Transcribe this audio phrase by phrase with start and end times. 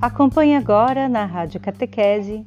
[0.00, 2.46] Acompanhe agora na Rádio Catequese,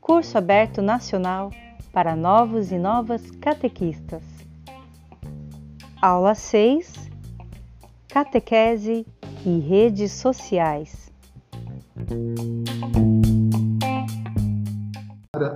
[0.00, 1.50] curso aberto nacional
[1.92, 4.22] para novos e novas catequistas.
[6.00, 7.08] Aula 6
[8.08, 9.06] Catequese
[9.44, 11.10] e redes sociais.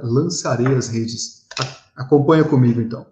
[0.02, 1.46] Lançarei as redes.
[1.96, 3.06] Acompanha comigo então.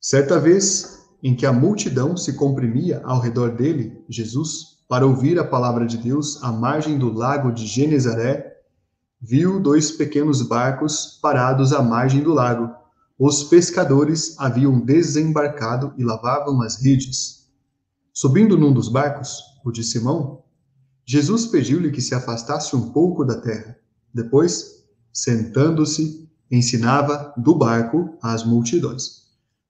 [0.00, 5.44] Certa vez em que a multidão se comprimia ao redor dele, Jesus, para ouvir a
[5.44, 8.58] palavra de Deus à margem do lago de Genezaré,
[9.18, 12.70] viu dois pequenos barcos parados à margem do lago.
[13.18, 17.48] Os pescadores haviam desembarcado e lavavam as redes.
[18.12, 20.42] Subindo num dos barcos, o de Simão,
[21.06, 23.78] Jesus pediu-lhe que se afastasse um pouco da terra.
[24.12, 29.23] Depois, sentando-se, ensinava do barco às multidões.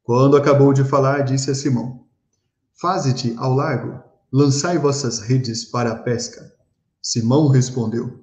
[0.04, 2.04] Quando acabou de falar, disse a Simão:
[2.74, 6.52] Faze-te ao largo, lançai vossas redes para a pesca.
[7.00, 8.22] Simão respondeu: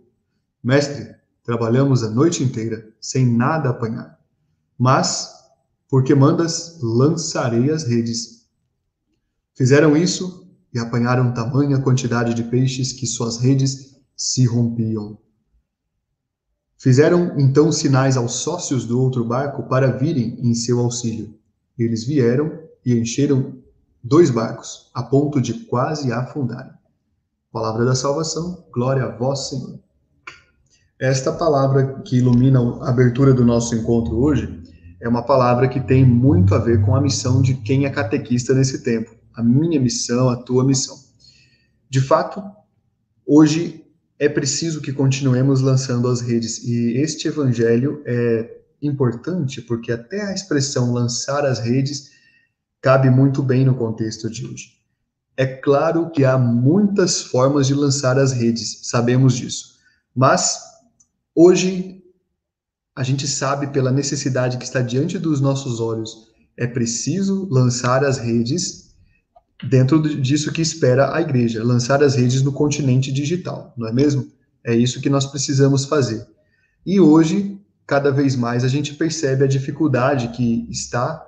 [0.63, 4.19] Mestre, trabalhamos a noite inteira sem nada apanhar.
[4.77, 5.33] Mas,
[5.89, 8.45] porque mandas, lançarei as redes.
[9.55, 15.17] Fizeram isso e apanharam tamanha quantidade de peixes que suas redes se rompiam.
[16.77, 21.40] Fizeram então sinais aos sócios do outro barco para virem em seu auxílio.
[21.83, 23.57] Eles vieram e encheram
[24.03, 26.71] dois barcos, a ponto de quase afundarem.
[27.51, 29.79] Palavra da salvação, glória a vós, Senhor.
[30.99, 34.61] Esta palavra que ilumina a abertura do nosso encontro hoje
[34.99, 38.53] é uma palavra que tem muito a ver com a missão de quem é catequista
[38.53, 40.95] nesse tempo a minha missão, a tua missão.
[41.89, 42.43] De fato,
[43.25, 43.85] hoje
[44.19, 50.33] é preciso que continuemos lançando as redes e este evangelho é importante porque até a
[50.33, 52.11] expressão lançar as redes
[52.81, 54.81] cabe muito bem no contexto de hoje.
[55.37, 59.75] É claro que há muitas formas de lançar as redes, sabemos disso.
[60.15, 60.59] Mas
[61.33, 62.03] hoje
[62.95, 68.17] a gente sabe pela necessidade que está diante dos nossos olhos, é preciso lançar as
[68.17, 68.93] redes
[69.63, 74.27] dentro disso que espera a igreja, lançar as redes no continente digital, não é mesmo?
[74.63, 76.27] É isso que nós precisamos fazer.
[76.85, 77.60] E hoje,
[77.91, 81.21] cada vez mais, a gente percebe a dificuldade que está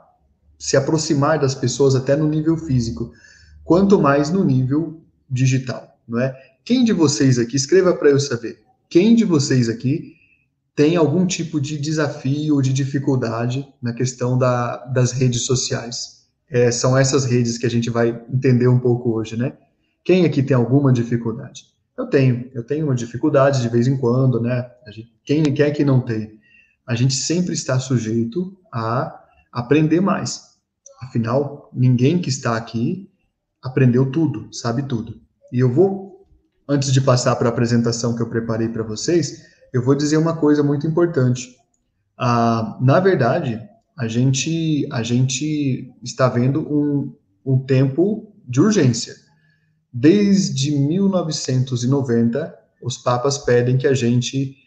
[0.58, 3.12] se aproximar das pessoas até no nível físico,
[3.66, 6.34] quanto mais no nível digital, não é?
[6.64, 10.14] Quem de vocês aqui, escreva para eu saber, quem de vocês aqui
[10.74, 16.24] tem algum tipo de desafio ou de dificuldade na questão da, das redes sociais?
[16.54, 19.54] é, são essas redes que a gente vai entender um pouco hoje, né?
[20.04, 21.66] Quem aqui tem alguma dificuldade?
[21.98, 24.70] Eu tenho, eu tenho uma dificuldade de vez em quando, né?
[24.90, 26.40] Gente, quem, quem é que não tem?
[26.86, 30.54] A gente sempre está sujeito a aprender mais.
[31.02, 33.10] Afinal, ninguém que está aqui
[33.62, 35.22] aprendeu tudo, sabe tudo.
[35.52, 36.28] E eu vou,
[36.68, 40.36] antes de passar para a apresentação que eu preparei para vocês, eu vou dizer uma
[40.36, 41.56] coisa muito importante.
[42.18, 43.62] Ah, na verdade,
[43.98, 49.16] a gente, a gente está vendo um, um tempo de urgência.
[49.92, 54.58] Desde 1990, os papas pedem que a gente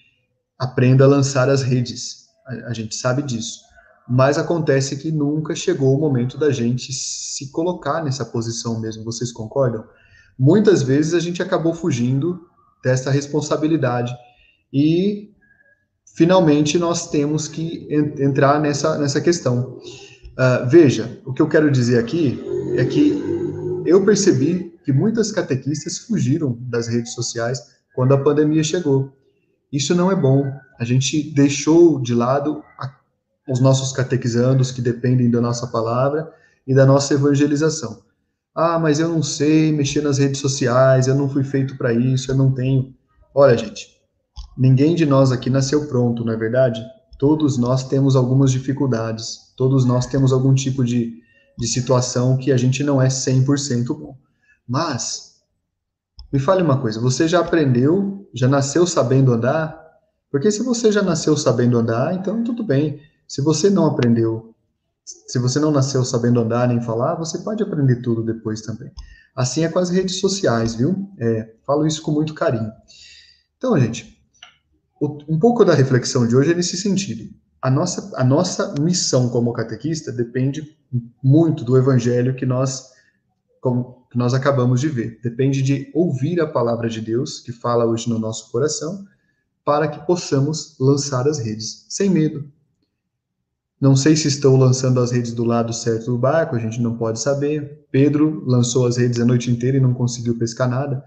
[0.59, 2.27] aprenda a lançar as redes.
[2.47, 3.61] A, a gente sabe disso.
[4.09, 9.05] Mas acontece que nunca chegou o momento da gente se colocar nessa posição mesmo.
[9.05, 9.85] Vocês concordam?
[10.39, 12.41] Muitas vezes a gente acabou fugindo
[12.85, 14.15] dessa responsabilidade.
[14.73, 15.35] E
[16.15, 19.79] finalmente nós temos que entrar nessa, nessa questão.
[20.39, 22.39] Uh, veja, o que eu quero dizer aqui
[22.77, 23.21] é que
[23.85, 27.61] eu percebi que muitas catequistas fugiram das redes sociais
[27.95, 29.17] quando a pandemia chegou.
[29.73, 30.45] Isso não é bom.
[30.79, 32.95] A gente deixou de lado a,
[33.49, 36.33] os nossos catequizandos que dependem da nossa palavra
[36.67, 38.03] e da nossa evangelização.
[38.55, 42.31] Ah, mas eu não sei mexer nas redes sociais, eu não fui feito para isso,
[42.31, 42.95] eu não tenho.
[43.35, 43.97] Olha, gente,
[44.57, 46.83] Ninguém de nós aqui nasceu pronto, não é verdade?
[47.19, 51.21] Todos nós temos algumas dificuldades, todos nós temos algum tipo de,
[51.59, 54.17] de situação que a gente não é 100% bom.
[54.67, 55.43] Mas,
[56.33, 59.83] me fale uma coisa, você já aprendeu, já nasceu sabendo andar?
[60.31, 63.01] Porque se você já nasceu sabendo andar, então tudo bem.
[63.27, 64.55] Se você não aprendeu,
[65.05, 68.91] se você não nasceu sabendo andar nem falar, você pode aprender tudo depois também.
[69.35, 71.09] Assim é com as redes sociais, viu?
[71.19, 72.71] É, falo isso com muito carinho.
[73.57, 74.21] Então, gente,
[75.01, 77.33] um pouco da reflexão de hoje é nesse sentido.
[77.61, 80.77] A nossa, a nossa missão como catequista depende
[81.23, 82.91] muito do evangelho que nós,
[83.61, 85.21] como, que nós acabamos de ver.
[85.23, 89.05] Depende de ouvir a palavra de Deus, que fala hoje no nosso coração,
[89.63, 92.51] para que possamos lançar as redes, sem medo.
[93.79, 96.97] Não sei se estão lançando as redes do lado certo do barco, a gente não
[96.97, 97.87] pode saber.
[97.91, 101.05] Pedro lançou as redes a noite inteira e não conseguiu pescar nada.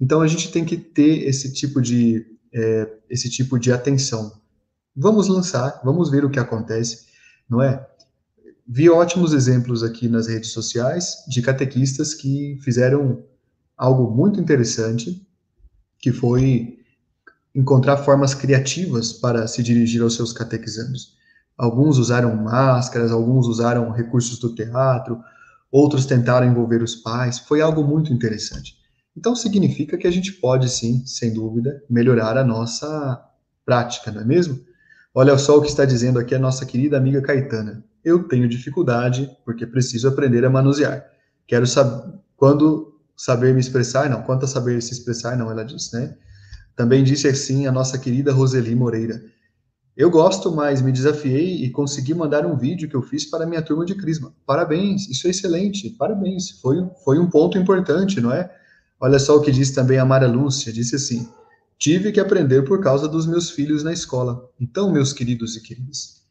[0.00, 4.32] Então a gente tem que ter esse tipo de é, esse tipo de atenção.
[4.96, 7.08] Vamos lançar, vamos ver o que acontece,
[7.46, 7.86] não é?
[8.70, 13.24] Vi ótimos exemplos aqui nas redes sociais de catequistas que fizeram
[13.74, 15.26] algo muito interessante,
[15.98, 16.76] que foi
[17.54, 21.16] encontrar formas criativas para se dirigir aos seus catequizandos.
[21.56, 25.18] Alguns usaram máscaras, alguns usaram recursos do teatro,
[25.72, 27.38] outros tentaram envolver os pais.
[27.38, 28.76] Foi algo muito interessante.
[29.16, 33.18] Então significa que a gente pode sim, sem dúvida, melhorar a nossa
[33.64, 34.60] prática, não é mesmo?
[35.20, 37.84] Olha só o que está dizendo aqui a nossa querida amiga Caetana.
[38.04, 41.04] Eu tenho dificuldade porque preciso aprender a manusear.
[41.44, 45.92] Quero saber quando saber me expressar, não, quanto a saber se expressar, não, ela disse,
[45.92, 46.14] né?
[46.76, 49.20] Também disse assim a nossa querida Roseli Moreira.
[49.96, 53.60] Eu gosto, mas me desafiei e consegui mandar um vídeo que eu fiz para minha
[53.60, 54.32] turma de Crisma.
[54.46, 56.60] Parabéns, isso é excelente, parabéns.
[56.60, 58.48] Foi, foi um ponto importante, não é?
[59.00, 61.28] Olha só o que disse também a Mara Lúcia, disse assim,
[61.78, 64.50] tive que aprender por causa dos meus filhos na escola.
[64.60, 66.22] Então, meus queridos e queridas,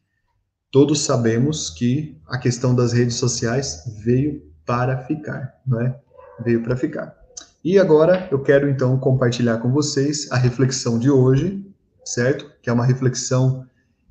[0.70, 5.98] todos sabemos que a questão das redes sociais veio para ficar, não é?
[6.44, 7.16] Veio para ficar.
[7.64, 11.66] E agora eu quero então compartilhar com vocês a reflexão de hoje,
[12.04, 12.52] certo?
[12.62, 13.66] Que é uma reflexão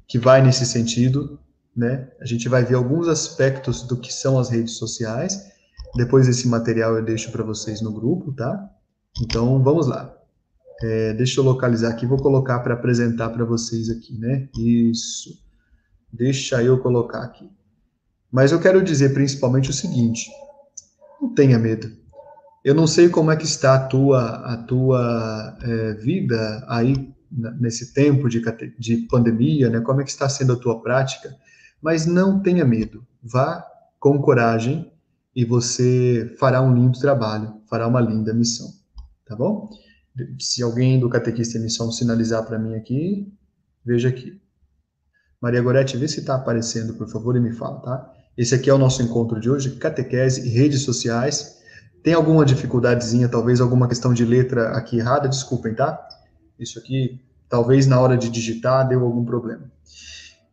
[0.07, 1.39] que vai nesse sentido,
[1.75, 2.09] né?
[2.19, 5.51] A gente vai ver alguns aspectos do que são as redes sociais.
[5.95, 8.69] Depois esse material eu deixo para vocês no grupo, tá?
[9.21, 10.16] Então vamos lá.
[10.81, 14.47] É, deixa eu localizar aqui, vou colocar para apresentar para vocês aqui, né?
[14.57, 15.41] Isso.
[16.12, 17.50] Deixa eu colocar aqui.
[18.31, 20.29] Mas eu quero dizer principalmente o seguinte:
[21.21, 21.91] não tenha medo.
[22.63, 27.13] Eu não sei como é que está a tua, a tua é, vida aí
[27.59, 28.41] nesse tempo de,
[28.77, 29.80] de pandemia, né?
[29.81, 31.35] Como é que está sendo a tua prática?
[31.81, 33.06] Mas não tenha medo.
[33.23, 33.65] Vá
[34.00, 34.91] com coragem
[35.35, 38.68] e você fará um lindo trabalho, fará uma linda missão,
[39.25, 39.69] tá bom?
[40.39, 43.31] Se alguém do Catequista em Missão sinalizar para mim aqui,
[43.85, 44.39] veja aqui.
[45.41, 48.13] Maria Gorete, vê se está aparecendo, por favor, e me fala, tá?
[48.35, 51.57] Esse aqui é o nosso encontro de hoje, catequese e redes sociais.
[52.03, 56.07] Tem alguma dificuldadezinha, talvez alguma questão de letra aqui errada, desculpem, tá?
[56.59, 59.71] Isso aqui, talvez na hora de digitar, deu algum problema.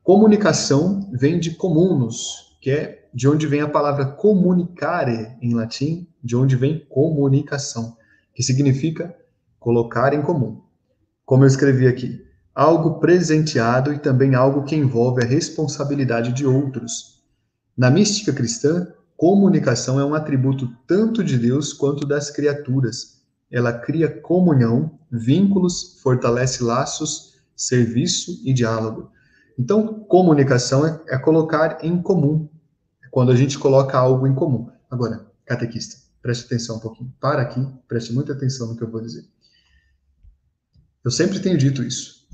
[0.03, 6.37] Comunicação vem de comunos, que é de onde vem a palavra comunicare em latim, de
[6.37, 7.97] onde vem comunicação,
[8.35, 9.15] que significa
[9.65, 10.61] colocar em comum.
[11.25, 12.23] Como eu escrevi aqui,
[12.55, 17.23] algo presenteado e também algo que envolve a responsabilidade de outros.
[17.75, 23.23] Na mística cristã, comunicação é um atributo tanto de Deus quanto das criaturas.
[23.51, 29.11] Ela cria comunhão, vínculos, fortalece laços, serviço e diálogo.
[29.59, 32.51] Então, comunicação é, é colocar em comum,
[33.03, 34.69] é quando a gente coloca algo em comum.
[34.91, 37.11] Agora, catequista, preste atenção um pouquinho.
[37.19, 39.25] Para aqui, preste muita atenção no que eu vou dizer.
[41.05, 42.25] Eu sempre tenho dito isso.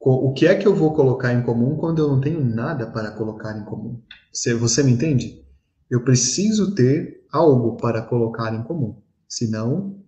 [0.00, 3.10] O que é que eu vou colocar em comum quando eu não tenho nada para
[3.10, 4.00] colocar em comum?
[4.32, 5.44] Você me entende?
[5.90, 8.96] Eu preciso ter algo para colocar em comum.
[9.28, 10.02] Senão,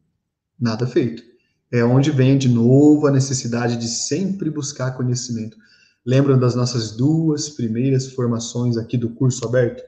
[0.59, 1.23] nada feito.
[1.71, 5.59] É onde vem de novo a necessidade de sempre buscar conhecimento.
[6.05, 9.83] Lembram das nossas duas primeiras formações aqui do curso aberto?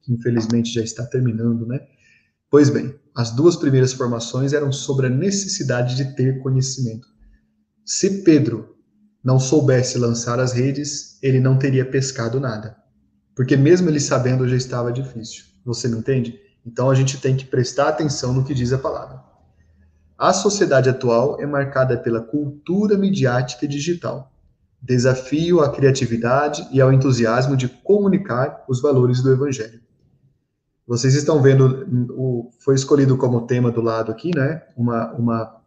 [0.00, 1.80] Que infelizmente já está terminando, né?
[2.50, 7.06] Pois bem, as duas primeiras formações eram sobre a necessidade de ter conhecimento.
[7.92, 8.76] Se Pedro
[9.22, 12.76] não soubesse lançar as redes, ele não teria pescado nada.
[13.34, 15.46] Porque mesmo ele sabendo já estava difícil.
[15.64, 16.38] Você me entende?
[16.64, 19.20] Então a gente tem que prestar atenção no que diz a palavra.
[20.16, 24.32] A sociedade atual é marcada pela cultura midiática e digital,
[24.80, 29.80] desafio à criatividade e ao entusiasmo de comunicar os valores do evangelho.
[30.86, 34.62] Vocês estão vendo, o, foi escolhido como tema do lado aqui, né?
[34.76, 35.59] Uma, uma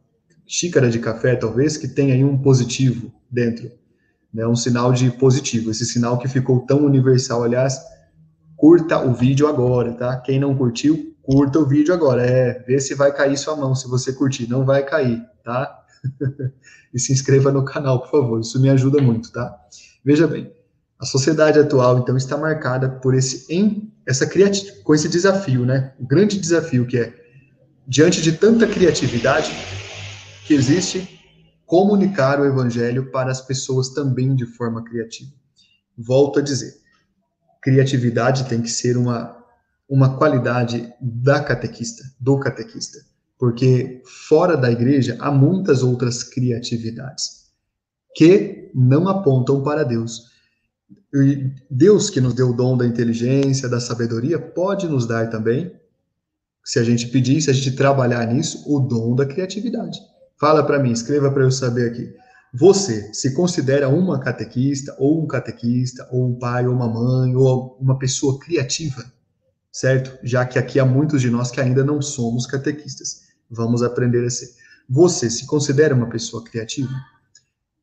[0.48, 3.72] xícara de café, talvez, que tenha aí um positivo dentro,
[4.34, 7.44] né, um sinal de positivo, esse sinal que ficou tão universal.
[7.44, 7.80] Aliás,
[8.56, 10.18] curta o vídeo agora, tá?
[10.18, 12.26] Quem não curtiu, curta o vídeo agora.
[12.26, 15.80] É, vê se vai cair sua mão, se você curtir, não vai cair, tá?
[16.94, 19.56] e se inscreva no canal, por favor, isso me ajuda muito, tá?
[20.04, 20.52] Veja bem,
[21.00, 24.30] a sociedade atual, então, está marcada por esse, em, essa
[24.84, 25.94] com esse desafio, né?
[26.00, 27.14] O grande desafio que é,
[27.88, 29.52] diante de tanta criatividade,
[30.46, 31.20] que existe
[31.66, 35.32] comunicar o evangelho para as pessoas também de forma criativa.
[35.98, 36.74] Volto a dizer,
[37.62, 39.44] criatividade tem que ser uma
[39.90, 43.00] uma qualidade da catequista, do catequista,
[43.38, 47.52] porque fora da igreja há muitas outras criatividades
[48.16, 50.32] que não apontam para Deus.
[51.70, 55.72] Deus que nos deu o dom da inteligência, da sabedoria, pode nos dar também,
[56.64, 60.00] se a gente pedir, se a gente trabalhar nisso, o dom da criatividade.
[60.40, 62.14] Fala para mim, escreva para eu saber aqui.
[62.54, 67.78] Você se considera uma catequista, ou um catequista, ou um pai, ou uma mãe, ou
[67.80, 69.04] uma pessoa criativa?
[69.72, 70.20] Certo?
[70.24, 73.22] Já que aqui há muitos de nós que ainda não somos catequistas.
[73.50, 74.50] Vamos aprender a ser.
[74.90, 76.94] Você se considera uma pessoa criativa?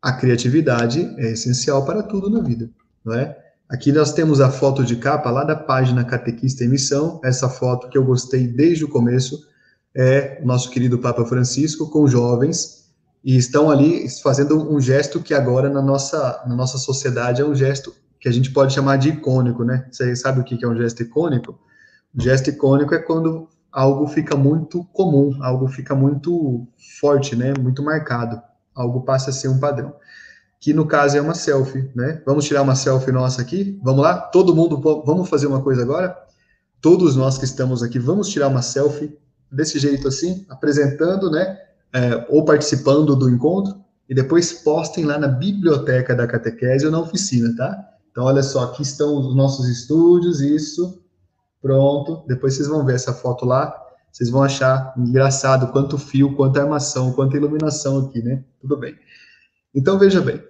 [0.00, 2.70] A criatividade é essencial para tudo na vida
[3.04, 3.36] não é?
[3.68, 7.88] Aqui nós temos a foto de capa lá da página Catequista em Missão, essa foto
[7.88, 9.46] que eu gostei desde o começo,
[9.94, 12.80] é o nosso querido Papa Francisco com jovens,
[13.22, 17.54] e estão ali fazendo um gesto que agora na nossa, na nossa sociedade é um
[17.54, 19.86] gesto que a gente pode chamar de icônico, né?
[19.90, 21.58] Você sabe o que é um gesto icônico?
[22.14, 26.66] O gesto icônico é quando algo fica muito comum, algo fica muito
[26.98, 27.52] forte, né?
[27.58, 28.40] Muito marcado,
[28.74, 29.94] algo passa a ser um padrão
[30.60, 32.22] que no caso é uma selfie, né?
[32.26, 33.80] Vamos tirar uma selfie nossa aqui?
[33.82, 34.18] Vamos lá?
[34.18, 36.14] Todo mundo, vamos fazer uma coisa agora?
[36.82, 39.18] Todos nós que estamos aqui, vamos tirar uma selfie
[39.50, 41.58] desse jeito assim, apresentando, né?
[41.92, 47.00] É, ou participando do encontro, e depois postem lá na biblioteca da catequese ou na
[47.00, 47.90] oficina, tá?
[48.10, 51.00] Então, olha só, aqui estão os nossos estúdios, isso,
[51.62, 52.24] pronto.
[52.26, 53.72] Depois vocês vão ver essa foto lá,
[54.10, 58.42] vocês vão achar engraçado quanto fio, quanta armação, quanta iluminação aqui, né?
[58.60, 58.96] Tudo bem.
[59.72, 60.42] Então, veja bem,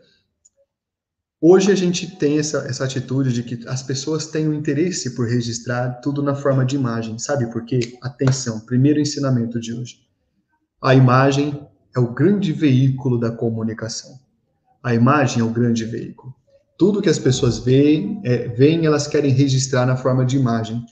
[1.42, 5.14] Hoje a gente tem essa, essa atitude de que as pessoas têm o um interesse
[5.16, 7.18] por registrar tudo na forma de imagem.
[7.18, 7.96] Sabe por quê?
[8.02, 10.00] Atenção, primeiro ensinamento de hoje.
[10.82, 11.66] A imagem
[11.96, 14.18] é o grande veículo da comunicação.
[14.82, 16.34] A imagem é o grande veículo.
[16.76, 20.84] Tudo que as pessoas veem, é, veem, elas querem registrar na forma de imagem.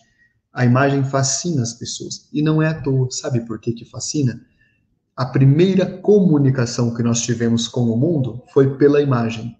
[0.50, 2.26] A imagem fascina as pessoas.
[2.32, 3.10] E não é à toa.
[3.10, 4.40] Sabe por que, que fascina?
[5.14, 9.54] A primeira comunicação que nós tivemos com o mundo foi pela imagem.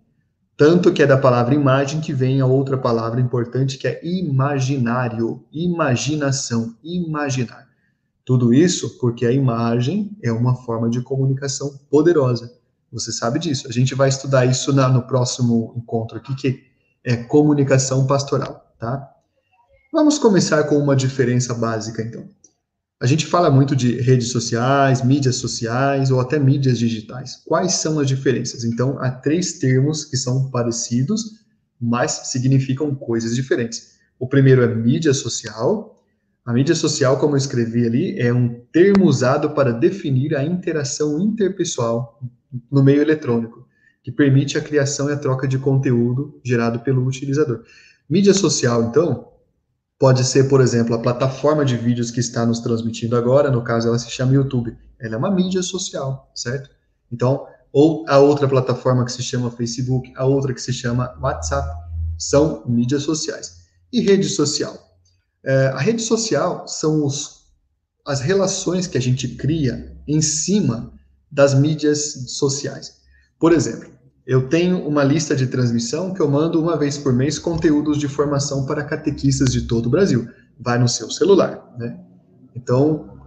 [0.59, 5.45] Tanto que é da palavra imagem que vem a outra palavra importante que é imaginário,
[5.53, 7.69] imaginação, imaginar.
[8.25, 12.53] Tudo isso porque a imagem é uma forma de comunicação poderosa.
[12.91, 13.69] Você sabe disso.
[13.69, 16.65] A gente vai estudar isso na, no próximo encontro aqui, que
[17.05, 19.15] é comunicação pastoral, tá?
[19.93, 22.29] Vamos começar com uma diferença básica, então.
[23.00, 27.37] A gente fala muito de redes sociais, mídias sociais ou até mídias digitais.
[27.47, 28.64] Quais são as diferenças?
[28.64, 31.47] Então, há três termos que são parecidos,
[31.81, 33.99] mas significam coisas diferentes.
[34.19, 36.02] O primeiro é mídia social.
[36.45, 41.21] A mídia social, como eu escrevi ali, é um termo usado para definir a interação
[41.21, 42.21] interpessoal
[42.69, 43.64] no meio eletrônico,
[44.02, 47.62] que permite a criação e a troca de conteúdo gerado pelo utilizador.
[48.11, 49.38] Mídia social, então,
[49.99, 53.88] Pode ser, por exemplo, a plataforma de vídeos que está nos transmitindo agora, no caso
[53.88, 54.76] ela se chama YouTube.
[55.00, 56.71] Ela é uma mídia social, certo?
[57.11, 61.69] Então, ou a outra plataforma que se chama Facebook, a outra que se chama WhatsApp,
[62.17, 63.59] são mídias sociais.
[63.93, 64.76] E rede social?
[65.45, 67.47] É, a rede social são os,
[68.07, 70.93] as relações que a gente cria em cima
[71.31, 72.99] das mídias sociais.
[73.38, 73.90] Por exemplo,
[74.28, 78.06] eu tenho uma lista de transmissão que eu mando uma vez por mês conteúdos de
[78.06, 80.28] formação para catequistas de todo o Brasil.
[80.61, 81.99] Vai no seu celular, né?
[82.54, 83.18] Então,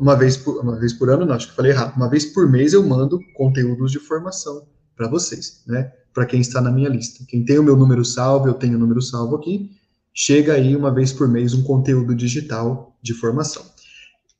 [0.00, 2.50] uma vez por, uma vez por ano, não, acho que falei errado, uma vez por
[2.50, 5.92] mês eu mando conteúdos de formação para vocês, né?
[6.14, 7.22] Para quem está na minha lista.
[7.28, 9.72] Quem tem o meu número salvo, eu tenho o número salvo aqui,
[10.14, 13.62] chega aí uma vez por mês um conteúdo digital de formação.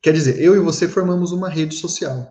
[0.00, 2.26] Quer dizer, eu e você formamos uma rede social.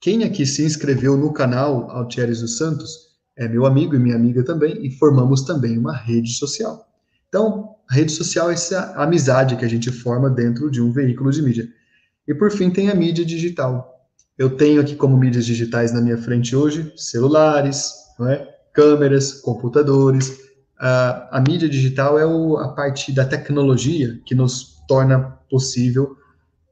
[0.00, 3.07] Quem aqui se inscreveu no canal Altieres dos Santos,
[3.38, 6.84] é meu amigo e minha amiga também, e formamos também uma rede social.
[7.28, 11.30] Então, a rede social é essa amizade que a gente forma dentro de um veículo
[11.30, 11.68] de mídia.
[12.26, 13.94] E por fim, tem a mídia digital.
[14.36, 17.92] Eu tenho aqui como mídias digitais na minha frente hoje celulares,
[18.22, 18.46] é?
[18.74, 20.36] câmeras, computadores.
[20.78, 26.16] A, a mídia digital é o, a parte da tecnologia que nos torna possível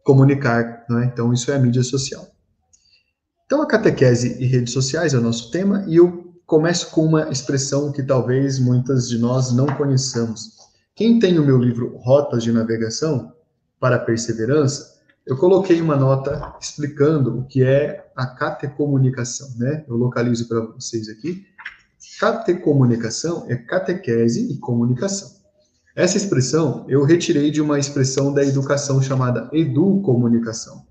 [0.03, 0.85] comunicar.
[0.91, 1.05] É?
[1.05, 2.27] Então, isso é a mídia social.
[3.45, 7.29] Então, a catequese e redes sociais é o nosso tema, e eu começo com uma
[7.29, 10.53] expressão que talvez muitas de nós não conheçamos.
[10.95, 13.33] Quem tem o meu livro Rotas de Navegação
[13.81, 14.95] para a Perseverança,
[15.27, 19.85] eu coloquei uma nota explicando o que é a catecomunicação, né?
[19.89, 21.45] Eu localizo para vocês aqui.
[22.21, 25.29] Catecomunicação é catequese e comunicação.
[25.97, 30.87] Essa expressão eu retirei de uma expressão da educação chamada educomunicação.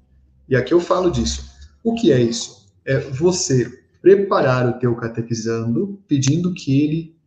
[0.49, 1.49] E aqui eu falo disso.
[1.81, 2.67] O que é isso?
[2.83, 7.17] É você preparar o teu catequizando, pedindo que ele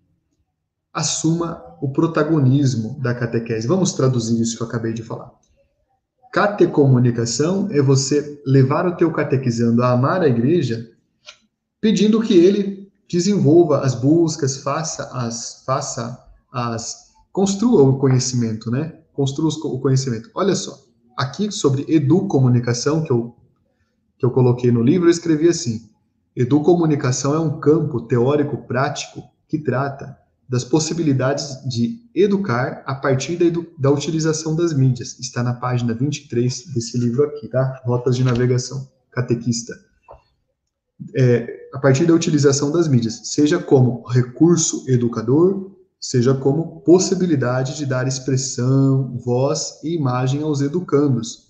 [0.92, 3.66] assuma o protagonismo da catequese.
[3.66, 5.32] Vamos traduzir isso que eu acabei de falar.
[6.32, 10.88] Catecomunicação é você levar o teu catequizando a amar a igreja,
[11.80, 16.16] pedindo que ele desenvolva as buscas, faça as, faça
[16.52, 19.00] as, construa o conhecimento, né?
[19.14, 20.30] Construa o conhecimento.
[20.32, 20.78] Olha só,
[21.16, 23.34] aqui sobre educomunicação que eu
[24.16, 25.88] que eu coloquei no livro, eu escrevi assim:
[26.36, 30.16] educomunicação é um campo teórico prático que trata
[30.48, 35.18] das possibilidades de educar a partir da, da utilização das mídias.
[35.18, 37.82] Está na página 23 desse livro aqui, tá?
[37.84, 39.74] Rotas de navegação, catequista.
[41.14, 45.70] É, a partir da utilização das mídias, seja como recurso educador,
[46.00, 51.48] seja como possibilidade de dar expressão, voz e imagem aos educandos.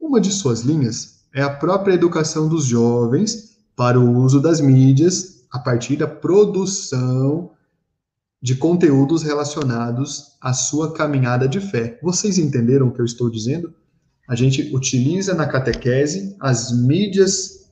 [0.00, 5.44] Uma de suas linhas é a própria educação dos jovens para o uso das mídias
[5.52, 7.52] a partir da produção
[8.42, 11.96] de conteúdos relacionados à sua caminhada de fé.
[12.02, 13.72] Vocês entenderam o que eu estou dizendo?
[14.28, 17.70] A gente utiliza na catequese as mídias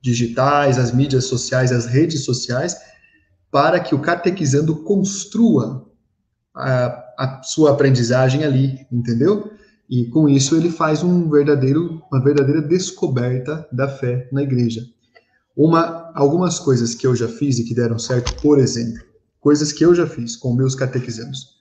[0.00, 2.74] digitais, as mídias sociais, as redes sociais,
[3.50, 5.86] para que o catequizando construa
[6.54, 9.52] a, a sua aprendizagem ali, entendeu?
[9.88, 14.95] E com isso ele faz um verdadeiro, uma verdadeira descoberta da fé na igreja.
[15.56, 19.02] Uma, algumas coisas que eu já fiz e que deram certo, por exemplo,
[19.40, 21.56] coisas que eu já fiz com meus catequizandos.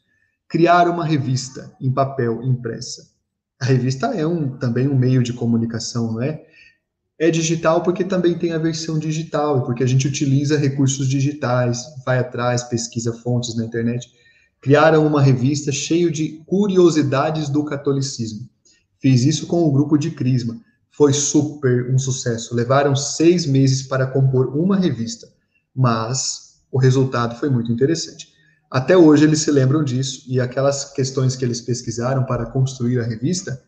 [0.49, 3.09] Criar uma revista em papel impressa.
[3.57, 6.43] A revista é um, também um meio de comunicação, não é?
[7.17, 12.19] É digital porque também tem a versão digital, porque a gente utiliza recursos digitais, vai
[12.19, 14.11] atrás, pesquisa fontes na internet.
[14.59, 18.49] Criaram uma revista cheio de curiosidades do catolicismo.
[18.99, 20.59] Fiz isso com o grupo de Crisma.
[20.97, 22.55] Foi super um sucesso.
[22.55, 25.27] Levaram seis meses para compor uma revista,
[25.75, 28.33] mas o resultado foi muito interessante.
[28.71, 33.03] Até hoje eles se lembram disso e aquelas questões que eles pesquisaram para construir a
[33.03, 33.61] revista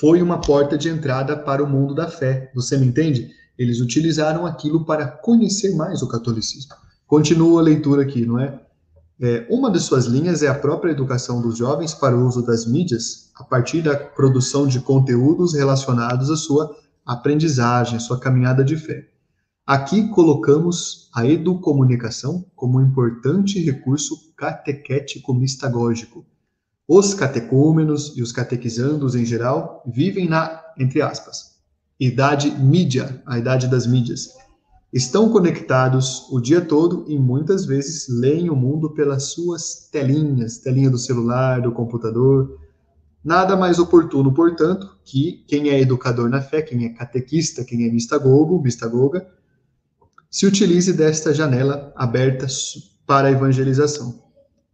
[0.00, 2.50] foi uma porta de entrada para o mundo da fé.
[2.54, 3.30] Você me entende?
[3.58, 6.74] Eles utilizaram aquilo para conhecer mais o catolicismo.
[7.06, 8.60] Continua a leitura aqui, não é?
[9.20, 9.46] É?
[9.50, 13.30] Uma de suas linhas é a própria educação dos jovens para o uso das mídias,
[13.34, 16.74] a partir da produção de conteúdos relacionados à sua
[17.04, 19.06] aprendizagem, à sua caminhada de fé.
[19.66, 26.24] Aqui colocamos a educomunicação como um importante recurso catequético-mistagógico.
[26.88, 31.60] Os catecúmenos e os catequizandos em geral vivem na, entre aspas,
[32.00, 34.30] idade mídia, a idade das mídias.
[34.92, 40.90] Estão conectados o dia todo e muitas vezes leem o mundo pelas suas telinhas, telinha
[40.90, 42.58] do celular, do computador.
[43.22, 47.92] Nada mais oportuno, portanto, que quem é educador na fé, quem é catequista, quem é
[47.92, 49.28] mistagogo, mistagoga,
[50.28, 52.48] se utilize desta janela aberta
[53.06, 54.20] para a evangelização.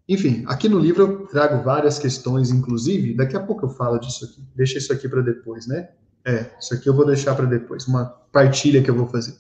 [0.09, 4.25] Enfim, aqui no livro eu trago várias questões, inclusive, daqui a pouco eu falo disso
[4.25, 4.43] aqui.
[4.55, 5.91] Deixa isso aqui para depois, né?
[6.25, 9.35] É, isso aqui eu vou deixar para depois, uma partilha que eu vou fazer.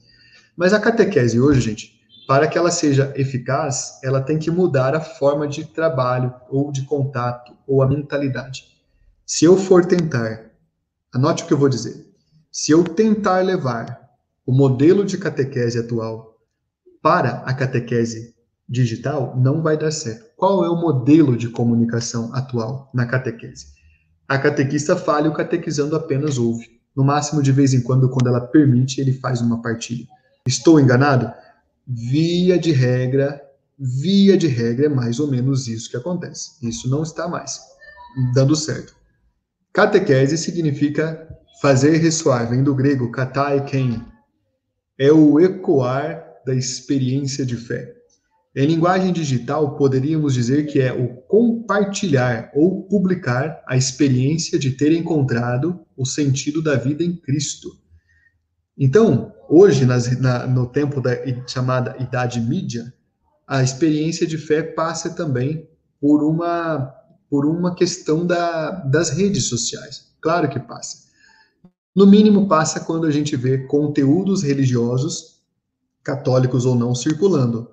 [0.56, 5.00] Mas a catequese hoje, gente, para que ela seja eficaz, ela tem que mudar a
[5.00, 8.64] forma de trabalho ou de contato ou a mentalidade.
[9.24, 10.50] Se eu for tentar,
[11.12, 12.06] anote o que eu vou dizer.
[12.50, 14.00] Se eu tentar levar
[14.46, 16.38] o modelo de catequese atual
[17.02, 18.34] para a catequese
[18.68, 20.26] digital não vai dar certo.
[20.36, 23.74] Qual é o modelo de comunicação atual na catequese?
[24.28, 26.80] A catequista fala e o catequizando apenas ouve.
[26.96, 30.06] No máximo, de vez em quando, quando ela permite, ele faz uma partilha.
[30.46, 31.32] Estou enganado?
[31.86, 33.42] Via de regra,
[33.78, 36.52] via de regra é mais ou menos isso que acontece.
[36.62, 37.60] Isso não está mais
[38.32, 38.94] dando certo.
[39.72, 41.28] Catequese significa
[41.60, 44.02] fazer ressoar, vem do grego katai ken,
[44.98, 47.94] é o ecoar da experiência de fé.
[48.54, 54.92] Em linguagem digital, poderíamos dizer que é o compartilhar ou publicar a experiência de ter
[54.92, 57.68] encontrado o sentido da vida em Cristo.
[58.78, 61.12] Então, hoje, nas, na, no tempo da
[61.46, 62.92] chamada Idade Mídia,
[63.46, 65.68] a experiência de fé passa também
[66.00, 66.92] por uma,
[67.30, 70.12] por uma questão da, das redes sociais.
[70.20, 71.06] Claro que passa.
[71.94, 75.40] No mínimo, passa quando a gente vê conteúdos religiosos,
[76.04, 77.70] católicos ou não, circulando.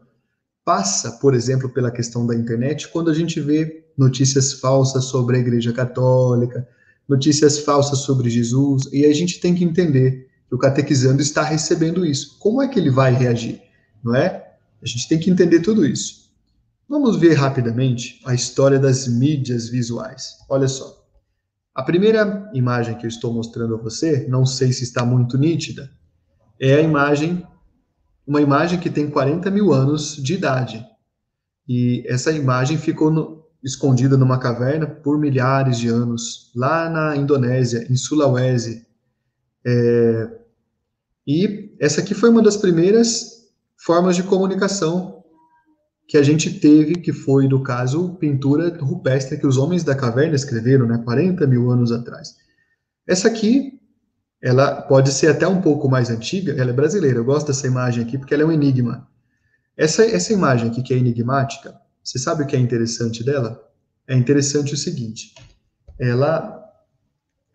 [0.64, 5.40] Passa, por exemplo, pela questão da internet, quando a gente vê notícias falsas sobre a
[5.40, 6.66] Igreja Católica,
[7.08, 12.38] notícias falsas sobre Jesus, e a gente tem que entender o catequizando está recebendo isso.
[12.40, 13.62] Como é que ele vai reagir?
[14.04, 14.54] Não é?
[14.82, 16.32] A gente tem que entender tudo isso.
[16.88, 20.38] Vamos ver rapidamente a história das mídias visuais.
[20.48, 21.04] Olha só.
[21.74, 25.90] A primeira imagem que eu estou mostrando a você, não sei se está muito nítida,
[26.60, 27.48] é a imagem,
[28.28, 30.86] uma imagem que tem 40 mil anos de idade.
[31.68, 37.88] E essa imagem ficou no, escondida numa caverna por milhares de anos, lá na Indonésia,
[37.90, 38.86] em Sulawesi.
[39.66, 40.43] É,
[41.26, 43.44] e essa aqui foi uma das primeiras
[43.78, 45.24] formas de comunicação
[46.08, 50.36] que a gente teve, que foi, no caso, pintura rupestre que os homens da caverna
[50.36, 52.36] escreveram, né, 40 mil anos atrás.
[53.08, 53.80] Essa aqui,
[54.42, 58.04] ela pode ser até um pouco mais antiga, ela é brasileira, eu gosto dessa imagem
[58.04, 59.08] aqui porque ela é um enigma.
[59.78, 63.62] Essa, essa imagem aqui, que é enigmática, você sabe o que é interessante dela?
[64.08, 65.34] É interessante o seguinte,
[65.98, 66.62] ela,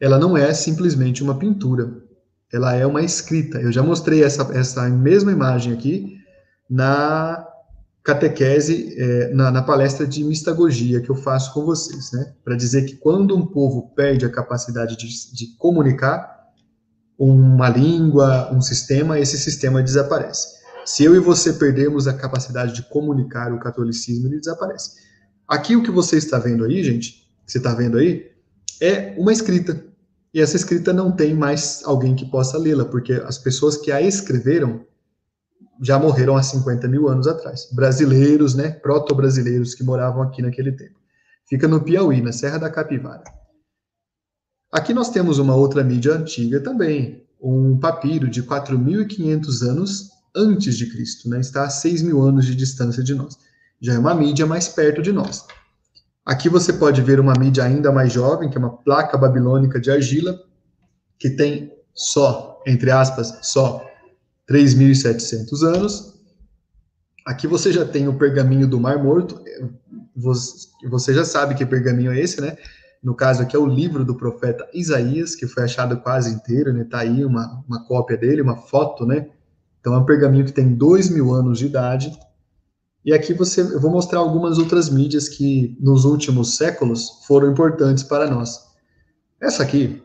[0.01, 2.08] ela não é simplesmente uma pintura,
[2.53, 3.61] ela é uma escrita.
[3.61, 6.19] Eu já mostrei essa, essa mesma imagem aqui
[6.69, 7.47] na
[8.03, 12.33] catequese, é, na, na, palestra de mistagogia que eu faço com vocês, né?
[12.43, 16.39] Para dizer que quando um povo perde a capacidade de, de comunicar
[17.19, 20.57] uma língua, um sistema, esse sistema desaparece.
[20.87, 24.93] Se eu e você perdermos a capacidade de comunicar o catolicismo, ele desaparece.
[25.47, 28.31] Aqui o que você está vendo aí, gente, você está vendo aí,
[28.81, 29.85] é uma escrita.
[30.33, 34.01] E essa escrita não tem mais alguém que possa lê-la, porque as pessoas que a
[34.01, 34.85] escreveram
[35.81, 37.69] já morreram há 50 mil anos atrás.
[37.73, 40.99] Brasileiros, né, proto-brasileiros que moravam aqui naquele tempo.
[41.49, 43.25] Fica no Piauí, na Serra da Capivara.
[44.71, 50.87] Aqui nós temos uma outra mídia antiga também, um papiro de 4.500 anos antes de
[50.91, 51.41] Cristo, né?
[51.41, 53.39] está a 6 mil anos de distância de nós.
[53.81, 55.47] Já é uma mídia mais perto de nós.
[56.29, 59.91] Aqui você pode ver uma mídia ainda mais jovem, que é uma placa babilônica de
[59.91, 60.39] argila,
[61.19, 63.83] que tem só, entre aspas, só
[64.47, 66.21] 3.700 anos.
[67.25, 69.43] Aqui você já tem o pergaminho do Mar Morto.
[70.15, 72.59] Você já sabe que pergaminho é esse, né?
[73.03, 76.85] No caso aqui é o livro do profeta Isaías, que foi achado quase inteiro, né?
[76.85, 79.31] Tá aí uma, uma cópia dele, uma foto, né?
[79.81, 82.13] Então é um pergaminho que tem dois mil anos de idade.
[83.05, 88.03] E aqui você, eu vou mostrar algumas outras mídias que nos últimos séculos foram importantes
[88.03, 88.59] para nós.
[89.41, 90.03] Essa aqui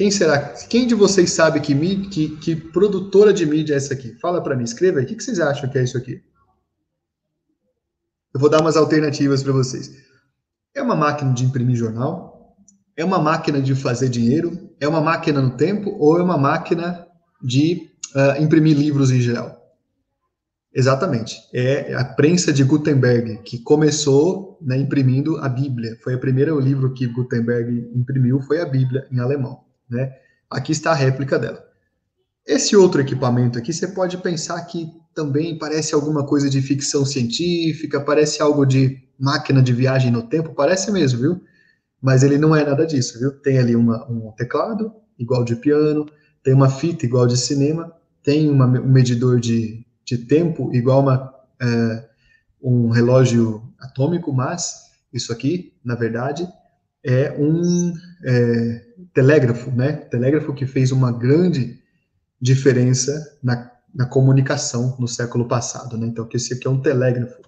[0.00, 0.38] quem será?
[0.38, 1.74] Quem de vocês sabe que,
[2.08, 4.16] que, que produtora de mídia é essa aqui?
[4.18, 5.04] Fala para mim, escreva aí.
[5.04, 6.22] O que, que vocês acham que é isso aqui?
[8.32, 9.92] Eu vou dar umas alternativas para vocês.
[10.74, 12.56] É uma máquina de imprimir jornal?
[12.96, 14.70] É uma máquina de fazer dinheiro?
[14.80, 15.94] É uma máquina no tempo?
[15.98, 17.06] Ou é uma máquina
[17.42, 19.59] de uh, imprimir livros em geral?
[20.72, 21.36] Exatamente.
[21.52, 25.96] É a prensa de Gutenberg, que começou né, imprimindo a Bíblia.
[26.02, 29.64] Foi o primeiro livro que Gutenberg imprimiu, foi a Bíblia em alemão.
[29.88, 30.12] Né?
[30.48, 31.64] Aqui está a réplica dela.
[32.46, 38.00] Esse outro equipamento aqui, você pode pensar que também parece alguma coisa de ficção científica,
[38.00, 41.40] parece algo de máquina de viagem no tempo, parece mesmo, viu?
[42.00, 43.32] Mas ele não é nada disso, viu?
[43.42, 46.06] Tem ali uma, um teclado, igual de piano,
[46.42, 51.32] tem uma fita igual de cinema, tem uma, um medidor de, de tempo igual uma,
[51.62, 52.04] é,
[52.60, 56.48] um relógio atômico, mas isso aqui, na verdade,
[57.04, 57.94] é um
[58.24, 59.92] é, telégrafo, né?
[59.92, 61.80] Telégrafo que fez uma grande
[62.40, 66.08] diferença na, na comunicação no século passado, né?
[66.08, 67.40] Então, esse aqui é um telégrafo.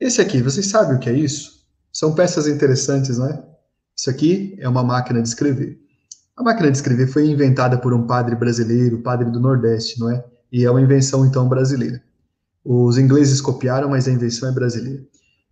[0.00, 1.62] Esse aqui, vocês sabem o que é isso?
[1.92, 3.44] São peças interessantes, não é?
[3.94, 5.78] Isso aqui é uma máquina de escrever.
[6.36, 10.24] A máquina de escrever foi inventada por um padre brasileiro, padre do Nordeste, não é?
[10.54, 12.00] E é uma invenção, então, brasileira.
[12.64, 15.04] Os ingleses copiaram, mas a invenção é brasileira.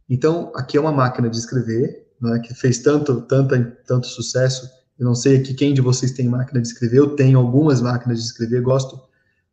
[0.09, 3.53] Então, aqui é uma máquina de escrever, né, que fez tanto, tanto,
[3.85, 4.65] tanto sucesso.
[4.97, 8.21] Eu não sei aqui quem de vocês tem máquina de escrever, eu tenho algumas máquinas
[8.21, 8.97] de escrever, gosto,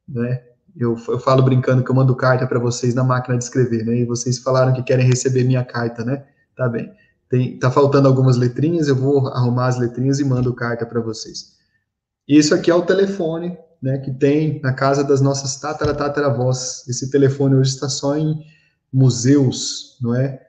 [0.07, 0.43] né?
[0.77, 3.97] Eu, eu falo brincando que eu mando carta para vocês na máquina de escrever, né?
[3.97, 6.25] E vocês falaram que querem receber minha carta, né?
[6.55, 6.93] Tá bem.
[7.27, 11.57] Tem, tá faltando algumas letrinhas, eu vou arrumar as letrinhas e mando carta para vocês.
[12.27, 16.87] Isso aqui é o telefone, né, que tem na casa das nossas tatara tataravós.
[16.87, 18.43] Esse telefone hoje está só em
[18.91, 20.41] museus, não é?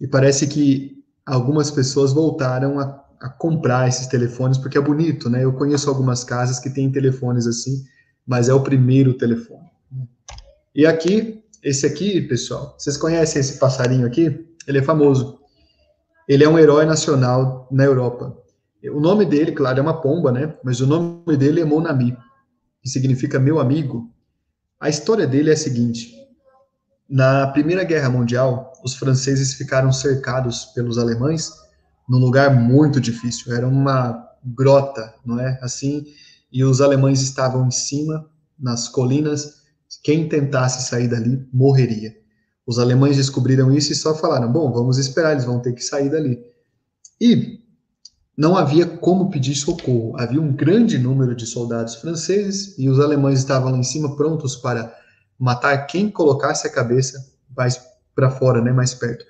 [0.00, 5.44] E parece que algumas pessoas voltaram a, a, comprar esses telefones porque é bonito, né?
[5.44, 7.84] Eu conheço algumas casas que têm telefones assim,
[8.26, 9.66] mas é o primeiro telefone.
[10.74, 14.46] E aqui, esse aqui, pessoal, vocês conhecem esse passarinho aqui?
[14.66, 15.40] Ele é famoso.
[16.28, 18.36] Ele é um herói nacional na Europa.
[18.92, 20.54] O nome dele, claro, é uma pomba, né?
[20.62, 22.16] Mas o nome dele é Monami,
[22.86, 24.08] que significa meu amigo.
[24.78, 26.14] A história dele é a seguinte:
[27.10, 31.50] na Primeira Guerra Mundial, os franceses ficaram cercados pelos alemães
[32.08, 33.52] num lugar muito difícil.
[33.52, 35.58] Era uma grota, não é?
[35.60, 36.06] Assim,
[36.52, 39.62] e os alemães estavam em cima, nas colinas.
[40.04, 42.14] Quem tentasse sair dali morreria.
[42.64, 46.08] Os alemães descobriram isso e só falaram: bom, vamos esperar, eles vão ter que sair
[46.08, 46.38] dali.
[47.20, 47.65] E
[48.36, 50.14] não havia como pedir socorro.
[50.18, 54.56] Havia um grande número de soldados franceses e os alemães estavam lá em cima prontos
[54.56, 54.94] para
[55.38, 57.18] matar quem colocasse a cabeça
[57.56, 57.80] mais
[58.14, 59.24] para fora, né, mais perto.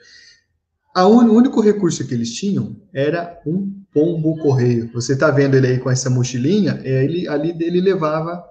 [0.94, 4.90] A un, o único recurso que eles tinham era um pombo correio.
[4.92, 6.80] Você está vendo ele aí com essa mochilinha?
[6.84, 8.44] Ele ali ele levava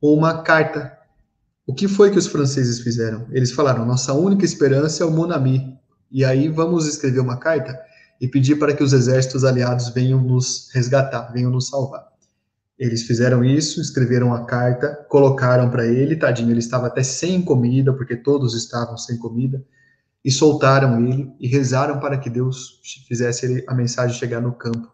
[0.00, 0.96] uma carta,
[1.66, 3.26] O que foi que os franceses fizeram?
[3.30, 5.76] Eles falaram: nossa única esperança é o Monami.
[6.10, 7.78] E aí vamos escrever uma carta
[8.20, 12.06] e pedir para que os exércitos aliados venham nos resgatar, venham nos salvar.
[12.78, 17.92] Eles fizeram isso, escreveram a carta, colocaram para ele, tadinho, ele estava até sem comida,
[17.92, 19.64] porque todos estavam sem comida,
[20.24, 24.92] e soltaram ele e rezaram para que Deus fizesse a mensagem chegar no campo.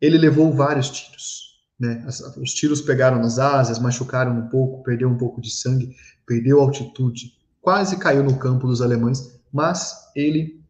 [0.00, 2.06] Ele levou vários tiros, né?
[2.36, 5.94] Os tiros pegaram nas asas, machucaram um pouco, perdeu um pouco de sangue,
[6.26, 10.60] perdeu altitude, quase caiu no campo dos alemães, mas ele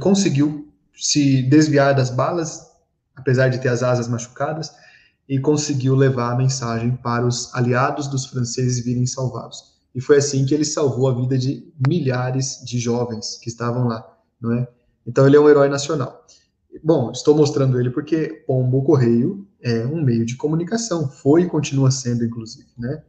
[0.00, 0.65] conseguiu
[0.96, 2.66] se desviar das balas,
[3.14, 4.72] apesar de ter as asas machucadas,
[5.28, 9.76] e conseguiu levar a mensagem para os aliados dos franceses virem salvados.
[9.94, 14.06] E foi assim que ele salvou a vida de milhares de jovens que estavam lá,
[14.40, 14.68] não é?
[15.06, 16.24] Então ele é um herói nacional.
[16.84, 21.90] Bom, estou mostrando ele porque Pombo Correio é um meio de comunicação, foi e continua
[21.90, 23.02] sendo, inclusive, né?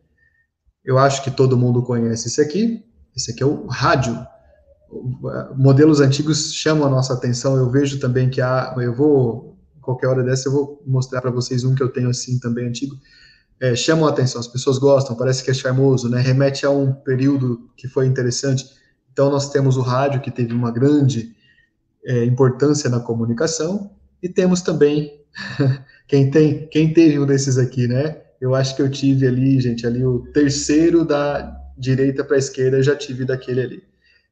[0.83, 2.85] Eu acho que todo mundo conhece esse aqui.
[3.13, 4.17] Esse aqui é o rádio.
[5.55, 7.55] Modelos antigos chamam a nossa atenção.
[7.55, 8.73] Eu vejo também que há.
[8.77, 12.37] Eu vou qualquer hora dessa eu vou mostrar para vocês um que eu tenho assim
[12.39, 12.97] também antigo.
[13.59, 16.19] É, chamam a atenção, as pessoas gostam, parece que é charmoso, né?
[16.19, 18.65] Remete a um período que foi interessante.
[19.11, 21.33] Então nós temos o rádio que teve uma grande
[22.05, 25.21] é, importância na comunicação e temos também
[26.07, 28.21] quem tem, quem teve um desses aqui, né?
[28.39, 32.83] Eu acho que eu tive ali, gente, ali o terceiro da direita para a esquerda
[32.83, 33.83] já tive daquele ali,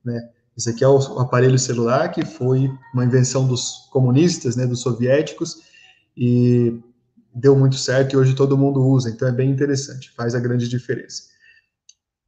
[0.03, 0.29] né?
[0.57, 5.57] Esse aqui é o aparelho celular que foi uma invenção dos comunistas, né, dos soviéticos,
[6.15, 6.79] e
[7.33, 10.69] deu muito certo e hoje todo mundo usa, então é bem interessante, faz a grande
[10.69, 11.23] diferença.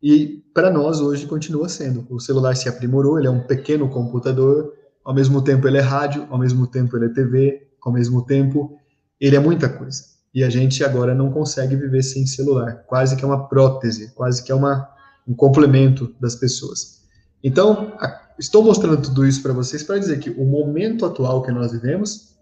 [0.03, 2.05] E para nós hoje continua sendo.
[2.09, 6.27] O celular se aprimorou, ele é um pequeno computador, ao mesmo tempo ele é rádio,
[6.29, 8.77] ao mesmo tempo ele é TV, ao mesmo tempo
[9.19, 10.03] ele é muita coisa.
[10.33, 14.43] E a gente agora não consegue viver sem celular, quase que é uma prótese, quase
[14.43, 14.87] que é uma,
[15.25, 16.96] um complemento das pessoas.
[17.43, 17.93] Então,
[18.39, 22.35] estou mostrando tudo isso para vocês para dizer que o momento atual que nós vivemos,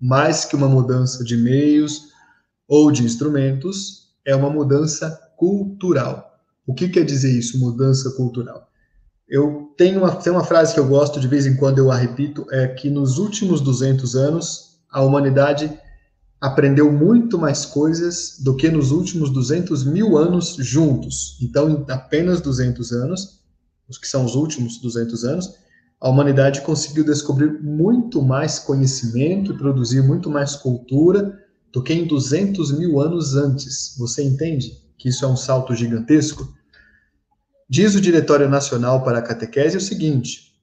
[0.00, 2.08] mais que uma mudança de meios
[2.66, 6.40] ou de instrumentos, é uma mudança cultural.
[6.66, 8.68] O que quer dizer isso, mudança cultural?
[9.28, 11.96] Eu tenho uma, tem uma frase que eu gosto, de vez em quando eu a
[11.96, 15.72] repito, é que nos últimos 200 anos, a humanidade
[16.40, 21.38] aprendeu muito mais coisas do que nos últimos 200 mil anos juntos.
[21.40, 23.41] Então, em apenas 200 anos,
[23.92, 25.54] os que são os últimos 200 anos,
[26.00, 31.38] a humanidade conseguiu descobrir muito mais conhecimento e produzir muito mais cultura
[31.70, 33.94] do que em 200 mil anos antes.
[33.98, 36.48] Você entende que isso é um salto gigantesco?
[37.68, 40.54] Diz o Diretório Nacional para a Catequese o seguinte: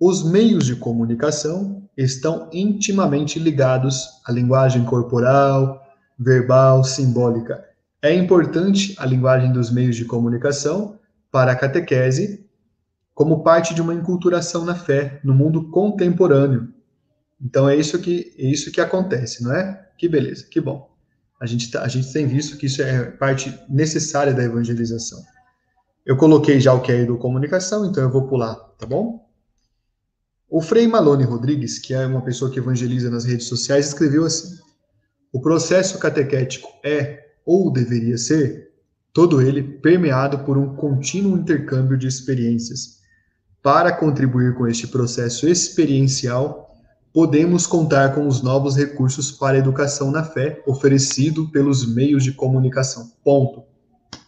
[0.00, 5.80] os meios de comunicação estão intimamente ligados à linguagem corporal,
[6.18, 7.64] verbal, simbólica.
[8.02, 10.98] É importante a linguagem dos meios de comunicação
[11.30, 12.43] para a catequese
[13.14, 16.72] como parte de uma enculturação na fé no mundo contemporâneo.
[17.40, 19.88] Então é isso que é isso que acontece, não é?
[19.96, 20.92] Que beleza, que bom.
[21.40, 25.22] A gente, tá, a gente tem visto que isso é parte necessária da evangelização.
[26.04, 29.24] Eu coloquei já o que é comunicação, então eu vou pular, tá bom?
[30.48, 34.58] O Frei Malone Rodrigues, que é uma pessoa que evangeliza nas redes sociais, escreveu assim:
[35.32, 38.70] O processo catequético é, ou deveria ser,
[39.12, 43.00] todo ele permeado por um contínuo intercâmbio de experiências,
[43.64, 46.68] para contribuir com este processo experiencial,
[47.14, 52.32] podemos contar com os novos recursos para a educação na fé oferecido pelos meios de
[52.32, 53.10] comunicação.
[53.24, 53.64] Ponto.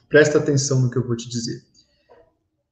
[0.08, 1.60] Presta atenção no que eu vou te dizer.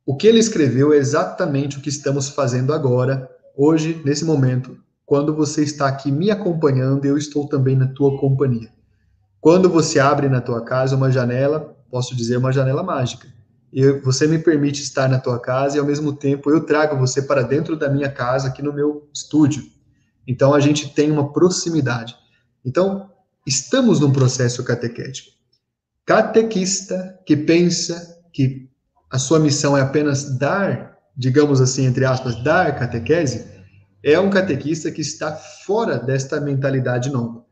[0.07, 4.74] O que ele escreveu é exatamente o que estamos fazendo agora, hoje, nesse momento,
[5.05, 8.70] quando você está aqui me acompanhando, eu estou também na tua companhia.
[9.38, 13.34] Quando você abre na tua casa uma janela, posso dizer uma janela mágica
[13.75, 17.21] eu, você me permite estar na tua casa e ao mesmo tempo eu trago você
[17.23, 19.65] para dentro da minha casa, aqui no meu estúdio.
[20.27, 22.17] Então a gente tem uma proximidade.
[22.65, 23.11] Então,
[23.47, 25.31] estamos num processo catequético.
[26.07, 28.69] Catequista que pensa que
[29.11, 33.47] a sua missão é apenas dar, digamos assim, entre aspas, dar catequese,
[34.03, 37.43] é um catequista que está fora desta mentalidade nova.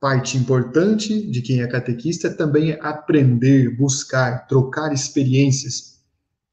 [0.00, 6.00] Parte importante de quem é catequista também é aprender, buscar, trocar experiências,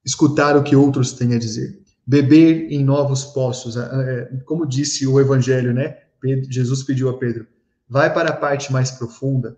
[0.05, 3.75] escutar o que outros têm a dizer, beber em novos poços.
[4.45, 5.97] Como disse o Evangelho, né?
[6.49, 7.47] Jesus pediu a Pedro:
[7.87, 9.55] vai para a parte mais profunda.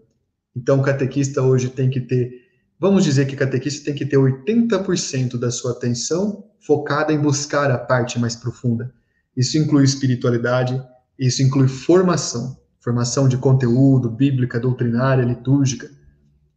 [0.55, 2.31] Então, o catequista hoje tem que ter,
[2.79, 7.71] vamos dizer que o catequista tem que ter 80% da sua atenção focada em buscar
[7.71, 8.93] a parte mais profunda.
[9.35, 10.79] Isso inclui espiritualidade,
[11.17, 15.89] isso inclui formação formação de conteúdo, bíblica, doutrinária, litúrgica.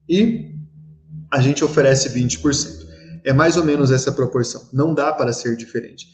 [0.08, 0.54] E
[1.30, 2.82] a gente oferece 20%.
[3.24, 4.68] É mais ou menos essa proporção.
[4.72, 6.06] Não dá para ser diferente.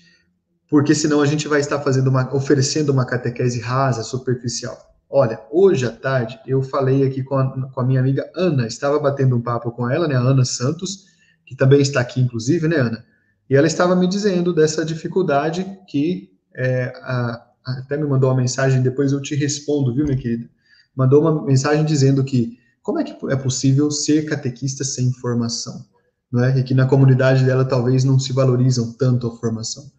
[0.68, 4.76] Porque senão a gente vai estar fazendo uma, oferecendo uma catequese rasa, superficial.
[5.10, 8.98] Olha, hoje à tarde eu falei aqui com a, com a minha amiga Ana, estava
[8.98, 11.06] batendo um papo com ela, né, a Ana Santos,
[11.46, 13.04] que também está aqui, inclusive, né, Ana?
[13.48, 17.47] E ela estava me dizendo dessa dificuldade que é, a,
[17.78, 20.48] até me mandou uma mensagem, depois eu te respondo, viu, minha querida?
[20.94, 25.84] Mandou uma mensagem dizendo que como é que é possível ser catequista sem formação?
[26.30, 26.58] Não é?
[26.58, 29.90] E que na comunidade dela talvez não se valorizam tanto a formação.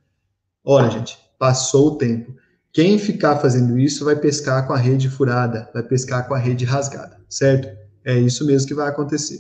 [0.64, 2.36] Olha, gente, passou o tempo.
[2.72, 6.66] Quem ficar fazendo isso vai pescar com a rede furada, vai pescar com a rede
[6.66, 7.68] rasgada, certo?
[8.06, 9.40] É isso mesmo que vai acontecer.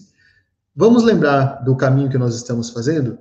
[0.76, 3.20] Vamos lembrar do caminho que nós estamos fazendo?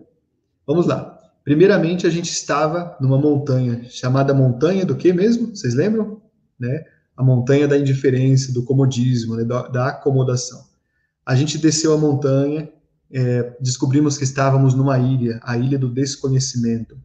[0.66, 1.17] Vamos lá.
[1.48, 5.56] Primeiramente, a gente estava numa montanha chamada montanha do que mesmo?
[5.56, 6.20] Vocês lembram?
[6.58, 6.84] Né?
[7.18, 10.64] a montanha da indiferença, do comodismo, né, da, da, acomodação.
[11.26, 12.70] A gente desceu a montanha,
[13.10, 16.96] é, descobrimos que estávamos numa ilha, a ilha do desconhecimento.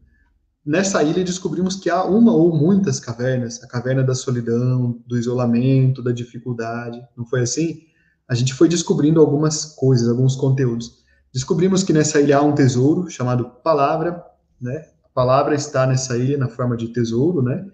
[0.64, 6.00] Nessa ilha descobrimos que há uma ou muitas cavernas, a caverna da solidão, do isolamento,
[6.00, 7.02] da dificuldade.
[7.16, 7.80] Não foi assim?
[8.28, 11.02] A gente foi descobrindo algumas coisas, alguns conteúdos.
[11.32, 14.24] Descobrimos que nessa ilha há um tesouro chamado palavra,
[14.60, 14.86] né?
[15.04, 17.66] A palavra está nessa ilha na forma de tesouro, né?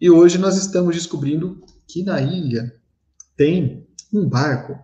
[0.00, 2.72] E hoje nós estamos descobrindo que na ilha
[3.36, 4.78] tem um barco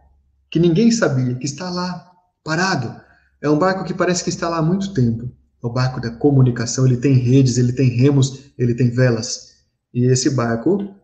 [0.50, 2.10] que ninguém sabia que está lá
[2.44, 3.00] parado.
[3.40, 5.30] É um barco que parece que está lá há muito tempo.
[5.62, 9.54] É o barco da comunicação, ele tem redes, ele tem remos, ele tem velas.
[9.92, 10.94] E esse barco,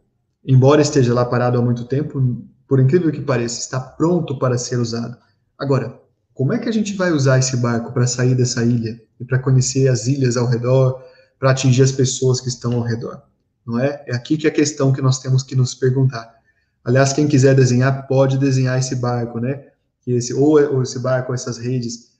[0.45, 2.21] embora esteja lá parado há muito tempo,
[2.69, 5.17] por incrível que pareça, está pronto para ser usado.
[5.59, 6.01] Agora,
[6.41, 9.39] como é que a gente vai usar esse barco para sair dessa ilha e para
[9.39, 11.05] conhecer as ilhas ao redor,
[11.39, 13.23] para atingir as pessoas que estão ao redor?
[13.67, 14.03] não é?
[14.07, 16.35] É aqui que é a questão que nós temos que nos perguntar.
[16.83, 19.67] Aliás, quem quiser desenhar, pode desenhar esse barco, né?
[20.07, 22.13] Esse, ou, esse barco, essas redes.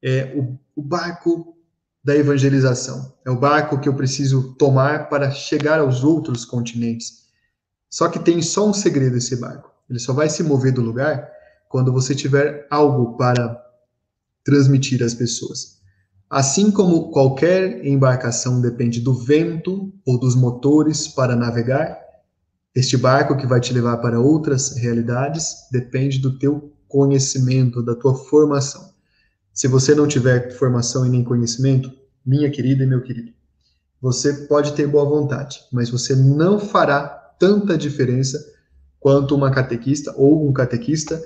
[0.00, 1.56] É o, o barco
[2.04, 3.12] da evangelização.
[3.24, 7.24] É o barco que eu preciso tomar para chegar aos outros continentes.
[7.90, 9.72] Só que tem só um segredo esse barco.
[9.90, 11.34] Ele só vai se mover do lugar
[11.76, 13.62] quando você tiver algo para
[14.42, 15.76] transmitir às pessoas.
[16.30, 21.98] Assim como qualquer embarcação depende do vento ou dos motores para navegar,
[22.74, 28.14] este barco que vai te levar para outras realidades depende do teu conhecimento, da tua
[28.14, 28.88] formação.
[29.52, 31.92] Se você não tiver formação e nem conhecimento,
[32.24, 33.32] minha querida e meu querido,
[34.00, 37.06] você pode ter boa vontade, mas você não fará
[37.38, 38.42] tanta diferença
[38.98, 41.22] quanto uma catequista ou um catequista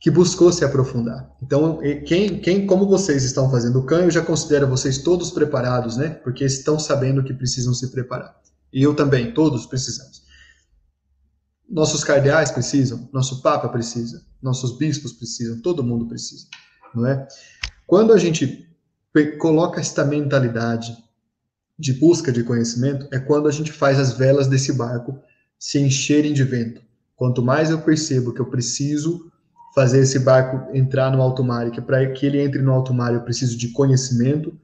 [0.00, 1.28] que buscou se aprofundar.
[1.42, 5.96] Então, quem, quem, como vocês estão fazendo o CAN, eu já considero vocês todos preparados,
[5.96, 6.10] né?
[6.10, 8.40] Porque estão sabendo que precisam se preparar.
[8.72, 10.22] E eu também, todos precisamos.
[11.68, 16.46] Nossos cardeais precisam, nosso Papa precisa, nossos bispos precisam, todo mundo precisa,
[16.94, 17.26] não é?
[17.86, 18.66] Quando a gente
[19.38, 20.96] coloca esta mentalidade
[21.78, 25.18] de busca de conhecimento, é quando a gente faz as velas desse barco
[25.58, 26.80] se encherem de vento.
[27.14, 29.30] Quanto mais eu percebo que eu preciso
[29.74, 33.12] fazer esse barco entrar no alto mar, que para que ele entre no alto mar
[33.12, 34.58] eu preciso de conhecimento,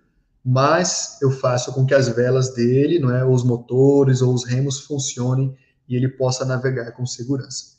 [0.45, 4.81] mas eu faço com que as velas dele, não é, os motores ou os remos
[4.81, 5.57] funcionem
[5.89, 7.75] e ele possa navegar com segurança.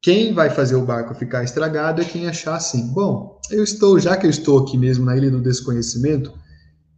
[0.00, 4.16] Quem vai fazer o barco ficar estragado é quem achar assim, bom, eu estou, já
[4.16, 6.32] que eu estou aqui mesmo na ilha do desconhecimento,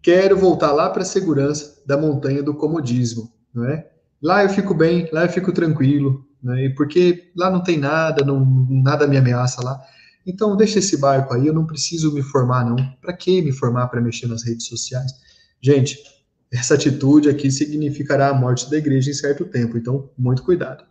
[0.03, 3.87] quero voltar lá para a segurança da montanha do comodismo, não é?
[4.21, 6.67] Lá eu fico bem, lá eu fico tranquilo, né?
[6.67, 9.81] E porque lá não tem nada, não, nada me ameaça lá.
[10.27, 12.77] Então deixa esse barco aí, eu não preciso me formar não.
[13.01, 15.11] Para que me formar para mexer nas redes sociais?
[15.61, 15.99] Gente,
[16.51, 20.85] essa atitude aqui significará a morte da igreja em certo tempo, então muito cuidado.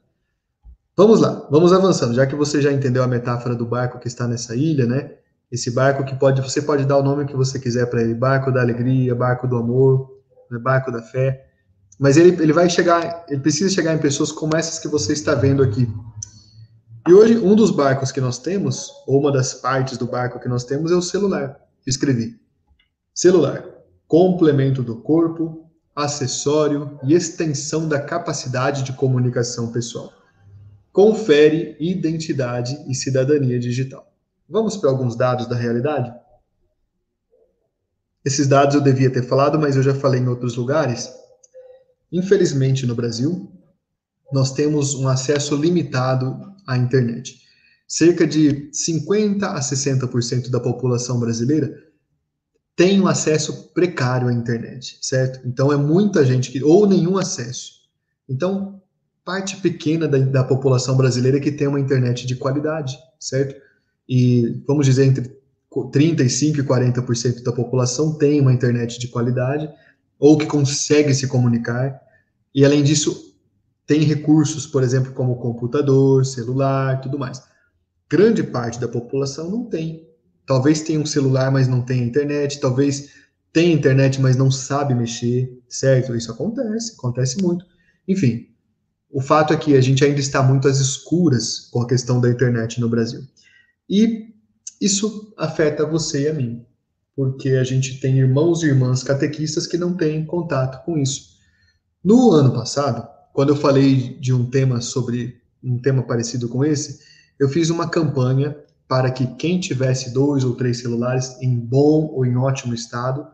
[0.95, 2.15] Vamos lá, vamos avançando.
[2.15, 5.11] Já que você já entendeu a metáfora do barco que está nessa ilha, né?
[5.51, 8.51] Esse barco que pode, você pode dar o nome que você quiser para ele, barco
[8.51, 10.09] da alegria, barco do amor,
[10.49, 10.57] né?
[10.57, 11.46] barco da fé.
[11.99, 15.33] Mas ele, ele vai chegar, ele precisa chegar em pessoas como essas que você está
[15.33, 15.87] vendo aqui.
[17.07, 20.49] E hoje, um dos barcos que nós temos, ou uma das partes do barco que
[20.49, 21.57] nós temos, é o celular.
[21.85, 22.39] Escrevi.
[23.13, 23.63] Celular.
[24.07, 30.11] Complemento do corpo, acessório e extensão da capacidade de comunicação pessoal.
[30.93, 34.11] Confere identidade e cidadania digital.
[34.47, 36.13] Vamos para alguns dados da realidade?
[38.23, 41.09] Esses dados eu devia ter falado, mas eu já falei em outros lugares.
[42.11, 43.51] Infelizmente, no Brasil,
[44.31, 47.41] nós temos um acesso limitado à internet.
[47.87, 51.87] Cerca de 50 a 60% da população brasileira
[52.75, 55.47] tem um acesso precário à internet, certo?
[55.47, 57.77] Então é muita gente que ou nenhum acesso.
[58.29, 58.81] Então,
[59.25, 63.59] parte pequena da, da população brasileira que tem uma internet de qualidade, certo?
[64.07, 65.37] E vamos dizer entre
[65.91, 69.69] 35 e 40% da população tem uma internet de qualidade
[70.19, 71.99] ou que consegue se comunicar.
[72.53, 73.35] E além disso,
[73.85, 77.41] tem recursos, por exemplo, como computador, celular, tudo mais.
[78.09, 80.07] Grande parte da população não tem.
[80.45, 82.59] Talvez tenha um celular, mas não tem internet.
[82.59, 83.09] Talvez
[83.53, 86.15] tenha internet, mas não sabe mexer, certo?
[86.15, 87.65] Isso acontece, acontece muito.
[88.07, 88.47] Enfim,
[89.09, 92.29] o fato é que a gente ainda está muito às escuras com a questão da
[92.29, 93.21] internet no Brasil.
[93.89, 94.33] E
[94.81, 96.65] isso afeta você e a mim,
[97.17, 101.39] porque a gente tem irmãos e irmãs catequistas que não têm contato com isso.
[102.03, 106.99] No ano passado, quando eu falei de um tema sobre um tema parecido com esse,
[107.39, 108.55] eu fiz uma campanha
[108.87, 113.27] para que quem tivesse dois ou três celulares em bom ou em ótimo estado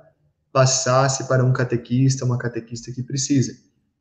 [0.54, 3.52] passasse para um catequista, uma catequista que precisa.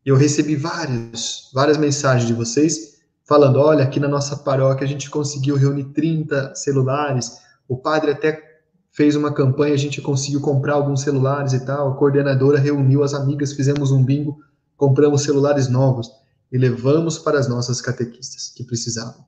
[0.06, 4.88] E eu recebi várias, várias mensagens de vocês falando: olha, aqui na nossa paróquia a
[4.88, 7.32] gente conseguiu reunir 30 celulares,
[7.68, 8.51] o padre até
[8.92, 13.14] fez uma campanha, a gente conseguiu comprar alguns celulares e tal, a coordenadora reuniu as
[13.14, 14.38] amigas, fizemos um bingo,
[14.76, 16.10] compramos celulares novos
[16.52, 19.24] e levamos para as nossas catequistas que precisavam.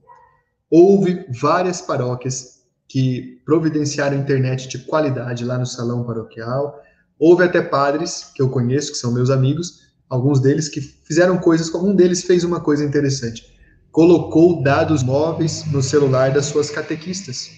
[0.71, 6.81] Houve várias paróquias que providenciaram internet de qualidade lá no salão paroquial.
[7.19, 11.73] Houve até padres que eu conheço, que são meus amigos, alguns deles que fizeram coisas,
[11.75, 13.55] um deles fez uma coisa interessante.
[13.91, 17.51] Colocou dados móveis no celular das suas catequistas,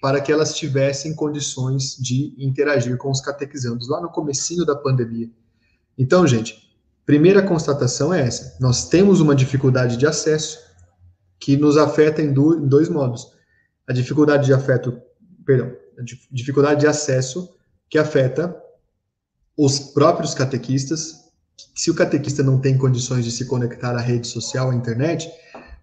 [0.00, 5.30] para que elas tivessem condições de interagir com os catequizandos lá no comecinho da pandemia.
[5.98, 6.74] Então, gente,
[7.04, 10.58] primeira constatação é essa: nós temos uma dificuldade de acesso
[11.38, 13.32] que nos afeta em, em dois modos.
[13.86, 15.00] A dificuldade de afeto,
[15.44, 17.54] perdão, a dificuldade de acesso
[17.88, 18.56] que afeta
[19.56, 21.20] os próprios catequistas
[21.74, 25.30] se o catequista não tem condições de se conectar à rede social, à internet,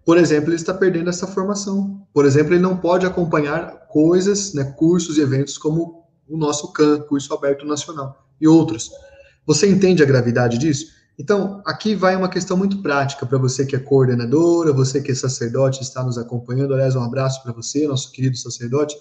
[0.04, 2.06] por exemplo, ele está perdendo essa formação.
[2.12, 7.00] Por exemplo, ele não pode acompanhar coisas, né, cursos e eventos como o nosso CAN,
[7.00, 8.90] Curso Aberto Nacional, e outros.
[9.46, 10.86] Você entende a gravidade disso?
[11.18, 15.14] Então, aqui vai uma questão muito prática para você que é coordenadora, você que é
[15.14, 16.74] sacerdote, está nos acompanhando.
[16.74, 18.94] Aliás, um abraço para você, nosso querido sacerdote.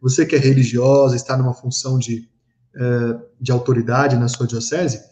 [0.00, 2.28] Você que é religiosa, está numa função de,
[2.74, 5.10] eh, de autoridade na sua diocese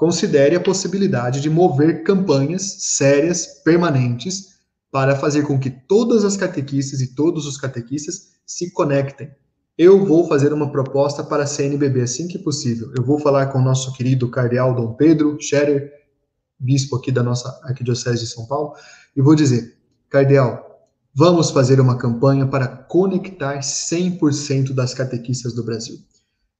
[0.00, 4.49] considere a possibilidade de mover campanhas sérias, permanentes,
[4.90, 9.30] para fazer com que todas as catequistas e todos os catequistas se conectem.
[9.78, 12.92] Eu vou fazer uma proposta para a CNBB assim que possível.
[12.96, 15.90] Eu vou falar com o nosso querido cardeal Dom Pedro Scherer,
[16.58, 18.74] bispo aqui da nossa arquidiocese de São Paulo,
[19.16, 19.78] e vou dizer:
[20.10, 25.96] Cardeal, vamos fazer uma campanha para conectar 100% das catequistas do Brasil.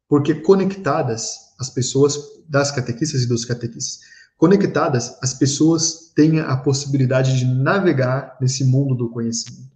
[0.08, 2.16] Porque conectadas, as pessoas
[2.48, 4.00] das catequistas e dos catequistas.
[4.40, 9.70] Conectadas, as pessoas têm a possibilidade de navegar nesse mundo do conhecimento.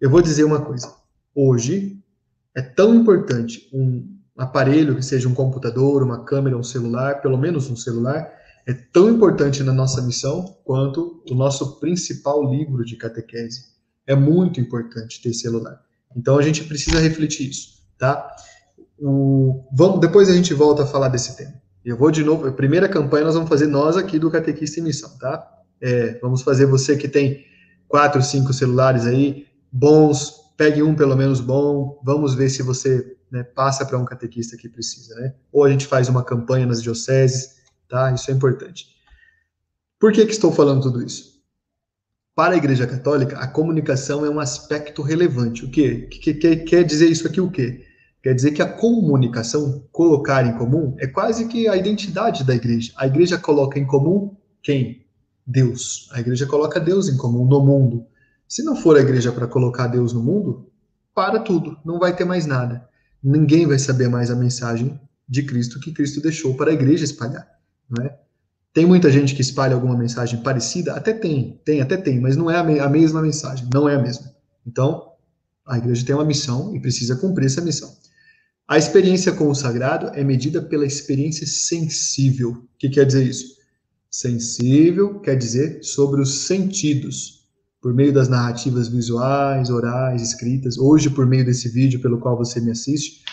[0.00, 0.90] Eu vou dizer uma coisa.
[1.34, 2.02] Hoje
[2.54, 7.68] é tão importante um aparelho que seja um computador, uma câmera, um celular, pelo menos
[7.68, 8.32] um celular,
[8.66, 13.66] é tão importante na nossa missão quanto o nosso principal livro de catequese.
[14.06, 15.82] É muito importante ter celular.
[16.16, 18.34] Então a gente precisa refletir isso, tá?
[18.98, 21.67] O, vamos, depois a gente volta a falar desse tema.
[21.84, 24.84] Eu vou de novo, a primeira campanha nós vamos fazer nós aqui do Catequista em
[24.84, 25.48] Missão, tá?
[25.80, 27.44] É, vamos fazer você que tem
[27.86, 33.42] quatro, cinco celulares aí, bons, pegue um pelo menos bom, vamos ver se você né,
[33.42, 35.34] passa para um catequista que precisa, né?
[35.52, 37.56] Ou a gente faz uma campanha nas dioceses,
[37.88, 38.12] tá?
[38.12, 38.86] Isso é importante.
[39.98, 41.38] Por que, que estou falando tudo isso?
[42.34, 45.64] Para a Igreja Católica, a comunicação é um aspecto relevante.
[45.64, 46.08] O quê?
[46.10, 47.84] Que, que, quer dizer isso aqui o quê?
[48.22, 52.92] Quer dizer que a comunicação, colocar em comum, é quase que a identidade da igreja.
[52.96, 55.06] A igreja coloca em comum quem?
[55.46, 56.08] Deus.
[56.12, 58.06] A igreja coloca Deus em comum no mundo.
[58.46, 60.70] Se não for a igreja para colocar Deus no mundo,
[61.14, 62.86] para tudo, não vai ter mais nada.
[63.22, 67.46] Ninguém vai saber mais a mensagem de Cristo que Cristo deixou para a igreja espalhar,
[67.88, 68.18] não é?
[68.72, 70.94] Tem muita gente que espalha alguma mensagem parecida?
[70.94, 74.30] Até tem, tem, até tem, mas não é a, mesma mensagem, não é a mesma.
[74.66, 75.12] Então,
[75.66, 77.92] a igreja tem uma missão e precisa cumprir essa missão.
[78.68, 82.50] A experiência com o sagrado é medida pela experiência sensível.
[82.50, 83.56] O que quer dizer isso?
[84.10, 87.48] Sensível quer dizer sobre os sentidos,
[87.80, 92.60] por meio das narrativas visuais, orais, escritas, hoje por meio desse vídeo pelo qual você
[92.60, 93.24] me assiste.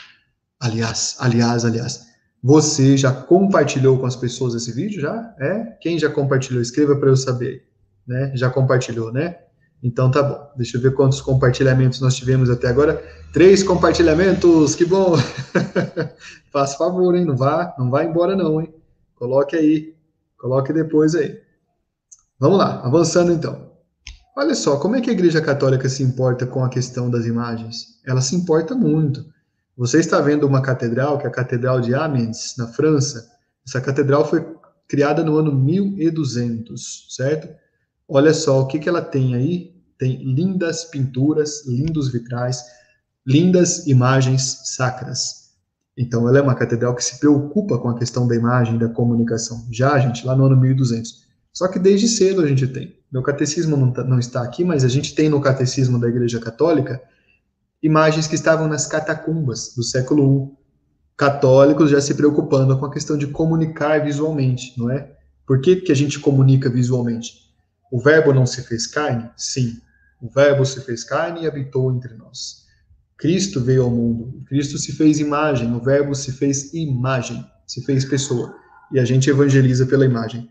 [0.57, 2.05] Aliás, aliás, aliás,
[2.41, 5.35] você já compartilhou com as pessoas esse vídeo já?
[5.37, 5.63] É?
[5.81, 6.61] Quem já compartilhou?
[6.61, 7.65] Escreva para eu saber,
[8.07, 8.31] né?
[8.35, 9.35] Já compartilhou, né?
[9.85, 10.49] Então tá bom.
[10.57, 13.03] Deixa eu ver quantos compartilhamentos nós tivemos até agora.
[13.31, 15.15] Três compartilhamentos, que bom!
[16.51, 17.23] Faça favor, hein?
[17.23, 18.73] Não vá, não vá embora não, hein?
[19.13, 19.93] Coloque aí,
[20.39, 21.39] coloque depois aí.
[22.39, 23.73] Vamos lá, avançando então.
[24.35, 28.01] Olha só, como é que a Igreja Católica se importa com a questão das imagens?
[28.07, 29.23] Ela se importa muito.
[29.77, 33.29] Você está vendo uma catedral, que é a Catedral de Amiens, na França.
[33.67, 34.43] Essa catedral foi
[34.87, 37.47] criada no ano 1200, certo?
[38.07, 39.74] Olha só o que, que ela tem aí.
[39.97, 42.63] Tem lindas pinturas, lindos vitrais,
[43.25, 45.45] lindas imagens sacras.
[45.97, 49.65] Então, ela é uma catedral que se preocupa com a questão da imagem, da comunicação.
[49.71, 51.25] Já, gente, lá no ano 1200.
[51.53, 52.99] Só que desde cedo a gente tem.
[53.09, 56.39] Meu catecismo não, tá, não está aqui, mas a gente tem no catecismo da Igreja
[56.39, 57.01] Católica
[57.81, 60.65] imagens que estavam nas catacumbas do século I.
[61.15, 65.15] Católicos já se preocupando com a questão de comunicar visualmente, não é?
[65.47, 67.45] Por que, que a gente comunica visualmente?
[67.89, 69.29] O verbo não se fez carne?
[69.37, 69.77] Sim.
[70.21, 72.65] O verbo se fez carne e habitou entre nós.
[73.17, 74.43] Cristo veio ao mundo.
[74.47, 75.73] Cristo se fez imagem.
[75.73, 78.55] O verbo se fez imagem, se fez pessoa.
[78.91, 80.49] E a gente evangeliza pela imagem.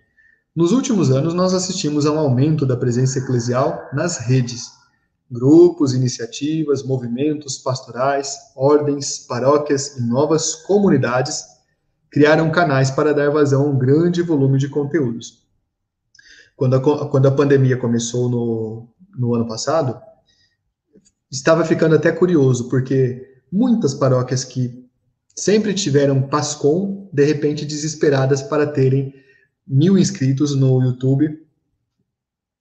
[0.54, 4.70] Nos últimos anos, nós assistimos a um aumento da presença eclesial nas redes.
[5.30, 11.42] Grupos, iniciativas, movimentos pastorais, ordens, paróquias e novas comunidades
[12.10, 15.44] criaram canais para dar vazão a um grande volume de conteúdos.
[16.54, 20.00] Quando a, quando a pandemia começou no, no ano passado,
[21.30, 24.84] estava ficando até curioso, porque muitas paróquias que
[25.34, 29.14] sempre tiveram PASCOM, de repente desesperadas para terem
[29.66, 31.42] mil inscritos no YouTube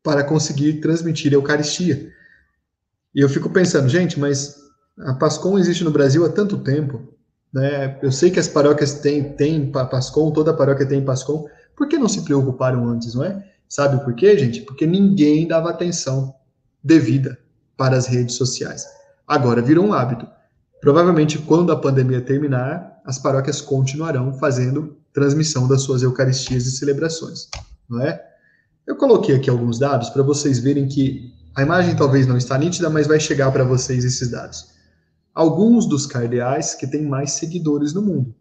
[0.02, 2.12] para conseguir transmitir a Eucaristia.
[3.16, 4.58] E eu fico pensando, gente, mas
[5.00, 7.02] a Pascom existe no Brasil há tanto tempo,
[7.54, 8.00] né?
[8.02, 12.10] Eu sei que as paróquias têm, têm Pascom, toda paróquia tem Pascom, por que não
[12.10, 13.50] se preocuparam antes, não é?
[13.70, 14.62] Sabe por quê, gente?
[14.62, 16.36] Porque ninguém dava atenção
[16.84, 17.38] devida
[17.78, 18.86] para as redes sociais.
[19.28, 20.28] Agora virou um hábito.
[20.82, 27.48] Provavelmente, quando a pandemia terminar, as paróquias continuarão fazendo transmissão das suas eucaristias e celebrações,
[27.88, 28.22] não é?
[28.86, 32.90] Eu coloquei aqui alguns dados para vocês verem que a imagem talvez não está nítida,
[32.90, 34.74] mas vai chegar para vocês esses dados.
[35.34, 38.36] Alguns dos cardeais que têm mais seguidores no mundo.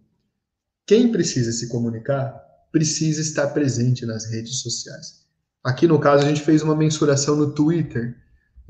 [0.87, 5.23] Quem precisa se comunicar precisa estar presente nas redes sociais.
[5.63, 8.17] Aqui no caso a gente fez uma mensuração no Twitter.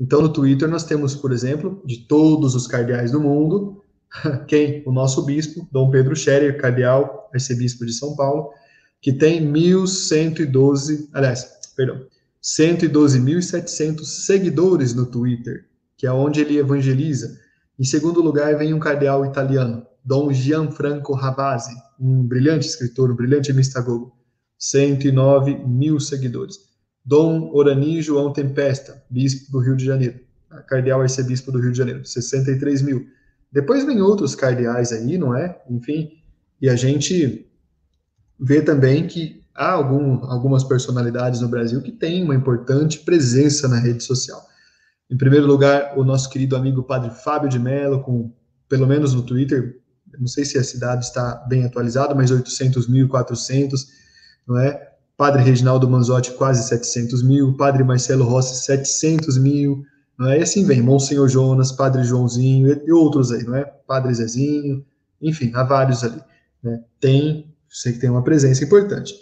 [0.03, 3.81] Então no Twitter nós temos, por exemplo, de todos os cardeais do mundo,
[4.49, 4.83] quem?
[4.85, 8.49] O nosso bispo, Dom Pedro Scherer, cardeal, arcebispo de São Paulo,
[9.01, 12.05] que tem 1112, aliás, perdão,
[12.43, 17.39] 112.700 seguidores no Twitter, que é onde ele evangeliza.
[17.79, 23.53] Em segundo lugar, vem um cardeal italiano, Dom Gianfranco Ravasi, um brilhante escritor, um brilhante
[23.53, 24.13] mistagogo,
[24.59, 26.72] 109 mil seguidores.
[27.05, 30.19] Dom Orani João Tempesta, bispo do Rio de Janeiro,
[30.67, 33.07] cardeal arcebispo do Rio de Janeiro, 63 mil.
[33.51, 35.61] Depois vem outros cardeais aí, não é?
[35.69, 36.11] Enfim,
[36.61, 37.47] e a gente
[38.39, 43.79] vê também que há algum, algumas personalidades no Brasil que têm uma importante presença na
[43.79, 44.41] rede social.
[45.09, 48.31] Em primeiro lugar, o nosso querido amigo Padre Fábio de Mello, com,
[48.67, 49.79] pelo menos no Twitter,
[50.17, 53.87] não sei se a cidade está bem atualizada, mas 800 mil, 400,
[54.47, 54.92] não é?
[55.23, 59.81] Padre Reginaldo Manzotti, quase 700 mil, Padre Marcelo Rossi, 700 mil,
[60.19, 60.39] não é?
[60.39, 63.63] E assim vem, Monsenhor Jonas, Padre Joãozinho e outros aí, não é?
[63.63, 64.85] Padre Zezinho,
[65.21, 66.21] enfim, há vários ali.
[66.61, 66.83] Né?
[66.99, 69.15] Tem, sei que tem uma presença importante.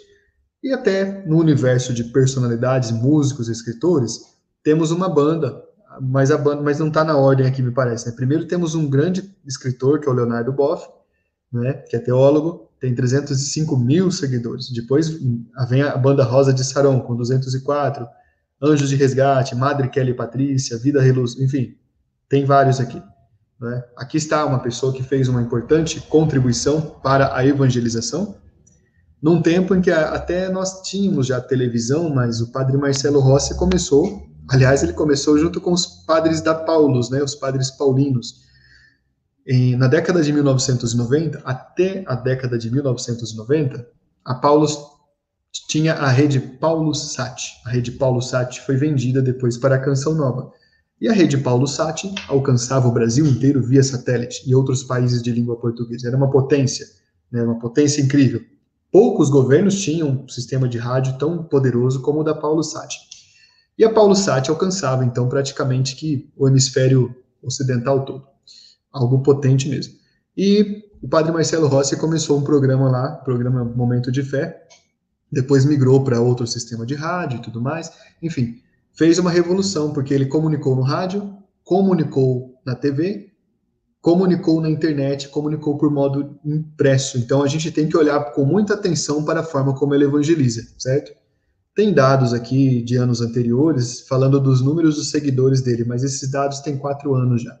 [0.60, 4.22] E até no universo de personalidades, músicos, escritores,
[4.60, 5.62] temos uma banda,
[6.00, 8.08] mas a banda, mas não está na ordem aqui, me parece.
[8.08, 8.12] Né?
[8.16, 10.84] Primeiro temos um grande escritor, que é o Leonardo Boff,
[11.52, 11.74] né?
[11.74, 14.68] que é teólogo, tem 305 mil seguidores.
[14.70, 15.08] Depois
[15.68, 18.04] vem a banda Rosa de Saron, com 204
[18.60, 21.76] Anjos de Resgate, Madre Kelly Patrícia, Vida Reluz, enfim,
[22.28, 23.00] tem vários aqui.
[23.60, 23.84] Né?
[23.96, 28.34] Aqui está uma pessoa que fez uma importante contribuição para a evangelização,
[29.22, 34.28] num tempo em que até nós tínhamos já televisão, mas o padre Marcelo Rossi começou,
[34.50, 38.42] aliás, ele começou junto com os padres da Paulus, né, os padres paulinos.
[39.46, 43.86] Em, na década de 1990, até a década de 1990,
[44.24, 44.78] a Paulus
[45.68, 47.42] tinha a rede Paulo Sat.
[47.66, 50.52] A rede Paulo Sat foi vendida depois para a Canção Nova.
[51.00, 55.32] E a rede Paulo Sat alcançava o Brasil inteiro via satélite e outros países de
[55.32, 56.06] língua portuguesa.
[56.06, 56.86] Era uma potência,
[57.30, 58.40] né, uma potência incrível.
[58.92, 62.96] Poucos governos tinham um sistema de rádio tão poderoso como o da Paulo Sat.
[63.76, 68.31] E a Paulo Sat alcançava, então, praticamente que o hemisfério ocidental todo.
[68.92, 69.94] Algo potente mesmo.
[70.36, 74.66] E o padre Marcelo Rossi começou um programa lá, programa Momento de Fé,
[75.30, 77.90] depois migrou para outro sistema de rádio e tudo mais.
[78.22, 78.60] Enfim,
[78.92, 83.32] fez uma revolução, porque ele comunicou no rádio, comunicou na TV,
[84.00, 87.18] comunicou na internet, comunicou por modo impresso.
[87.18, 90.66] Então a gente tem que olhar com muita atenção para a forma como ele evangeliza,
[90.78, 91.12] certo?
[91.74, 96.60] Tem dados aqui de anos anteriores falando dos números dos seguidores dele, mas esses dados
[96.60, 97.58] têm quatro anos já.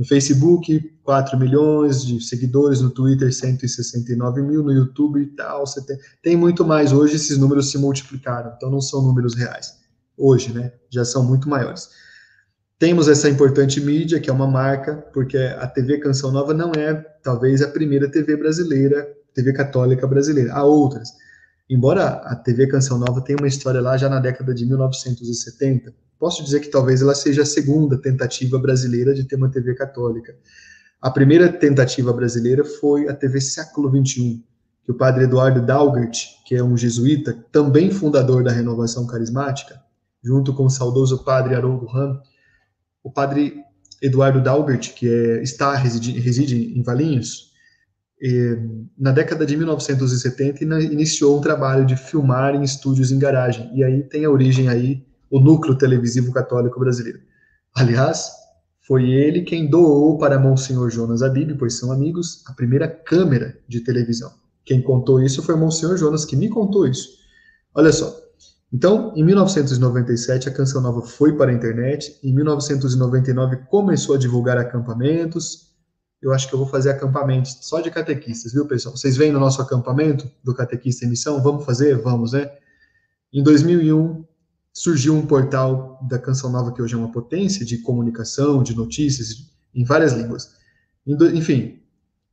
[0.00, 5.66] No Facebook, 4 milhões de seguidores, no Twitter, 169 mil, no YouTube e tal.
[5.66, 6.90] Você tem, tem muito mais.
[6.90, 9.74] Hoje esses números se multiplicaram, então não são números reais.
[10.16, 10.72] Hoje, né?
[10.88, 11.90] Já são muito maiores.
[12.78, 16.94] Temos essa importante mídia, que é uma marca, porque a TV Canção Nova não é,
[17.22, 20.54] talvez, a primeira TV brasileira, TV católica brasileira.
[20.54, 21.10] Há outras.
[21.68, 26.44] Embora a TV Canção Nova tenha uma história lá já na década de 1970, posso
[26.44, 30.36] dizer que talvez ela seja a segunda tentativa brasileira de ter uma TV católica.
[31.00, 34.44] A primeira tentativa brasileira foi a TV Século XXI,
[34.84, 39.80] que o padre Eduardo Dalgert, que é um jesuíta, também fundador da Renovação Carismática,
[40.22, 42.20] junto com o saudoso padre Haroldo Ram,
[43.02, 43.54] o padre
[44.02, 47.50] Eduardo Dalbert, que é, está reside, reside em Valinhos,
[48.20, 48.58] e,
[48.98, 54.02] na década de 1970 iniciou um trabalho de filmar em estúdios em garagem, e aí
[54.02, 57.20] tem a origem aí o núcleo televisivo católico brasileiro.
[57.74, 58.30] Aliás,
[58.86, 63.80] foi ele quem doou para Monsenhor Jonas Adib, pois são amigos, a primeira câmera de
[63.80, 64.32] televisão.
[64.64, 67.08] Quem contou isso foi Monsenhor Jonas, que me contou isso.
[67.74, 68.12] Olha só,
[68.72, 72.18] então, em 1997, a Canção Nova foi para a internet.
[72.22, 75.70] Em 1999, começou a divulgar acampamentos.
[76.22, 78.96] Eu acho que eu vou fazer acampamentos só de catequistas, viu, pessoal?
[78.96, 81.42] Vocês vêm no nosso acampamento do Catequista em Missão?
[81.42, 81.96] Vamos fazer?
[81.96, 82.50] Vamos, né?
[83.32, 84.24] Em 2001,
[84.72, 89.50] surgiu um portal da Canção Nova, que hoje é uma potência de comunicação, de notícias,
[89.74, 90.54] em várias línguas.
[91.34, 91.80] Enfim,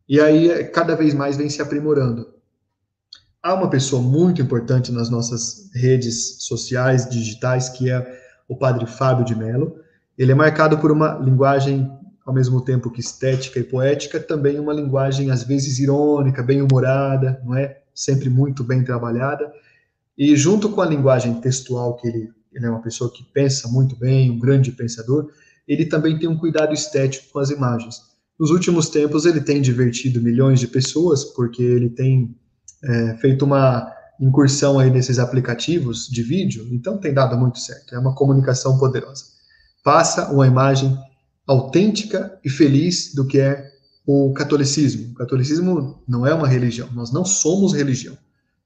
[0.08, 2.38] e aí cada vez mais vem se aprimorando.
[3.42, 9.26] Há uma pessoa muito importante nas nossas redes sociais, digitais, que é o padre Fábio
[9.26, 9.80] de Mello.
[10.18, 11.90] Ele é marcado por uma linguagem,
[12.26, 17.42] ao mesmo tempo que estética e poética, também uma linguagem, às vezes, irônica, bem humorada,
[17.46, 17.80] não é?
[17.94, 19.52] Sempre muito bem trabalhada.
[20.18, 23.96] E junto com a linguagem textual, que ele, ele é uma pessoa que pensa muito
[23.96, 25.30] bem, um grande pensador,
[25.68, 28.02] ele também tem um cuidado estético com as imagens.
[28.40, 32.36] Nos últimos tempos, ele tem divertido milhões de pessoas, porque ele tem
[32.84, 37.94] é, feito uma incursão aí nesses aplicativos de vídeo, então tem dado muito certo.
[37.94, 39.26] É uma comunicação poderosa.
[39.84, 40.98] Passa uma imagem
[41.46, 43.72] autêntica e feliz do que é
[44.06, 45.12] o catolicismo.
[45.12, 48.18] O catolicismo não é uma religião, nós não somos religião.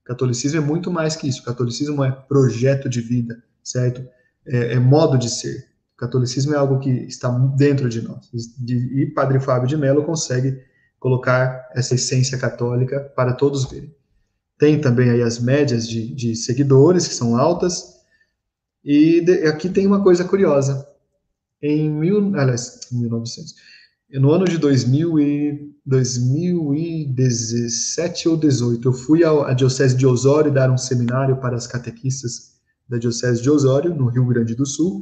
[0.04, 1.44] Catolicismo é muito mais que isso.
[1.44, 4.06] Catolicismo é projeto de vida, certo?
[4.46, 5.68] É, é modo de ser.
[5.98, 8.30] Catolicismo é algo que está dentro de nós.
[8.68, 10.60] E Padre Fábio de Mello consegue
[11.00, 13.94] colocar essa essência católica para todos verem.
[14.58, 18.00] Tem também aí as médias de, de seguidores, que são altas.
[18.84, 20.88] E de, aqui tem uma coisa curiosa.
[21.62, 23.56] Em mil, aliás, 1900,
[24.14, 30.70] no ano de 2000 e, 2017 ou 18, eu fui à Diocese de Osório dar
[30.70, 32.52] um seminário para as catequistas
[32.88, 35.02] da Diocese de Osório, no Rio Grande do Sul,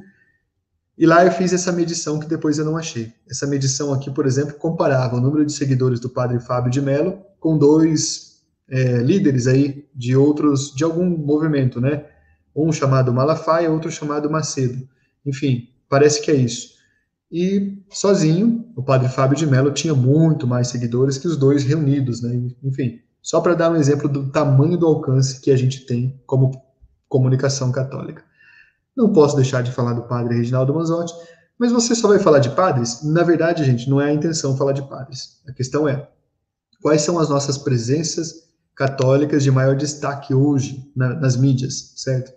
[1.00, 3.14] e lá eu fiz essa medição que depois eu não achei.
[3.30, 7.22] Essa medição aqui, por exemplo, comparava o número de seguidores do padre Fábio de Mello
[7.40, 12.06] com dois é, líderes aí de outros, de algum movimento, né?
[12.54, 14.86] Um chamado Malafaia, outro chamado Macedo.
[15.26, 16.79] Enfim, parece que é isso.
[17.32, 22.22] E sozinho, o padre Fábio de Mello tinha muito mais seguidores que os dois reunidos,
[22.22, 22.52] né?
[22.64, 26.52] Enfim, só para dar um exemplo do tamanho do alcance que a gente tem como
[27.08, 28.24] comunicação católica.
[28.96, 31.14] Não posso deixar de falar do padre Reginaldo Manzotti,
[31.58, 33.04] mas você só vai falar de padres?
[33.04, 35.42] Na verdade, gente, não é a intenção falar de padres.
[35.48, 36.10] A questão é
[36.82, 42.32] quais são as nossas presenças católicas de maior destaque hoje na, nas mídias, certo?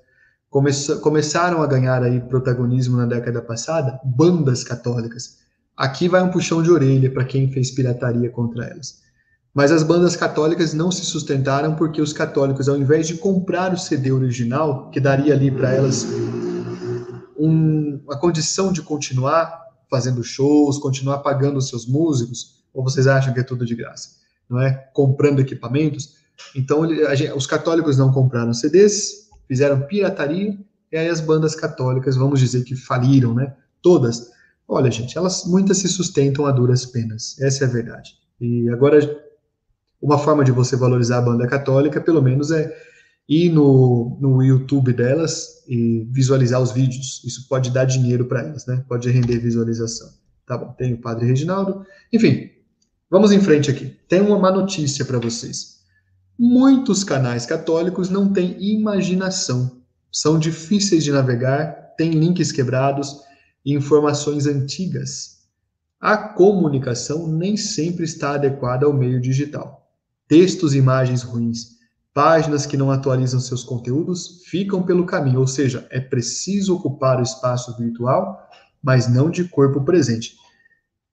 [1.01, 5.39] Começaram a ganhar aí protagonismo na década passada bandas católicas.
[5.77, 9.01] Aqui vai um puxão de orelha para quem fez pirataria contra elas.
[9.55, 13.79] Mas as bandas católicas não se sustentaram porque os católicos, ao invés de comprar o
[13.79, 16.07] CD original, que daria ali para elas
[17.39, 23.33] um, a condição de continuar fazendo shows, continuar pagando os seus músicos, ou vocês acham
[23.33, 24.11] que é tudo de graça?
[24.49, 24.73] Não é?
[24.93, 26.23] Comprando equipamentos,
[26.55, 30.59] então, gente, os católicos não compraram CDs, fizeram pirataria,
[30.91, 33.55] e aí as bandas católicas, vamos dizer que faliram, né?
[33.83, 34.31] Todas.
[34.67, 37.39] Olha, gente, elas muitas se sustentam a duras penas.
[37.39, 38.15] Essa é a verdade.
[38.41, 38.99] E agora,
[40.01, 42.75] uma forma de você valorizar a banda católica, pelo menos, é
[43.29, 47.23] ir no, no YouTube delas e visualizar os vídeos.
[47.23, 48.83] Isso pode dar dinheiro para elas, né?
[48.89, 50.09] Pode render visualização.
[50.47, 51.85] Tá bom, tem o Padre Reginaldo.
[52.11, 52.49] Enfim,
[53.11, 53.99] vamos em frente aqui.
[54.09, 55.82] Tem uma má notícia para vocês.
[56.39, 63.21] Muitos canais católicos não têm imaginação, são difíceis de navegar, têm links quebrados
[63.65, 65.43] e informações antigas.
[66.01, 69.91] A comunicação nem sempre está adequada ao meio digital.
[70.27, 71.77] Textos e imagens ruins,
[72.15, 77.23] páginas que não atualizam seus conteúdos ficam pelo caminho, ou seja, é preciso ocupar o
[77.23, 78.49] espaço virtual,
[78.83, 80.37] mas não de corpo presente.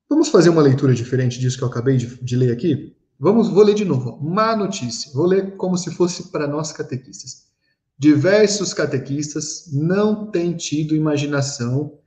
[0.10, 2.96] Vamos fazer uma leitura diferente disso que eu acabei de, de ler aqui?
[3.20, 4.18] Vamos, vou ler de novo.
[4.22, 5.12] Má notícia.
[5.14, 7.50] Vou ler como se fosse para nós catequistas.
[7.98, 12.00] Diversos catequistas não têm tido imaginação,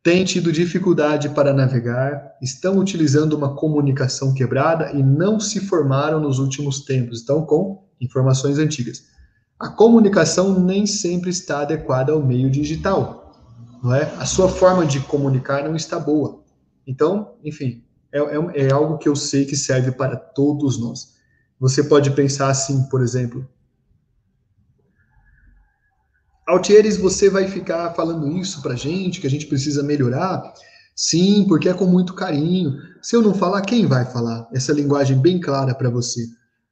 [0.00, 6.38] têm tido dificuldade para navegar, estão utilizando uma comunicação quebrada e não se formaram nos
[6.38, 9.06] últimos tempos, estão com informações antigas.
[9.58, 13.34] A comunicação nem sempre está adequada ao meio digital,
[13.82, 14.04] não é?
[14.18, 16.44] A sua forma de comunicar não está boa.
[16.86, 17.82] Então, enfim,
[18.12, 21.14] é, é, é algo que eu sei que serve para todos nós.
[21.58, 23.46] Você pode pensar assim, por exemplo,
[26.50, 30.52] Altieres, você vai ficar falando isso pra gente, que a gente precisa melhorar?
[30.96, 32.76] Sim, porque é com muito carinho.
[33.00, 34.48] Se eu não falar, quem vai falar?
[34.52, 36.26] Essa linguagem bem clara para você.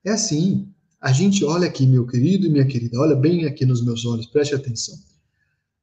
[0.05, 0.68] É assim.
[1.01, 4.26] A gente olha aqui, meu querido e minha querida, olha bem aqui nos meus olhos,
[4.26, 4.97] preste atenção.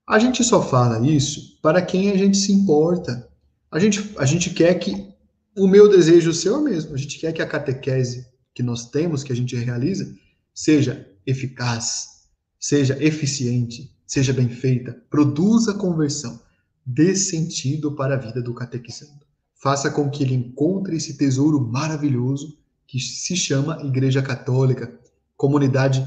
[0.05, 3.29] A gente só fala isso para quem a gente se importa.
[3.71, 5.14] A gente, a gente quer que
[5.55, 9.23] o meu desejo, o seu mesmo, a gente quer que a catequese que nós temos,
[9.23, 10.13] que a gente realiza,
[10.53, 12.27] seja eficaz,
[12.59, 16.41] seja eficiente, seja bem feita, produza conversão,
[16.85, 19.25] dê sentido para a vida do catequizando.
[19.55, 24.99] Faça com que ele encontre esse tesouro maravilhoso que se chama Igreja Católica,
[25.35, 26.05] comunidade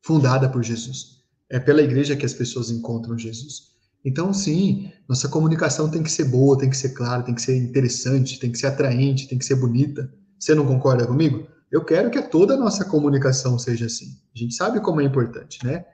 [0.00, 1.22] fundada por Jesus.
[1.50, 3.67] É pela igreja que as pessoas encontram Jesus.
[4.08, 7.58] Então, sim, nossa comunicação tem que ser boa, tem que ser clara, tem que ser
[7.58, 10.10] interessante, tem que ser atraente, tem que ser bonita.
[10.38, 11.46] Você não concorda comigo?
[11.70, 14.18] Eu quero que toda a nossa comunicação seja assim.
[14.34, 15.84] A gente sabe como é importante, né?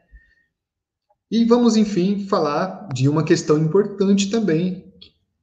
[1.29, 4.95] E vamos, enfim, falar de uma questão importante também,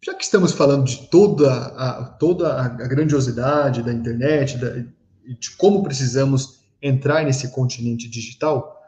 [0.01, 5.84] já que estamos falando de toda a, toda a grandiosidade da internet, da, de como
[5.84, 8.80] precisamos entrar nesse continente digital,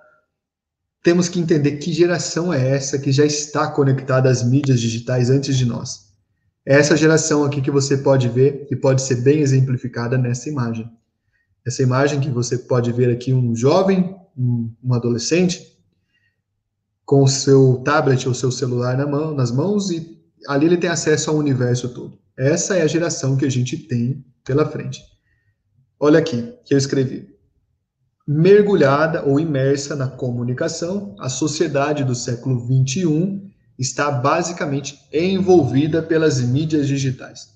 [1.04, 5.58] temos que entender que geração é essa que já está conectada às mídias digitais antes
[5.58, 6.14] de nós.
[6.66, 10.90] É essa geração aqui que você pode ver e pode ser bem exemplificada nessa imagem.
[11.68, 15.78] Essa imagem que você pode ver aqui um jovem, um, um adolescente,
[17.06, 20.90] com o seu tablet ou seu celular na mão, nas mãos e ali ele tem
[20.90, 22.18] acesso ao universo todo.
[22.38, 25.02] Essa é a geração que a gente tem pela frente.
[26.00, 27.33] Olha aqui que eu escrevi.
[28.26, 36.88] Mergulhada ou imersa na comunicação, a sociedade do século 21 está basicamente envolvida pelas mídias
[36.88, 37.52] digitais.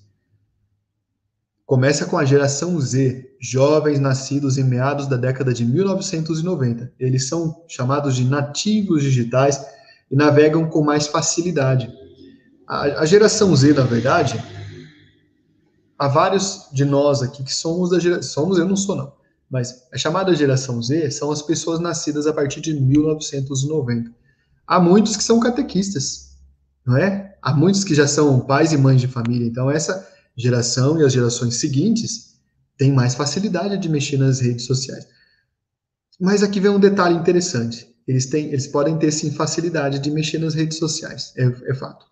[1.64, 6.92] Começa com a geração Z, jovens nascidos em meados da década de 1990.
[6.98, 9.64] Eles são chamados de nativos digitais
[10.10, 11.90] e navegam com mais facilidade.
[12.66, 14.42] A, a geração Z, na verdade,
[15.98, 18.22] há vários de nós aqui que somos da geração.
[18.44, 19.17] Somos, eu não sou, não.
[19.50, 24.12] Mas a chamada geração Z são as pessoas nascidas a partir de 1990.
[24.66, 26.36] Há muitos que são catequistas,
[26.86, 27.36] não é?
[27.40, 29.46] Há muitos que já são pais e mães de família.
[29.46, 32.34] Então, essa geração e as gerações seguintes
[32.76, 35.06] têm mais facilidade de mexer nas redes sociais.
[36.20, 37.88] Mas aqui vem um detalhe interessante.
[38.06, 42.06] Eles, têm, eles podem ter, sim, facilidade de mexer nas redes sociais, é, é fato.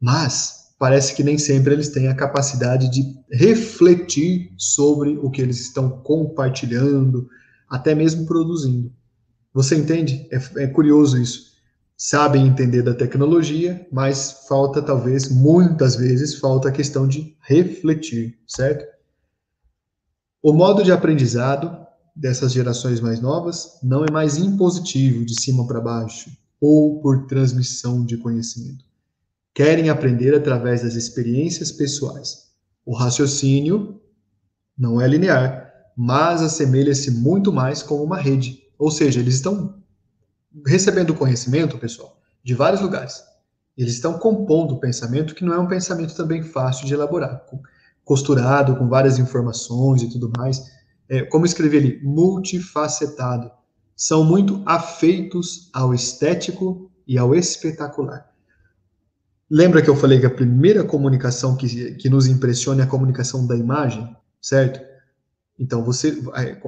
[0.00, 5.60] Mas parece que nem sempre eles têm a capacidade de refletir sobre o que eles
[5.60, 7.28] estão compartilhando,
[7.68, 8.92] até mesmo produzindo.
[9.52, 10.28] Você entende?
[10.30, 11.56] É, é curioso isso
[11.96, 18.84] sabem entender da tecnologia, mas falta talvez, muitas vezes, falta a questão de refletir, certo?
[20.42, 25.80] O modo de aprendizado dessas gerações mais novas não é mais impositivo, de cima para
[25.80, 28.84] baixo, ou por transmissão de conhecimento.
[29.56, 32.50] Querem aprender através das experiências pessoais.
[32.84, 33.98] O raciocínio
[34.76, 38.58] não é linear, mas assemelha-se muito mais com uma rede.
[38.78, 39.82] Ou seja, eles estão
[40.66, 43.24] recebendo conhecimento, pessoal, de vários lugares.
[43.78, 47.42] Eles estão compondo o pensamento, que não é um pensamento também fácil de elaborar,
[48.04, 50.70] costurado com várias informações e tudo mais.
[51.08, 53.50] É, como escrever ali, multifacetado.
[53.96, 58.35] São muito afeitos ao estético e ao espetacular.
[59.48, 63.46] Lembra que eu falei que a primeira comunicação que, que nos impressiona é a comunicação
[63.46, 64.80] da imagem, certo?
[65.58, 66.20] Então, você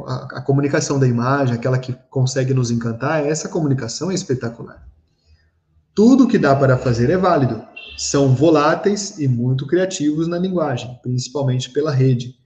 [0.06, 4.86] a, a, comunicação da imagem, aquela que consegue nos encantar, essa comunicação é espetacular.
[5.92, 7.60] Tudo que dá para fazer é válido.
[7.98, 12.36] São voláteis e muito criativos na linguagem, principalmente pela rede.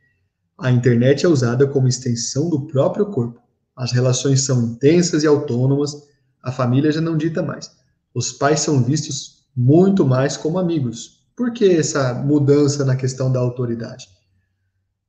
[0.59, 3.39] A internet é usada como extensão do próprio corpo.
[3.77, 5.95] As relações são intensas e autônomas,
[6.43, 7.71] a família já não dita mais.
[8.15, 11.23] Os pais são vistos muito mais como amigos.
[11.37, 14.09] Por que essa mudança na questão da autoridade?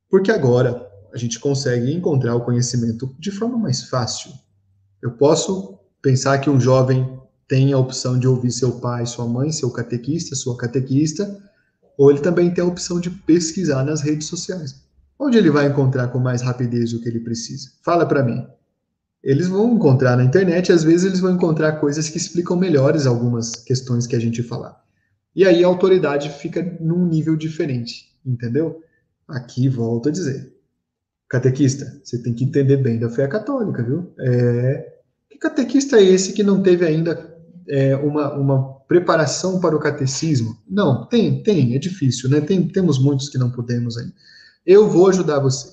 [0.08, 4.32] Porque agora a gente consegue encontrar o conhecimento de forma mais fácil.
[5.00, 7.18] Eu posso pensar que um jovem
[7.48, 11.40] tem a opção de ouvir seu pai, sua mãe, seu catequista, sua catequista,
[11.96, 14.82] ou ele também tem a opção de pesquisar nas redes sociais.
[15.18, 17.70] Onde ele vai encontrar com mais rapidez o que ele precisa?
[17.84, 18.44] Fala para mim.
[19.24, 23.52] Eles vão encontrar na internet, às vezes eles vão encontrar coisas que explicam melhores algumas
[23.52, 24.78] questões que a gente falar.
[25.34, 28.82] E aí a autoridade fica num nível diferente, entendeu?
[29.26, 30.52] Aqui volto a dizer.
[31.26, 34.12] Catequista, você tem que entender bem da fé católica, viu?
[34.20, 34.92] É...
[35.30, 37.34] Que catequista é esse que não teve ainda
[37.66, 40.54] é, uma, uma preparação para o catecismo?
[40.68, 42.42] Não, tem, tem, é difícil, né?
[42.42, 44.12] Tem, temos muitos que não podemos ainda.
[44.66, 45.72] Eu vou ajudar você.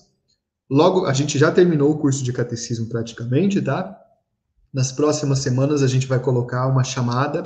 [0.72, 3.94] Logo, a gente já terminou o curso de catecismo praticamente, tá?
[4.74, 7.44] Nas próximas semanas a gente vai colocar uma chamada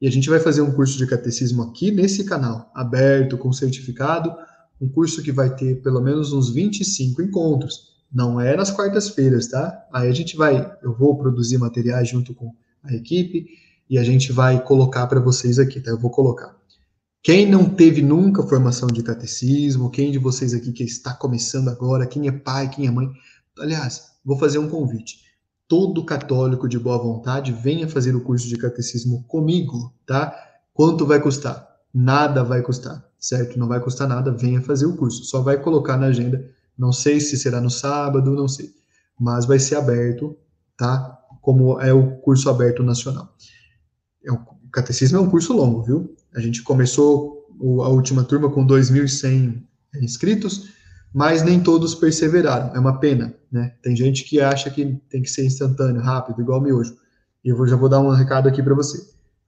[0.00, 4.34] e a gente vai fazer um curso de catecismo aqui nesse canal, aberto, com certificado,
[4.80, 8.02] um curso que vai ter pelo menos uns 25 encontros.
[8.12, 9.86] Não é nas quartas-feiras, tá?
[9.92, 12.52] Aí a gente vai, eu vou produzir materiais junto com
[12.82, 13.46] a equipe
[13.88, 15.92] e a gente vai colocar para vocês aqui, tá?
[15.92, 16.56] Eu vou colocar.
[17.26, 22.06] Quem não teve nunca formação de catecismo, quem de vocês aqui que está começando agora,
[22.06, 23.10] quem é pai, quem é mãe,
[23.58, 25.22] aliás, vou fazer um convite.
[25.66, 30.40] Todo católico de boa vontade venha fazer o curso de catecismo comigo, tá?
[30.72, 31.66] Quanto vai custar?
[31.92, 33.58] Nada vai custar, certo?
[33.58, 35.24] Não vai custar nada, venha fazer o curso.
[35.24, 36.48] Só vai colocar na agenda.
[36.78, 38.70] Não sei se será no sábado, não sei.
[39.18, 40.36] Mas vai ser aberto,
[40.76, 41.18] tá?
[41.42, 43.34] Como é o curso aberto nacional.
[44.24, 44.38] É o
[44.70, 46.15] catecismo é um curso longo, viu?
[46.36, 47.46] A gente começou
[47.82, 49.62] a última turma com 2.100
[50.02, 50.68] inscritos,
[51.12, 52.76] mas nem todos perseveraram.
[52.76, 53.72] É uma pena, né?
[53.82, 56.94] Tem gente que acha que tem que ser instantâneo, rápido, igual miojo.
[57.42, 58.98] E eu já vou dar um recado aqui para você.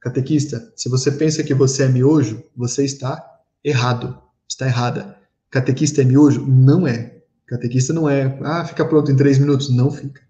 [0.01, 3.22] Catequista, se você pensa que você é miojo, você está
[3.62, 4.16] errado.
[4.49, 5.14] Está errada.
[5.51, 6.47] Catequista é miojo?
[6.47, 7.18] Não é.
[7.47, 9.68] Catequista não é, ah, fica pronto em três minutos.
[9.68, 10.22] Não fica.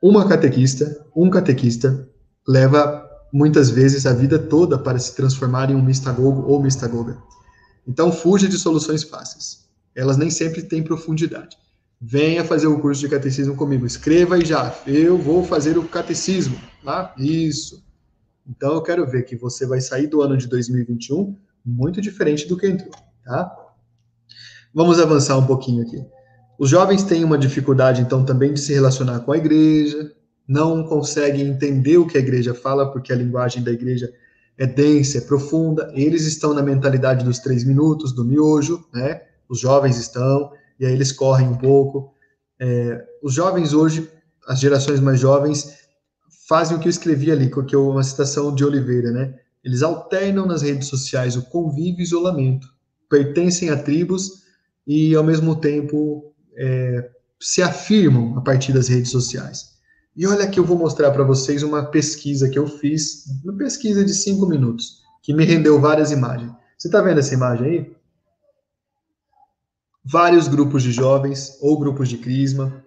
[0.00, 2.08] Uma catequista, um catequista,
[2.48, 3.03] leva
[3.34, 7.18] muitas vezes a vida toda para se transformar em um mistagogo ou mistagoga.
[7.84, 9.64] Então, fuja de soluções fáceis.
[9.92, 11.56] Elas nem sempre têm profundidade.
[12.00, 13.84] Venha fazer o curso de catecismo comigo.
[13.84, 14.72] Escreva aí já.
[14.86, 16.56] Eu vou fazer o catecismo.
[16.84, 17.12] Tá?
[17.18, 17.82] Isso.
[18.48, 22.56] Então, eu quero ver que você vai sair do ano de 2021 muito diferente do
[22.56, 22.94] que entrou.
[23.24, 23.52] Tá?
[24.72, 26.06] Vamos avançar um pouquinho aqui.
[26.56, 30.12] Os jovens têm uma dificuldade, então, também de se relacionar com a igreja,
[30.46, 34.12] não conseguem entender o que a igreja fala, porque a linguagem da igreja
[34.58, 35.90] é densa, é profunda.
[35.94, 39.22] Eles estão na mentalidade dos três minutos, do miojo, né?
[39.48, 42.12] Os jovens estão, e aí eles correm um pouco.
[42.60, 44.08] É, os jovens hoje,
[44.46, 45.84] as gerações mais jovens,
[46.48, 49.34] fazem o que eu escrevi ali, que é uma citação de Oliveira, né?
[49.64, 52.68] Eles alternam nas redes sociais o convívio e isolamento,
[53.08, 54.44] pertencem a tribos
[54.86, 59.73] e, ao mesmo tempo, é, se afirmam a partir das redes sociais.
[60.16, 64.04] E olha que eu vou mostrar para vocês uma pesquisa que eu fiz, uma pesquisa
[64.04, 66.52] de cinco minutos, que me rendeu várias imagens.
[66.78, 67.96] Você está vendo essa imagem aí?
[70.04, 72.84] Vários grupos de jovens ou grupos de crisma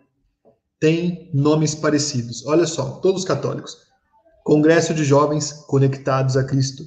[0.80, 2.46] têm nomes parecidos.
[2.46, 3.88] Olha só, todos católicos.
[4.44, 6.84] Congresso de Jovens Conectados a Cristo.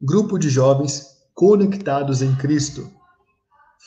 [0.00, 2.90] Grupo de Jovens Conectados em Cristo.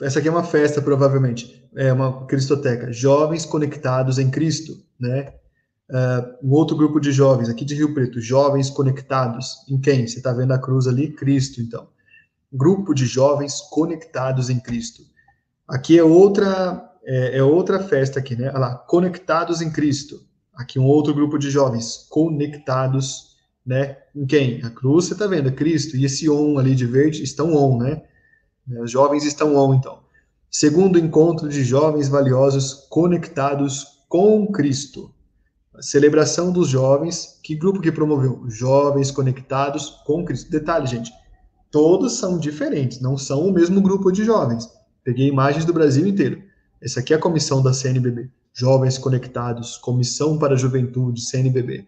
[0.01, 1.67] Essa aqui é uma festa, provavelmente.
[1.75, 2.91] É uma cristoteca.
[2.93, 5.33] Jovens Conectados em Cristo, né?
[5.89, 9.65] Uh, um outro grupo de jovens, aqui de Rio Preto, jovens conectados.
[9.67, 10.07] Em quem?
[10.07, 11.11] Você está vendo a cruz ali?
[11.11, 11.87] Cristo, então.
[12.53, 15.03] Grupo de jovens conectados em Cristo.
[15.67, 18.49] Aqui é outra é, é, outra festa aqui, né?
[18.49, 20.21] Olha lá, conectados em Cristo.
[20.53, 23.35] Aqui um outro grupo de jovens conectados,
[23.65, 23.97] né?
[24.15, 24.61] Em quem?
[24.63, 25.97] A cruz, você está vendo, Cristo.
[25.97, 28.03] E esse on ali de verde estão on, né?
[28.79, 30.01] Os jovens estão on, então.
[30.51, 35.11] Segundo encontro de jovens valiosos conectados com Cristo
[35.81, 37.39] celebração dos jovens.
[37.43, 38.43] Que grupo que promoveu?
[38.47, 40.49] Jovens conectados com Cristo.
[40.51, 41.11] Detalhe, gente,
[41.71, 44.67] todos são diferentes, não são o mesmo grupo de jovens.
[45.03, 46.41] Peguei imagens do Brasil inteiro.
[46.81, 48.29] Essa aqui é a comissão da CNBB.
[48.53, 51.85] Jovens Conectados, Comissão para a Juventude, CNBB.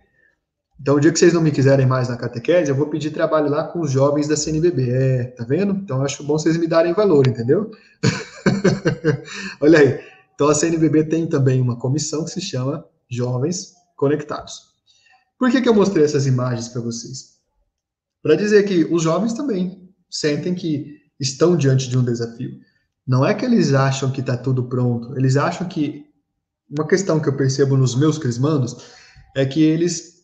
[0.79, 3.49] Então, o dia que vocês não me quiserem mais na catequese, eu vou pedir trabalho
[3.49, 4.89] lá com os jovens da CNBB.
[4.89, 5.73] É, tá vendo?
[5.73, 7.69] Então, acho bom vocês me darem valor, entendeu?
[9.61, 9.99] Olha aí.
[10.33, 14.63] Então, a CNBB tem também uma comissão que se chama Jovens conectados.
[15.37, 17.35] Por que, que eu mostrei essas imagens para vocês?
[18.23, 22.59] Para dizer que os jovens também sentem que estão diante de um desafio.
[23.07, 26.09] Não é que eles acham que está tudo pronto, eles acham que.
[26.67, 28.77] Uma questão que eu percebo nos meus crismandos
[29.35, 30.23] é que eles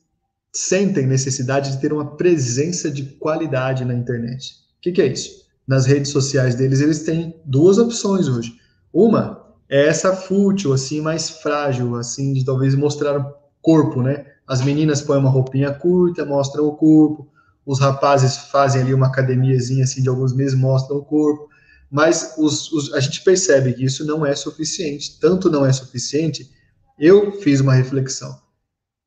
[0.53, 4.53] sentem necessidade de ter uma presença de qualidade na internet.
[4.78, 5.45] O que, que é isso?
[5.67, 8.55] Nas redes sociais deles, eles têm duas opções hoje.
[8.93, 13.19] Uma é essa fútil, assim, mais frágil, assim, de talvez mostrar
[13.68, 14.26] corpo, né?
[14.47, 17.28] As meninas põem uma roupinha curta, mostram o corpo.
[17.65, 21.49] os rapazes fazem ali uma academiazinha assim de alguns meses, mostram o corpo,
[21.91, 25.20] mas os, os, a gente percebe que isso não é suficiente.
[25.20, 26.49] Tanto não é suficiente,
[26.97, 28.39] eu fiz uma reflexão.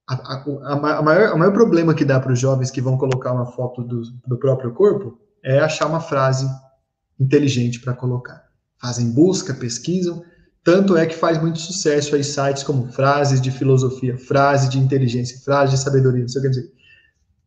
[0.07, 3.33] A, a, a, maior, o maior problema que dá para os jovens que vão colocar
[3.33, 6.47] uma foto do, do próprio corpo é achar uma frase
[7.19, 8.45] inteligente para colocar.
[8.79, 10.23] Fazem busca, pesquisam,
[10.63, 15.39] tanto é que faz muito sucesso aí sites como frases de filosofia, frases de inteligência,
[15.41, 16.73] frases de sabedoria, não sei o que dizer.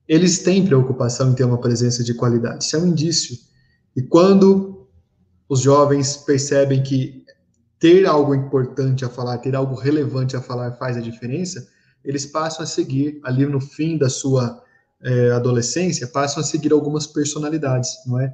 [0.07, 3.37] Eles têm preocupação em ter uma presença de qualidade, isso é um indício.
[3.95, 4.87] E quando
[5.47, 7.23] os jovens percebem que
[7.79, 11.67] ter algo importante a falar, ter algo relevante a falar faz a diferença,
[12.03, 14.61] eles passam a seguir, ali no fim da sua
[15.01, 18.33] é, adolescência, passam a seguir algumas personalidades, não é?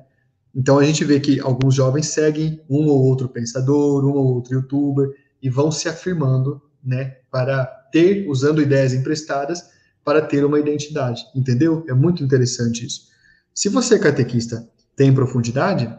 [0.53, 4.53] Então a gente vê que alguns jovens seguem um ou outro pensador, um ou outro
[4.55, 9.69] youtuber e vão se afirmando, né, para ter, usando ideias emprestadas,
[10.03, 11.85] para ter uma identidade, entendeu?
[11.87, 13.09] É muito interessante isso.
[13.53, 15.93] Se você catequista, tem profundidade,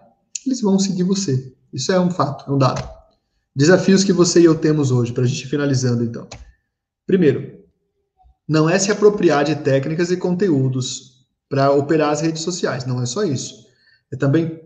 [0.44, 1.54] eles vão seguir você.
[1.72, 2.88] Isso é um fato, é um dado.
[3.54, 6.26] Desafios que você e eu temos hoje, para a gente finalizando então.
[7.06, 7.60] Primeiro,
[8.48, 13.06] não é se apropriar de técnicas e conteúdos para operar as redes sociais, não é
[13.06, 13.59] só isso
[14.10, 14.60] eu também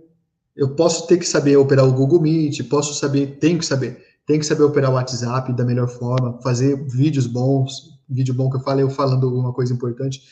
[0.57, 4.39] eu posso ter que saber operar o Google Meet, posso saber, tenho que saber, tenho
[4.39, 8.61] que saber operar o WhatsApp da melhor forma, fazer vídeos bons, vídeo bom que eu
[8.61, 10.23] falei, eu falando alguma coisa importante.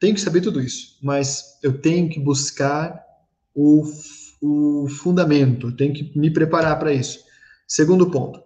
[0.00, 3.00] Tenho que saber tudo isso, mas eu tenho que buscar
[3.54, 3.84] o,
[4.42, 7.20] o fundamento, tenho que me preparar para isso.
[7.66, 8.42] Segundo ponto,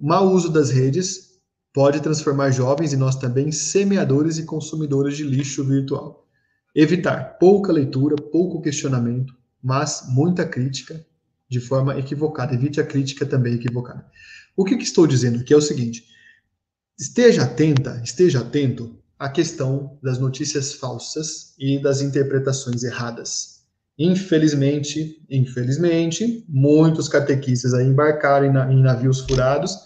[0.00, 1.38] mau uso das redes
[1.74, 6.27] pode transformar jovens e nós também semeadores e consumidores de lixo virtual.
[6.80, 11.04] Evitar pouca leitura, pouco questionamento, mas muita crítica
[11.48, 12.54] de forma equivocada.
[12.54, 14.06] Evite a crítica também equivocada.
[14.56, 16.04] O que, que estou dizendo aqui é o seguinte:
[16.96, 23.64] esteja atenta, esteja atento à questão das notícias falsas e das interpretações erradas.
[23.98, 29.76] Infelizmente, infelizmente, muitos catequistas aí embarcaram em navios furados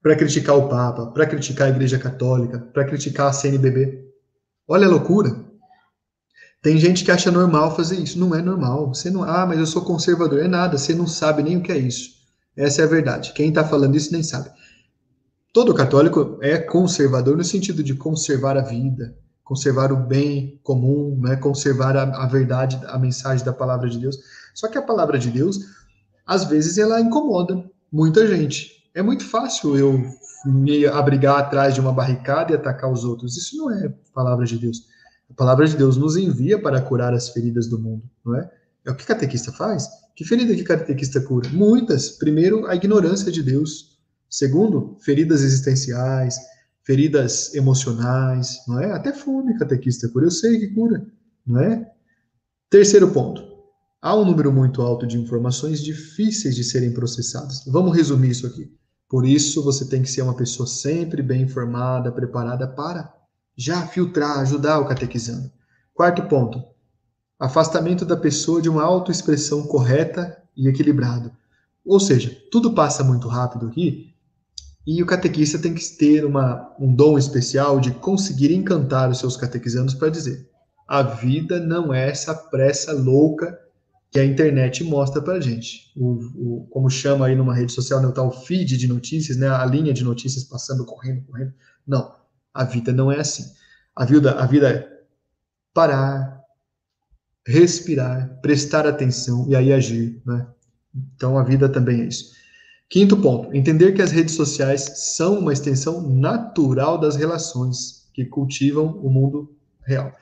[0.00, 4.08] para criticar o Papa, para criticar a Igreja Católica, para criticar a CNBB.
[4.72, 5.34] Olha a loucura.
[6.62, 8.16] Tem gente que acha normal fazer isso.
[8.16, 8.94] Não é normal.
[8.94, 9.24] Você não.
[9.24, 10.38] Ah, mas eu sou conservador.
[10.38, 10.78] É nada.
[10.78, 12.10] Você não sabe nem o que é isso.
[12.56, 13.32] Essa é a verdade.
[13.32, 14.48] Quem está falando isso nem sabe.
[15.52, 21.34] Todo católico é conservador no sentido de conservar a vida, conservar o bem comum, né?
[21.34, 24.18] conservar a, a verdade, a mensagem da palavra de Deus.
[24.54, 25.58] Só que a palavra de Deus,
[26.24, 28.88] às vezes, ela incomoda muita gente.
[28.94, 30.00] É muito fácil eu
[30.44, 33.36] me abrigar atrás de uma barricada e atacar os outros.
[33.36, 34.86] Isso não é palavra de Deus.
[35.30, 38.50] A palavra de Deus nos envia para curar as feridas do mundo, não é?
[38.84, 39.88] É o que catequista faz?
[40.16, 41.48] Que ferida que catequista cura?
[41.50, 42.10] Muitas.
[42.10, 43.98] Primeiro, a ignorância de Deus.
[44.28, 46.36] Segundo, feridas existenciais,
[46.82, 48.92] feridas emocionais, não é?
[48.92, 50.26] Até fome catequista cura.
[50.26, 51.06] Eu sei que cura,
[51.46, 51.90] não é?
[52.68, 53.50] Terceiro ponto.
[54.02, 57.64] Há um número muito alto de informações difíceis de serem processadas.
[57.66, 58.72] Vamos resumir isso aqui.
[59.10, 63.12] Por isso, você tem que ser uma pessoa sempre bem informada, preparada para
[63.56, 65.50] já filtrar, ajudar o catequizando.
[65.92, 66.62] Quarto ponto:
[67.36, 71.32] afastamento da pessoa de uma autoexpressão correta e equilibrado.
[71.84, 74.14] Ou seja, tudo passa muito rápido aqui
[74.86, 79.36] e o catequista tem que ter uma, um dom especial de conseguir encantar os seus
[79.36, 80.48] catequizandos para dizer:
[80.86, 83.58] a vida não é essa pressa louca
[84.10, 85.92] que a internet mostra para a gente.
[85.96, 89.48] O, o, como chama aí numa rede social, né, o tal feed de notícias, né,
[89.48, 91.54] a linha de notícias passando, correndo, correndo.
[91.86, 92.14] Não,
[92.52, 93.44] a vida não é assim.
[93.94, 95.00] A vida, a vida é
[95.72, 96.42] parar,
[97.46, 100.20] respirar, prestar atenção e aí agir.
[100.26, 100.46] Né?
[101.14, 102.32] Então a vida também é isso.
[102.88, 108.98] Quinto ponto, entender que as redes sociais são uma extensão natural das relações que cultivam
[108.98, 109.54] o mundo
[109.86, 110.12] real.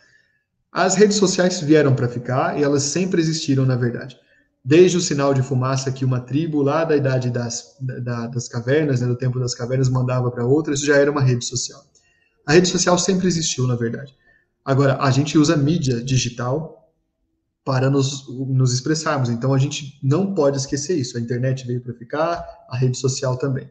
[0.73, 4.17] As redes sociais vieram para ficar e elas sempre existiram, na verdade.
[4.65, 9.01] Desde o sinal de fumaça que uma tribo lá da idade das, da, das cavernas,
[9.01, 11.83] né, do tempo das cavernas, mandava para outra, isso já era uma rede social.
[12.47, 14.15] A rede social sempre existiu, na verdade.
[14.65, 16.93] Agora, a gente usa mídia digital
[17.65, 21.17] para nos, nos expressarmos, então a gente não pode esquecer isso.
[21.17, 23.71] A internet veio para ficar, a rede social também.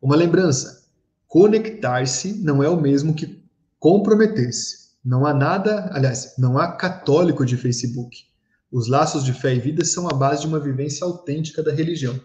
[0.00, 0.86] Uma lembrança:
[1.26, 3.42] conectar-se não é o mesmo que
[3.78, 4.87] comprometer-se.
[5.04, 8.26] Não há nada, aliás, não há católico de Facebook.
[8.70, 12.20] Os laços de fé e vida são a base de uma vivência autêntica da religião.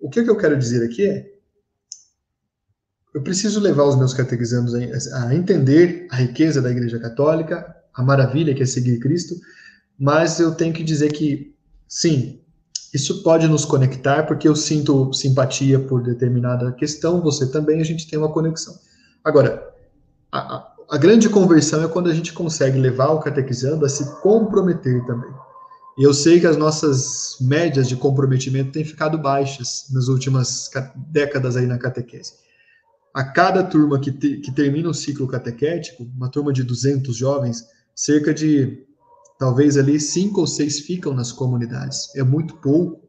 [0.00, 1.32] O que, é que eu quero dizer aqui é:
[3.14, 4.74] eu preciso levar os meus catequizandos
[5.12, 9.34] a, entender a riqueza da Igreja Católica, a maravilha que é seguir Cristo,
[9.98, 11.54] mas eu tenho que dizer que,
[11.88, 12.40] sim,
[12.94, 18.08] isso pode nos conectar, porque eu sinto simpatia por determinada questão, você também, a gente
[18.08, 18.78] tem uma conexão.
[19.24, 19.74] Agora,
[20.30, 24.20] a, a, a grande conversão é quando a gente consegue levar o catequizando a se
[24.20, 25.30] comprometer também.
[25.98, 31.56] E eu sei que as nossas médias de comprometimento têm ficado baixas nas últimas décadas
[31.56, 32.34] aí na catequese.
[33.12, 37.66] A cada turma que, te, que termina o ciclo catequético, uma turma de 200 jovens,
[37.94, 38.86] cerca de
[39.38, 42.14] talvez ali cinco ou seis ficam nas comunidades.
[42.14, 43.08] É muito pouco.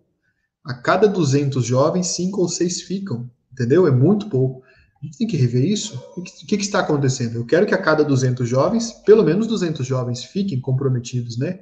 [0.65, 3.87] A cada 200 jovens, cinco ou seis ficam, entendeu?
[3.87, 4.63] É muito pouco.
[5.01, 5.95] A gente tem que rever isso.
[6.17, 7.35] O que, que, está acontecendo?
[7.35, 11.59] Eu quero que a cada 200 jovens, pelo menos 200 jovens, fiquem comprometidos, né?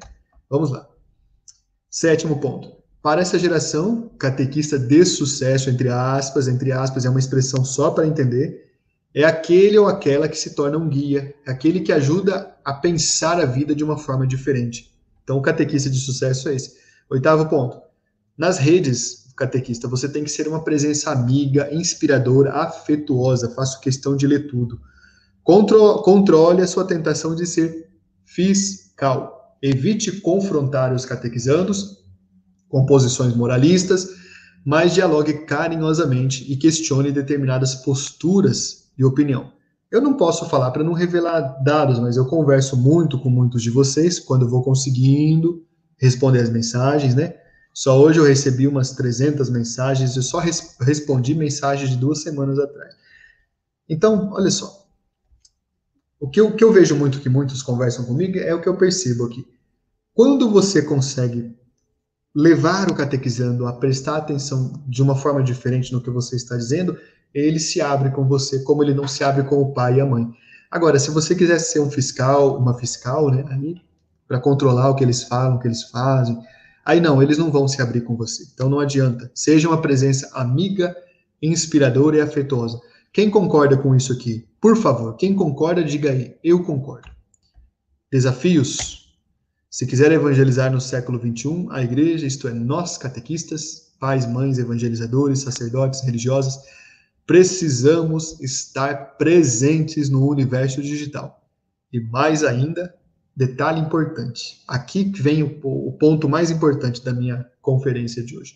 [0.49, 0.87] Vamos lá.
[1.89, 2.71] Sétimo ponto.
[3.01, 8.07] Para essa geração, catequista de sucesso, entre aspas, entre aspas, é uma expressão só para
[8.07, 8.67] entender,
[9.13, 13.39] é aquele ou aquela que se torna um guia, é aquele que ajuda a pensar
[13.39, 14.91] a vida de uma forma diferente.
[15.23, 16.75] Então, o catequista de sucesso é esse.
[17.09, 17.81] Oitavo ponto.
[18.37, 23.51] Nas redes, catequista, você tem que ser uma presença amiga, inspiradora, afetuosa.
[23.51, 24.81] Faço questão de ler tudo.
[25.43, 27.87] Contro controle a sua tentação de ser
[28.25, 29.55] fiscal.
[29.61, 32.03] Evite confrontar os catequizandos
[32.67, 34.09] com posições moralistas,
[34.65, 39.53] mas dialogue carinhosamente e questione determinadas posturas e opinião.
[39.89, 43.69] Eu não posso falar para não revelar dados, mas eu converso muito com muitos de
[43.69, 45.63] vocês quando vou conseguindo
[45.97, 47.35] responder as mensagens, né?
[47.77, 52.57] Só hoje eu recebi umas 300 mensagens, eu só res respondi mensagens de duas semanas
[52.57, 52.95] atrás.
[53.87, 54.87] Então, olha só,
[56.19, 58.75] o que, eu, que eu vejo muito que muitos conversam comigo é o que eu
[58.75, 59.47] percebo aqui.
[60.11, 61.55] Quando você consegue
[62.33, 66.97] levar o catequizando a prestar atenção de uma forma diferente no que você está dizendo,
[67.31, 70.05] ele se abre com você como ele não se abre com o pai e a
[70.07, 70.27] mãe.
[70.71, 73.45] Agora, se você quiser ser um fiscal, uma fiscal, né,
[74.27, 76.41] para controlar o que eles falam, o que eles fazem,
[76.87, 78.47] aí não, eles não vão se abrir com você.
[78.53, 79.29] Então não adianta.
[79.35, 80.95] Seja uma presença amiga,
[81.41, 82.79] inspiradora e afetuosa.
[83.11, 84.47] Quem concorda com isso aqui?
[84.61, 86.37] Por favor, quem concorda, diga aí.
[86.41, 87.09] Eu concordo.
[88.09, 89.13] Desafios?
[89.69, 95.39] Se quiser evangelizar no século XXI, a igreja, isto é, nós catequistas, pais, mães, evangelizadores,
[95.39, 96.57] sacerdotes, religiosas,
[97.25, 101.45] precisamos estar presentes no universo digital.
[101.91, 102.95] E mais ainda,
[103.37, 104.63] detalhe importante.
[104.67, 108.55] Aqui vem o, o ponto mais importante da minha conferência de hoje.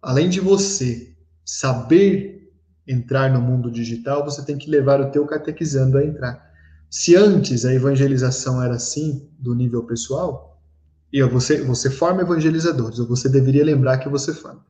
[0.00, 1.12] Além de você
[1.44, 2.52] saber
[2.86, 6.48] entrar no mundo digital, você tem que levar o teu catequizando a entrar.
[6.88, 10.62] Se antes a evangelização era assim, do nível pessoal,
[11.12, 14.64] e você, você forma evangelizadores, ou você deveria lembrar que você forma.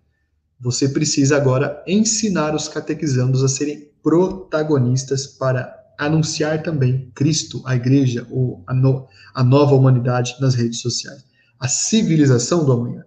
[0.58, 8.26] Você precisa agora ensinar os catequizandos a serem protagonistas para anunciar também Cristo, a igreja,
[8.30, 11.24] ou a, no, a nova humanidade nas redes sociais.
[11.58, 13.04] A civilização do amanhã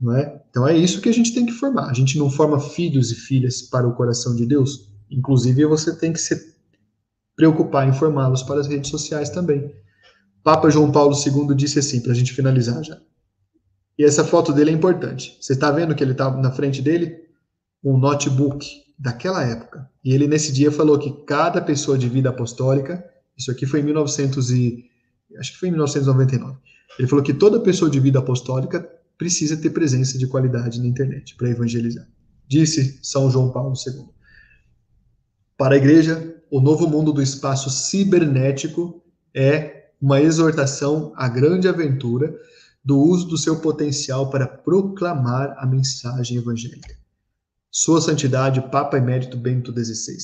[0.00, 0.40] não é?
[0.48, 1.90] Então é isso que a gente tem que formar.
[1.90, 4.88] A gente não forma filhos e filhas para o coração de Deus.
[5.10, 6.54] Inclusive você tem que se
[7.36, 9.72] preocupar em formá-los para as redes sociais também.
[10.42, 12.98] Papa João Paulo II disse assim, para a gente finalizar já.
[13.98, 15.36] E essa foto dele é importante.
[15.38, 17.28] Você está vendo que ele está na frente dele?
[17.84, 18.66] Um notebook
[19.00, 19.90] daquela época.
[20.04, 23.02] E ele nesse dia falou que cada pessoa de vida apostólica,
[23.36, 24.84] isso aqui foi em 1900 e
[25.38, 26.58] acho que foi em 1999.
[26.98, 28.86] Ele falou que toda pessoa de vida apostólica
[29.16, 32.06] precisa ter presença de qualidade na internet para evangelizar.
[32.46, 34.04] Disse São João Paulo II.
[35.56, 39.02] Para a igreja, o novo mundo do espaço cibernético
[39.34, 42.34] é uma exortação à grande aventura
[42.84, 46.99] do uso do seu potencial para proclamar a mensagem evangélica.
[47.72, 50.18] Sua Santidade, Papa Emérito Bento XVI.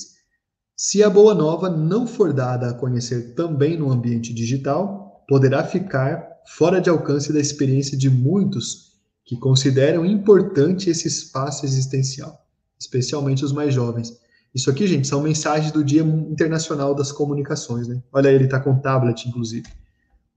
[0.77, 6.27] Se a boa nova não for dada a conhecer também no ambiente digital, poderá ficar
[6.49, 12.45] fora de alcance da experiência de muitos que consideram importante esse espaço existencial,
[12.81, 14.19] especialmente os mais jovens.
[14.53, 18.03] Isso aqui, gente, são mensagens do Dia Internacional das Comunicações, né?
[18.13, 19.69] Olha, ele está com tablet, inclusive.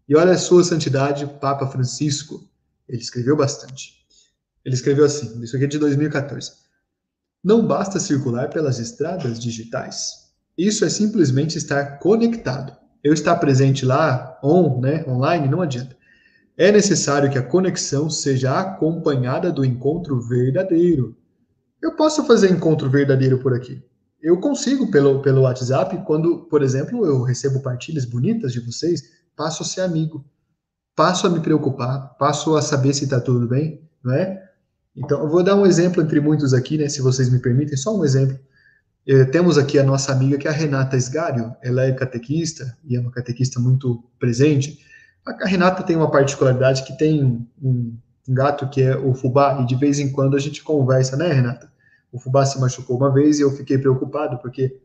[0.08, 2.48] E olha a sua santidade, Papa Francisco,
[2.88, 3.94] ele escreveu bastante.
[4.64, 6.69] Ele escreveu assim, isso aqui é de 2014.
[7.44, 10.30] Não basta circular pelas estradas digitais.
[10.58, 12.76] Isso é simplesmente estar conectado.
[13.02, 15.96] Eu estar presente lá, on, né, online, não adianta.
[16.58, 21.16] É necessário que a conexão seja acompanhada do encontro verdadeiro.
[21.82, 23.82] Eu posso fazer encontro verdadeiro por aqui.
[24.22, 29.02] Eu consigo pelo, pelo WhatsApp, quando, por exemplo, eu recebo partilhas bonitas de vocês,
[29.34, 30.26] passo a ser amigo,
[30.94, 34.49] passo a me preocupar, passo a saber se está tudo bem, não é?
[35.00, 37.98] Então, eu vou dar um exemplo entre muitos aqui, né, se vocês me permitem, só
[37.98, 38.38] um exemplo.
[39.08, 42.98] Eh, temos aqui a nossa amiga, que é a Renata Esgário, ela é catequista, e
[42.98, 44.80] é uma catequista muito presente,
[45.26, 47.98] a Renata tem uma particularidade que tem um, um
[48.28, 51.72] gato que é o fubá, e de vez em quando a gente conversa, né, Renata?
[52.12, 54.80] O fubá se machucou uma vez e eu fiquei preocupado, porque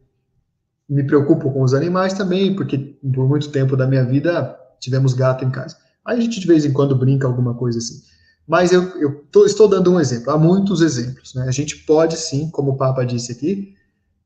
[0.89, 5.45] me preocupo com os animais também, porque por muito tempo da minha vida tivemos gato
[5.45, 5.77] em casa.
[6.05, 8.03] Aí a gente de vez em quando brinca alguma coisa assim.
[8.47, 11.35] Mas eu, eu tô, estou dando um exemplo, há muitos exemplos.
[11.35, 11.47] Né?
[11.49, 13.75] A gente pode sim, como o Papa disse aqui,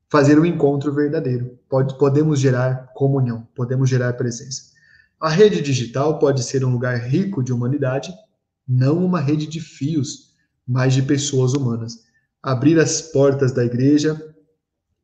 [0.09, 1.57] fazer um encontro verdadeiro.
[1.69, 4.63] Pode, podemos gerar comunhão, podemos gerar presença.
[5.19, 8.13] A rede digital pode ser um lugar rico de humanidade,
[8.67, 10.33] não uma rede de fios,
[10.67, 11.99] mas de pessoas humanas.
[12.41, 14.29] Abrir as portas da igreja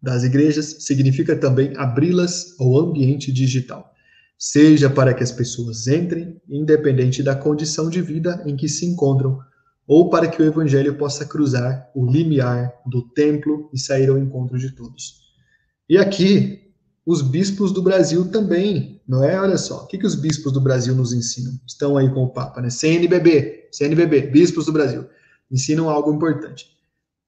[0.02, 3.92] das igrejas significa também abri-las ao ambiente digital,
[4.38, 9.40] seja para que as pessoas entrem, independente da condição de vida em que se encontram,
[9.88, 14.58] ou para que o evangelho possa cruzar o limiar do templo e sair ao encontro
[14.58, 15.26] de todos.
[15.88, 16.72] E aqui,
[17.06, 19.40] os bispos do Brasil também, não é?
[19.40, 21.54] Olha só, o que, que os bispos do Brasil nos ensinam?
[21.68, 22.70] Estão aí com o Papa, né?
[22.70, 25.06] CNBB, CNBB, bispos do Brasil,
[25.52, 26.76] ensinam algo importante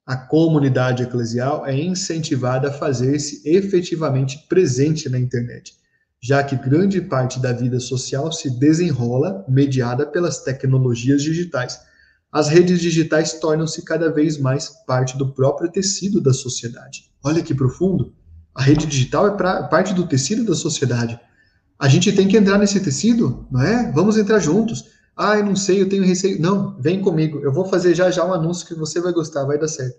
[0.08, 5.77] a comunidade eclesial é incentivada a fazer-se efetivamente presente na internet,
[6.20, 11.80] já que grande parte da vida social se desenrola mediada pelas tecnologias digitais.
[12.30, 17.10] As redes digitais tornam-se cada vez mais parte do próprio tecido da sociedade.
[17.22, 18.12] Olha que profundo!
[18.54, 21.18] A rede digital é pra, parte do tecido da sociedade.
[21.78, 23.92] A gente tem que entrar nesse tecido, não é?
[23.92, 24.86] Vamos entrar juntos.
[25.16, 26.40] Ah, eu não sei, eu tenho receio.
[26.40, 27.38] Não, vem comigo.
[27.38, 29.96] Eu vou fazer já já um anúncio que você vai gostar, vai dar certo.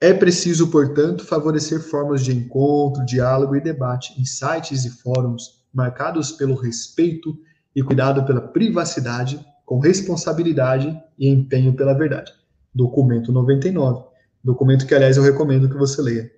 [0.00, 6.32] É preciso, portanto, favorecer formas de encontro, diálogo e debate em sites e fóruns marcados
[6.32, 7.38] pelo respeito
[7.76, 12.32] e cuidado pela privacidade, com responsabilidade e empenho pela verdade.
[12.74, 14.04] Documento 99.
[14.42, 16.30] Documento que, aliás, eu recomendo que você leia.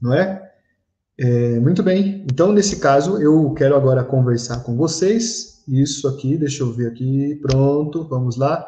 [0.00, 0.52] Não é?
[1.16, 2.24] é muito bem.
[2.30, 7.36] Então, nesse caso, eu quero agora conversar com vocês isso aqui, deixa eu ver aqui,
[7.36, 8.66] pronto, vamos lá.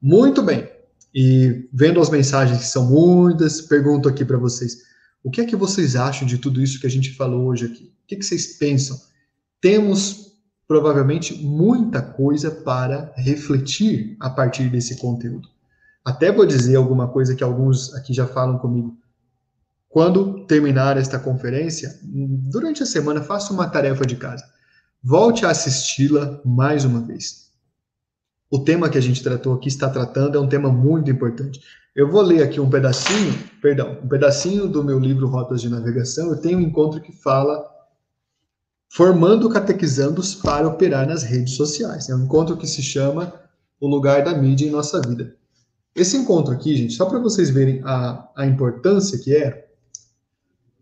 [0.00, 0.68] Muito bem.
[1.14, 4.78] E vendo as mensagens que são muitas, pergunto aqui para vocês:
[5.22, 7.92] o que é que vocês acham de tudo isso que a gente falou hoje aqui?
[8.04, 8.98] O que, é que vocês pensam?
[9.60, 10.32] Temos
[10.66, 15.48] provavelmente muita coisa para refletir a partir desse conteúdo.
[16.04, 18.96] Até vou dizer alguma coisa que alguns aqui já falam comigo.
[19.88, 24.44] Quando terminar esta conferência, durante a semana, faça uma tarefa de casa
[25.04, 27.41] Volte a assisti-la mais uma vez.
[28.52, 31.58] O tema que a gente tratou aqui, está tratando, é um tema muito importante.
[31.96, 36.28] Eu vou ler aqui um pedacinho, perdão, um pedacinho do meu livro Rotas de Navegação.
[36.28, 37.64] Eu tenho um encontro que fala
[38.90, 42.10] formando catequizandos para operar nas redes sociais.
[42.10, 43.32] É um encontro que se chama
[43.80, 45.34] O Lugar da Mídia em Nossa Vida.
[45.96, 49.66] Esse encontro aqui, gente, só para vocês verem a, a importância que é,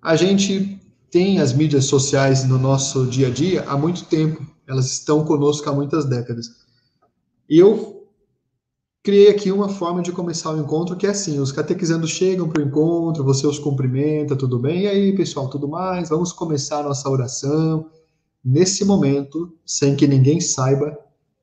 [0.02, 4.44] a gente tem as mídias sociais no nosso dia a dia há muito tempo.
[4.66, 6.68] Elas estão conosco há muitas décadas.
[7.50, 8.06] E eu
[9.02, 12.62] criei aqui uma forma de começar o encontro que é assim: os catequizandos chegam para
[12.62, 14.82] o encontro, você os cumprimenta, tudo bem?
[14.82, 16.08] E aí, pessoal, tudo mais?
[16.08, 17.90] Vamos começar a nossa oração.
[18.44, 20.96] Nesse momento, sem que ninguém saiba,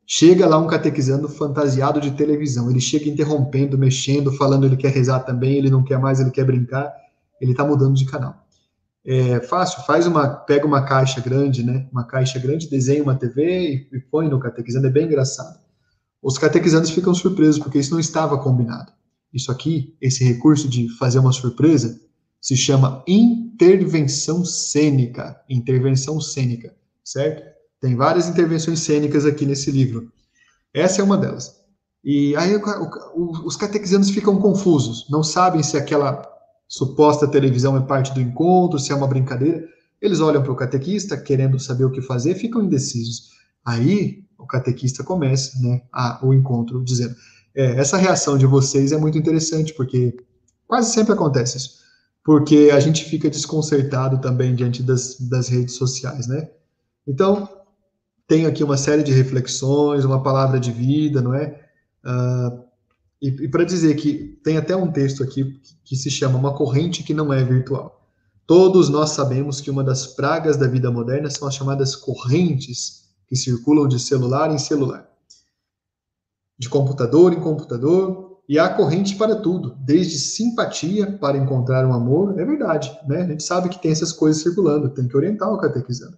[0.05, 2.71] chega lá um catequizando fantasiado de televisão.
[2.71, 6.45] Ele chega interrompendo, mexendo, falando ele quer rezar também, ele não quer mais, ele quer
[6.45, 6.91] brincar.
[7.41, 8.47] Ele está mudando de canal
[9.09, 11.87] é fácil, faz uma, pega uma caixa grande, né?
[11.93, 15.57] Uma caixa grande, desenha uma TV e, e põe no catequizando, é bem engraçado.
[16.21, 18.91] Os catequizandos ficam surpresos porque isso não estava combinado.
[19.33, 21.99] Isso aqui, esse recurso de fazer uma surpresa,
[22.41, 25.39] se chama intervenção cênica.
[25.49, 27.43] Intervenção cênica, certo?
[27.79, 30.11] Tem várias intervenções cênicas aqui nesse livro.
[30.73, 31.55] Essa é uma delas.
[32.03, 32.61] E aí o,
[33.15, 36.25] o, os catequizandos ficam confusos, não sabem se aquela
[36.67, 39.67] suposta televisão é parte do encontro, se é uma brincadeira.
[40.01, 43.31] Eles olham para o catequista, querendo saber o que fazer, ficam indecisos.
[43.65, 47.15] Aí o catequista começa né, a, o encontro dizendo:
[47.55, 50.15] é, essa reação de vocês é muito interessante, porque
[50.67, 51.77] quase sempre acontece isso.
[52.23, 56.49] Porque a gente fica desconcertado também diante das, das redes sociais, né?
[57.07, 57.47] Então,
[58.27, 61.61] tenho aqui uma série de reflexões, uma palavra de vida, não é?
[62.05, 62.67] Uh,
[63.21, 67.03] e, e para dizer que tem até um texto aqui que, se chama Uma Corrente
[67.03, 68.05] que Não é Virtual.
[68.45, 73.35] Todos nós sabemos que uma das pragas da vida moderna são as chamadas correntes que
[73.35, 75.07] circulam de celular em celular,
[76.57, 82.39] de computador em computador, e há corrente para tudo, desde simpatia para encontrar um amor,
[82.39, 83.23] é verdade, né?
[83.23, 86.17] A gente sabe que tem essas coisas circulando, tem que orientar o catequizando.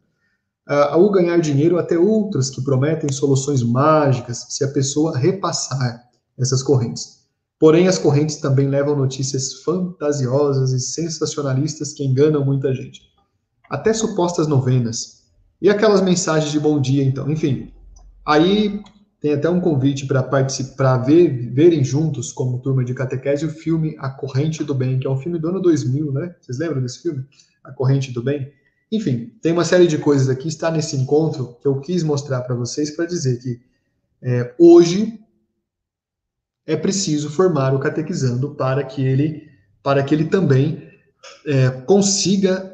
[0.67, 6.07] Ao ganhar dinheiro, até outras que prometem soluções mágicas se a pessoa repassar
[6.37, 7.23] essas correntes.
[7.57, 13.01] Porém, as correntes também levam notícias fantasiosas e sensacionalistas que enganam muita gente.
[13.67, 15.18] Até supostas novenas.
[15.61, 17.29] E aquelas mensagens de bom dia, então.
[17.29, 17.73] Enfim,
[18.25, 18.81] aí
[19.19, 23.95] tem até um convite para participar, ver, verem juntos, como turma de catequese, o filme
[23.99, 26.35] A Corrente do Bem, que é um filme do ano 2000, né?
[26.39, 27.25] Vocês lembram desse filme?
[27.63, 28.51] a corrente do bem.
[28.91, 32.55] Enfim, tem uma série de coisas aqui, está nesse encontro que eu quis mostrar para
[32.55, 33.61] vocês para dizer que
[34.21, 35.19] é, hoje
[36.65, 39.47] é preciso formar o catequizando para que ele,
[39.83, 40.89] para que ele também
[41.45, 42.68] é, consiga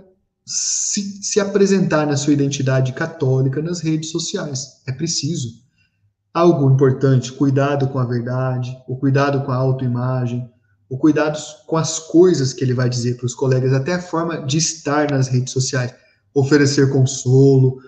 [0.45, 4.81] se, se apresentar na sua identidade católica nas redes sociais.
[4.87, 5.63] É preciso.
[6.33, 10.49] Algo importante, cuidado com a verdade, o cuidado com a autoimagem,
[10.89, 14.45] o cuidado com as coisas que ele vai dizer para os colegas, até a forma
[14.45, 15.93] de estar nas redes sociais
[16.35, 17.79] oferecer consolo,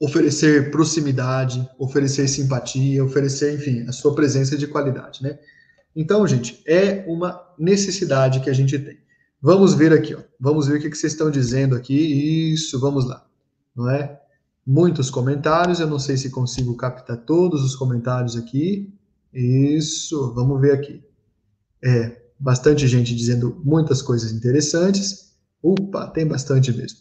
[0.00, 5.38] oferecer proximidade, oferecer simpatia, oferecer, enfim, a sua presença de qualidade, né?
[5.94, 8.98] Então, gente, é uma necessidade que a gente tem.
[9.46, 10.18] Vamos ver aqui, ó.
[10.40, 12.52] Vamos ver o que, vocês estão dizendo aqui.
[12.52, 13.24] Isso, vamos lá.
[13.76, 14.20] Não é?
[14.66, 18.92] Muitos comentários, eu não sei se consigo captar todos os comentários aqui.
[19.32, 21.00] Isso, vamos ver aqui.
[21.80, 25.36] É, bastante gente dizendo muitas coisas interessantes.
[25.62, 26.98] Opa, tem bastante mesmo.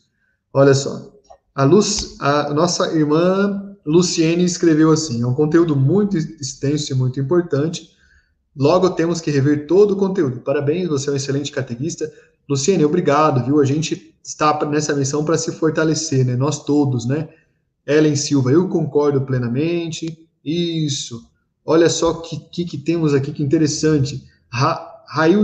[0.53, 1.15] Olha só,
[1.55, 7.19] a, Luz, a nossa irmã Luciene escreveu assim: é um conteúdo muito extenso e muito
[7.19, 7.89] importante.
[8.55, 10.41] Logo temos que rever todo o conteúdo.
[10.41, 12.09] Parabéns, você é um excelente catequista.
[12.47, 13.59] Luciene, obrigado, viu?
[13.59, 16.35] A gente está nessa missão para se fortalecer, né?
[16.35, 17.29] Nós todos, né?
[17.85, 20.27] Ellen Silva, eu concordo plenamente.
[20.43, 21.29] Isso.
[21.63, 24.23] Olha só o que, que, que, temos aqui, que interessante.
[24.49, 24.91] Ra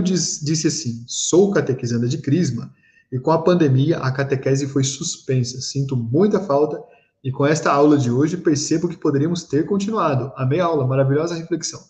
[0.03, 2.73] diz, disse assim: sou catequizanda de Crisma
[3.11, 5.60] e com a pandemia, a catequese foi suspensa.
[5.61, 6.82] Sinto muita falta
[7.23, 10.32] e com esta aula de hoje percebo que poderíamos ter continuado.
[10.36, 11.82] Amei a aula, maravilhosa reflexão.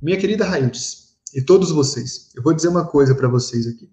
[0.00, 3.90] Minha querida Raildes e todos vocês, eu vou dizer uma coisa para vocês aqui.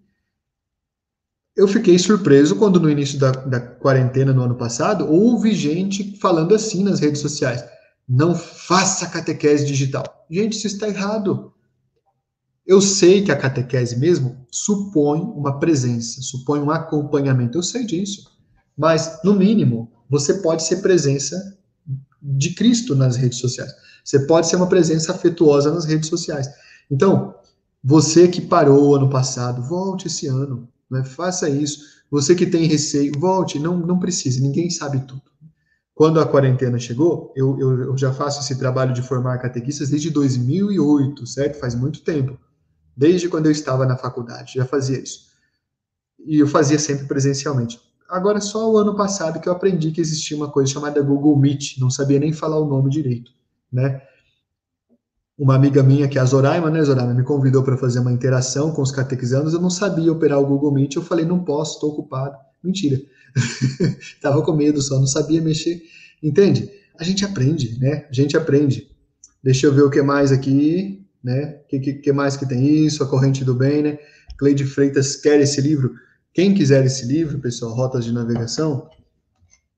[1.56, 6.56] Eu fiquei surpreso quando no início da, da quarentena no ano passado houve gente falando
[6.56, 7.64] assim nas redes sociais.
[8.10, 10.04] Não faça catequese digital.
[10.30, 11.54] Gente, isso está errado.
[12.66, 18.32] Eu sei que a catequese mesmo supõe uma presença, supõe um acompanhamento, eu sei disso.
[18.76, 21.58] Mas, no mínimo, você pode ser presença
[22.22, 23.74] de Cristo nas redes sociais.
[24.04, 26.50] Você pode ser uma presença afetuosa nas redes sociais.
[26.90, 27.36] Então,
[27.84, 31.04] você que parou ano passado, volte esse ano, né?
[31.04, 32.04] faça isso.
[32.10, 35.24] Você que tem receio, volte, não, não precisa, ninguém sabe tudo.
[35.94, 40.10] Quando a quarentena chegou, eu, eu, eu já faço esse trabalho de formar catequistas desde
[40.10, 41.60] 2008, certo?
[41.60, 42.38] Faz muito tempo
[42.96, 45.32] desde quando eu estava na faculdade, já fazia isso.
[46.20, 47.80] E eu fazia sempre presencialmente.
[48.08, 51.80] Agora, só o ano passado que eu aprendi que existia uma coisa chamada Google Meet,
[51.80, 53.32] não sabia nem falar o nome direito,
[53.72, 54.02] né?
[55.38, 58.72] Uma amiga minha, que é a Zoraima, né, Zoraima, me convidou para fazer uma interação
[58.72, 61.92] com os catequizandos, eu não sabia operar o Google Meet, eu falei, não posso, estou
[61.92, 62.38] ocupado.
[62.64, 63.02] Mentira.
[64.22, 65.82] Tava com medo só, não sabia mexer.
[66.22, 66.70] Entende?
[66.98, 68.06] A gente aprende, né?
[68.10, 68.90] A gente aprende.
[69.44, 71.60] Deixa eu ver o que mais aqui né?
[71.64, 73.04] O que, que, que, mais que tem isso?
[73.04, 73.98] A Corrente do Bem, né?
[74.38, 75.94] Cleide Freitas quer esse livro.
[76.34, 78.90] Quem quiser esse livro, pessoal, Rotas de Navegação,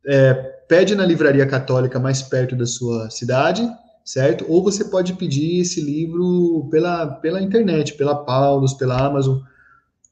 [0.08, 0.34] é,
[0.68, 3.62] pede na livraria católica mais perto da sua cidade,
[4.06, 4.46] certo?
[4.48, 9.40] Ou você pode pedir esse livro pela, pela internet, pela Paulus, pela Amazon.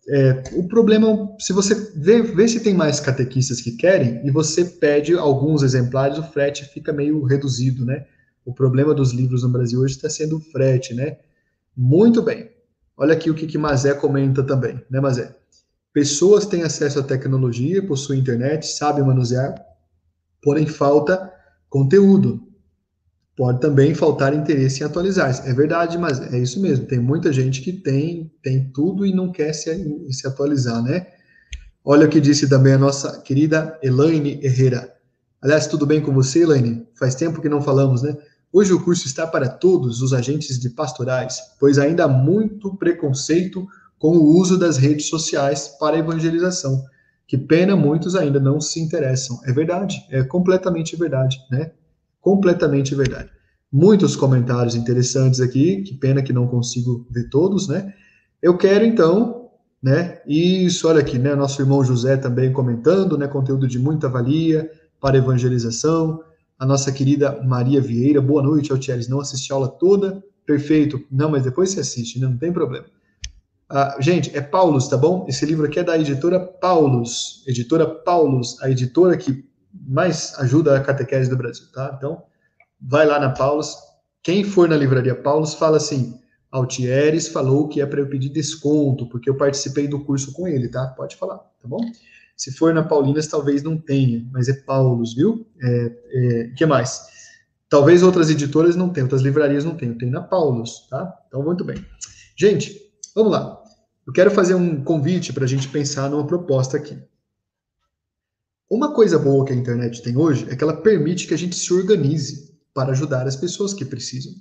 [0.10, 4.66] É, o problema, se você vê, vê se tem mais catequistas que querem e você
[4.66, 8.06] pede alguns exemplares, o frete fica meio reduzido, né?
[8.44, 11.18] O problema dos livros no Brasil hoje está sendo o frete, né?
[11.78, 12.50] Muito bem.
[12.98, 15.34] Olha aqui o que, que Mazé comenta também, né, Mazé?
[15.94, 19.56] Pessoas têm acesso à tecnologia, possuem internet, sabem manusear,
[20.42, 21.32] porém falta
[21.70, 22.53] conteúdo.
[23.36, 25.50] Pode também faltar interesse em atualizar-se.
[25.50, 26.86] É verdade, mas é isso mesmo.
[26.86, 31.08] Tem muita gente que tem, tem tudo e não quer se, se atualizar, né?
[31.84, 34.94] Olha o que disse também a nossa querida Elaine Herrera.
[35.42, 36.88] Aliás, tudo bem com você, Elaine?
[36.98, 38.16] Faz tempo que não falamos, né?
[38.52, 43.68] Hoje o curso está para todos os agentes de pastorais, pois ainda há muito preconceito
[43.98, 46.84] com o uso das redes sociais para evangelização.
[47.28, 49.40] Que pena muitos ainda não se interessam.
[49.44, 51.72] É verdade, é completamente verdade, né?
[52.24, 53.30] Completamente verdade.
[53.70, 57.94] Muitos comentários interessantes aqui, que pena que não consigo ver todos, né?
[58.42, 59.50] Eu quero então,
[59.82, 60.22] né?
[60.26, 61.36] Isso, olha aqui, né?
[61.36, 63.28] Nosso irmão José também comentando, né?
[63.28, 64.72] Conteúdo de muita valia
[65.02, 66.24] para evangelização
[66.58, 68.22] a nossa querida Maria Vieira.
[68.22, 69.10] Boa noite, Altieres.
[69.10, 70.24] Não assisti a aula toda?
[70.46, 71.04] Perfeito.
[71.12, 72.28] Não, mas depois você assiste, né?
[72.28, 72.86] não tem problema.
[73.70, 75.26] Ah, gente, é Paulus, tá bom?
[75.28, 77.44] Esse livro aqui é da editora Paulus.
[77.46, 79.44] Editora Paulus, a editora que
[79.86, 81.94] mais ajuda a catequese do Brasil, tá?
[81.98, 82.24] Então,
[82.82, 83.76] vai lá na Paulus.
[84.22, 86.20] Quem for na livraria Paulus, fala assim,
[86.52, 90.70] Altieres falou que é para eu pedir desconto, porque eu participei do curso com ele,
[90.70, 90.88] tá?
[90.88, 91.80] Pode falar, tá bom?
[92.38, 95.48] Se for na Paulinas, talvez não tenha, mas é Paulos, viu?
[95.62, 97.08] É, é, que mais?
[97.70, 99.98] Talvez outras editoras não tenham, outras livrarias não tenham.
[99.98, 101.12] Tem na Paulos, tá?
[101.28, 101.84] Então, muito bem.
[102.36, 102.80] Gente,
[103.16, 103.60] vamos lá.
[104.06, 106.98] eu quero fazer um convite para a gente pensar numa proposta aqui.
[108.74, 111.56] Uma coisa boa que a internet tem hoje é que ela permite que a gente
[111.56, 114.34] se organize para ajudar as pessoas que precisam.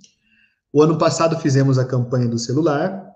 [0.73, 3.13] O ano passado fizemos a campanha do celular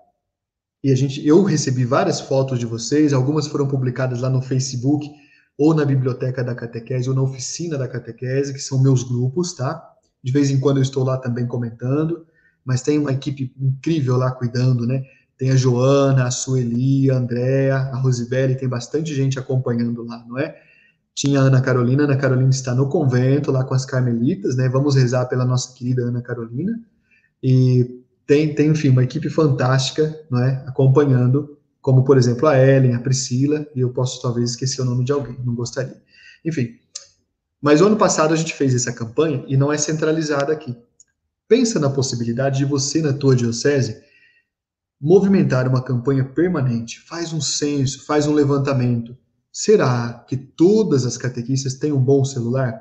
[0.83, 5.09] e a gente, eu recebi várias fotos de vocês, algumas foram publicadas lá no Facebook
[5.57, 9.91] ou na biblioteca da catequese ou na oficina da catequese, que são meus grupos, tá?
[10.23, 12.27] De vez em quando eu estou lá também comentando,
[12.63, 15.01] mas tem uma equipe incrível lá cuidando, né?
[15.35, 20.37] Tem a Joana, a Sueli, a Andrea, a Rosibelli, tem bastante gente acompanhando lá, não
[20.37, 20.66] é?
[21.17, 24.69] Tinha a Ana Carolina, Ana Carolina está no convento lá com as carmelitas, né?
[24.69, 26.79] Vamos rezar pela nossa querida Ana Carolina.
[27.41, 30.63] E tem, tem enfim, uma equipe fantástica, não é?
[30.67, 35.03] Acompanhando, como por exemplo a Ellen, a Priscila, e eu posso talvez esquecer o nome
[35.03, 35.99] de alguém, não gostaria.
[36.45, 36.77] Enfim,
[37.59, 40.77] mas ano passado a gente fez essa campanha e não é centralizada aqui.
[41.47, 44.03] Pensa na possibilidade de você, na tua diocese,
[45.01, 49.17] movimentar uma campanha permanente, faz um censo, faz um levantamento.
[49.59, 52.79] Será que todas as catequistas têm um bom celular?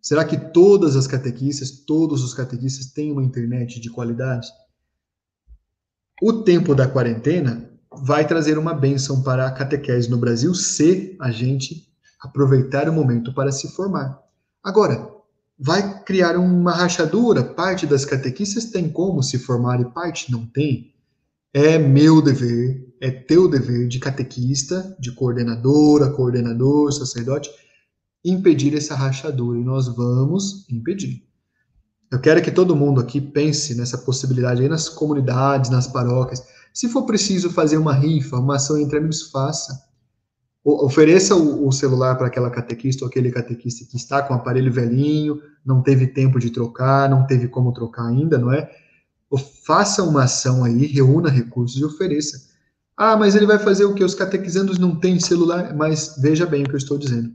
[0.00, 4.48] Será que todas as catequistas, todos os catequistas têm uma internet de qualidade?
[6.22, 11.30] O tempo da quarentena vai trazer uma bênção para a catequese no Brasil se a
[11.30, 11.86] gente
[12.22, 14.18] aproveitar o momento para se formar.
[14.64, 15.10] Agora,
[15.58, 20.94] vai criar uma rachadura, parte das catequistas tem como se formar e parte não tem.
[21.52, 27.50] É meu dever, é teu dever de catequista, de coordenadora, coordenador, sacerdote,
[28.24, 29.58] impedir essa rachadura.
[29.58, 31.26] E nós vamos impedir.
[32.12, 36.44] Eu quero que todo mundo aqui pense nessa possibilidade aí nas comunidades, nas paróquias.
[36.72, 39.82] Se for preciso fazer uma rifa, uma ação entre amigos, faça.
[40.62, 44.36] O, ofereça o, o celular para aquela catequista ou aquele catequista que está com o
[44.36, 48.70] aparelho velhinho, não teve tempo de trocar, não teve como trocar ainda, não é?
[49.66, 52.51] faça uma ação aí, reúna recursos e ofereça.
[53.04, 54.04] Ah, mas ele vai fazer o que?
[54.04, 57.34] Os catequizandos não têm celular, mas veja bem o que eu estou dizendo.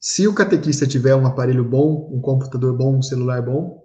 [0.00, 3.80] Se o catequista tiver um aparelho bom, um computador bom, um celular bom,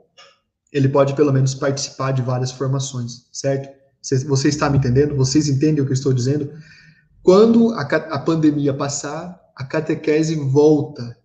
[0.74, 3.70] ele pode pelo menos participar de várias formações, certo?
[4.02, 5.16] Você está me entendendo?
[5.16, 6.52] Vocês entendem o que eu estou dizendo?
[7.22, 11.16] Quando a, a pandemia passar, a catequese volta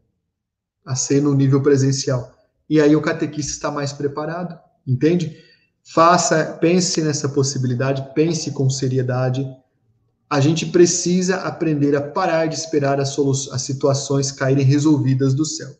[0.84, 2.30] a ser no nível presencial.
[2.68, 5.34] E aí o catequista está mais preparado, entende?
[5.92, 9.44] Faça, pense nessa possibilidade, pense com seriedade.
[10.30, 13.18] A gente precisa aprender a parar de esperar as,
[13.50, 15.74] as situações caírem resolvidas do céu.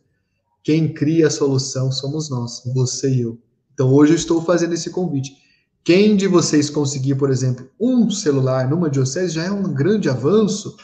[0.61, 3.39] Quem cria a solução somos nós, você e eu.
[3.73, 5.31] Então hoje eu estou fazendo esse convite.
[5.81, 10.75] Quem de vocês conseguir, por exemplo, um celular numa diocese já é um grande avanço.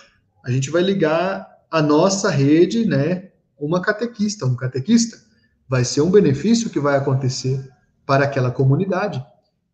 [0.45, 3.29] A gente vai ligar a nossa rede, né,
[3.59, 5.21] uma catequista, um catequista.
[5.67, 7.75] Vai ser um benefício que vai acontecer
[8.07, 9.23] para aquela comunidade.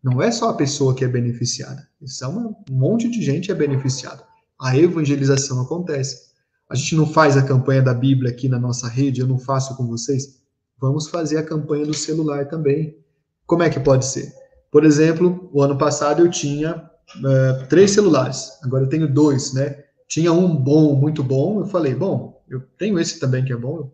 [0.02, 4.22] Não é só a pessoa que é beneficiada, são um monte de gente é beneficiada.
[4.60, 6.34] A evangelização acontece.
[6.68, 9.74] A gente não faz a campanha da Bíblia aqui na nossa rede, eu não faço
[9.76, 10.42] com vocês.
[10.78, 12.98] Vamos fazer a campanha do celular também.
[13.46, 14.34] Como é que pode ser?
[14.70, 19.84] Por exemplo, o ano passado eu tinha uh, três celulares, agora eu tenho dois, né?
[20.08, 23.76] Tinha um bom, muito bom, eu falei, bom, eu tenho esse também que é bom.
[23.78, 23.92] Eu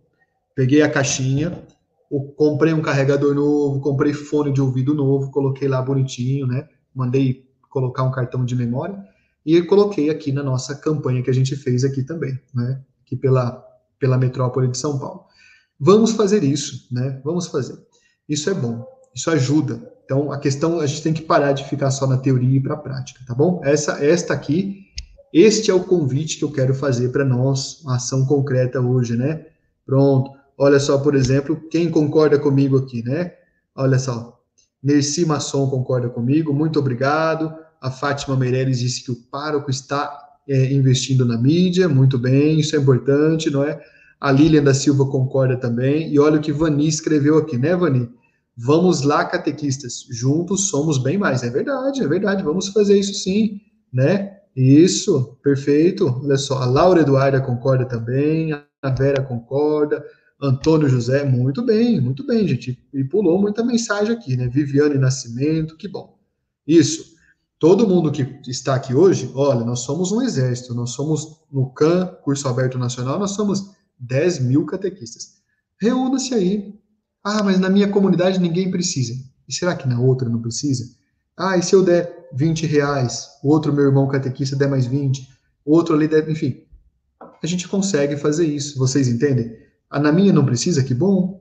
[0.54, 1.62] peguei a caixinha,
[2.36, 6.66] comprei um carregador novo, comprei fone de ouvido novo, coloquei lá bonitinho, né?
[6.92, 9.00] Mandei colocar um cartão de memória
[9.46, 12.82] e coloquei aqui na nossa campanha que a gente fez aqui também, né?
[13.04, 13.64] Aqui pela,
[13.98, 15.24] pela metrópole de São Paulo.
[15.78, 17.20] Vamos fazer isso, né?
[17.24, 17.78] Vamos fazer.
[18.28, 18.84] Isso é bom,
[19.14, 19.80] isso ajuda.
[20.04, 22.74] Então, a questão, a gente tem que parar de ficar só na teoria e para
[22.74, 23.60] a prática, tá bom?
[23.62, 24.86] Essa, esta aqui,
[25.32, 29.46] este é o convite que eu quero fazer para nós, ação concreta hoje, né?
[29.86, 30.39] Pronto.
[30.62, 33.32] Olha só, por exemplo, quem concorda comigo aqui, né?
[33.74, 34.38] Olha só.
[34.82, 37.50] Nerci Masson concorda comigo, muito obrigado.
[37.80, 40.14] A Fátima Meirelles disse que o pároco está
[40.46, 43.80] é, investindo na mídia, muito bem, isso é importante, não é?
[44.20, 46.12] A Lilian da Silva concorda também.
[46.12, 48.06] E olha o que Vani escreveu aqui, né, Vani?
[48.54, 51.42] Vamos lá, catequistas, juntos somos bem mais.
[51.42, 54.36] É verdade, é verdade, vamos fazer isso sim, né?
[54.54, 56.20] Isso, perfeito.
[56.22, 60.04] Olha só, a Laura Eduarda concorda também, a Vera concorda,
[60.40, 62.78] Antônio José, muito bem, muito bem, gente.
[62.92, 64.48] E pulou muita mensagem aqui, né?
[64.48, 66.18] Viviane Nascimento, que bom.
[66.66, 67.10] Isso.
[67.58, 72.06] Todo mundo que está aqui hoje, olha, nós somos um exército, nós somos no CAN,
[72.22, 75.40] Curso Aberto Nacional, nós somos 10 mil catequistas.
[75.78, 76.74] Reúna-se aí.
[77.22, 79.12] Ah, mas na minha comunidade ninguém precisa.
[79.46, 80.84] E será que na outra não precisa?
[81.36, 85.28] Ah, e se eu der 20 reais, o outro meu irmão catequista der mais 20,
[85.64, 86.62] o outro ali der, enfim.
[87.42, 89.54] A gente consegue fazer isso, vocês entendem?
[89.90, 91.40] A na minha não precisa, que bom.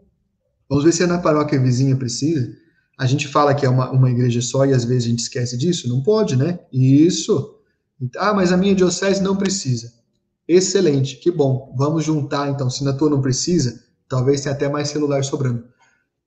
[0.68, 2.52] Vamos ver se a na paróquia vizinha precisa.
[2.98, 5.56] A gente fala que é uma, uma igreja só e às vezes a gente esquece
[5.56, 5.88] disso.
[5.88, 6.60] Não pode, né?
[6.74, 7.56] Isso.
[8.18, 9.94] Ah, mas a minha diocese não precisa.
[10.48, 11.74] Excelente, que bom.
[11.78, 12.70] Vamos juntar, então.
[12.70, 15.64] Se na tua não precisa, talvez tenha até mais celular sobrando.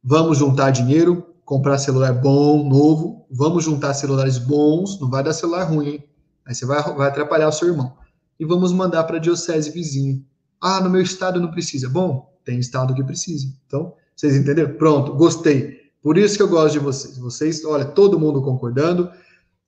[0.02, 3.26] Vamos juntar dinheiro, comprar celular bom, novo.
[3.30, 5.00] Vamos juntar celulares bons.
[5.00, 6.04] Não vai dar celular ruim, hein?
[6.46, 7.96] Aí você vai, vai atrapalhar o seu irmão.
[8.38, 10.20] E vamos mandar para a diocese vizinha.
[10.62, 11.88] Ah, no meu estado não precisa.
[11.88, 13.48] Bom, tem estado que precisa.
[13.66, 14.74] Então, vocês entenderam?
[14.74, 15.82] Pronto, gostei.
[16.00, 17.18] Por isso que eu gosto de vocês.
[17.18, 19.10] Vocês, olha, todo mundo concordando.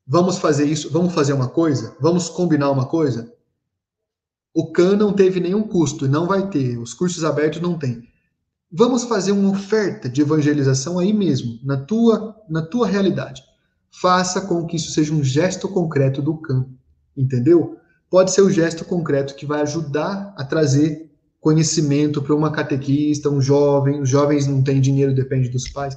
[0.07, 1.97] Vamos fazer isso, vamos fazer uma coisa?
[2.01, 3.33] Vamos combinar uma coisa?
[4.55, 6.79] O CAN não teve nenhum custo, não vai ter.
[6.79, 8.07] Os cursos abertos não tem.
[8.71, 13.43] Vamos fazer uma oferta de evangelização aí mesmo, na tua, na tua realidade.
[13.91, 16.66] Faça com que isso seja um gesto concreto do CAN,
[17.16, 17.79] entendeu?
[18.15, 21.11] Pode ser o gesto concreto que vai ajudar a trazer
[21.41, 24.01] conhecimento para uma catequista, um jovem.
[24.01, 25.97] Os jovens não têm dinheiro, depende dos pais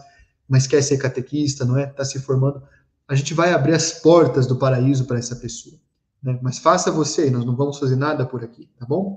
[0.49, 1.83] mas quer ser catequista, não é?
[1.83, 2.59] Está se formando.
[3.07, 5.75] A gente vai abrir as portas do paraíso para essa pessoa.
[6.23, 6.39] Né?
[6.41, 9.15] Mas faça você, nós não vamos fazer nada por aqui, tá bom?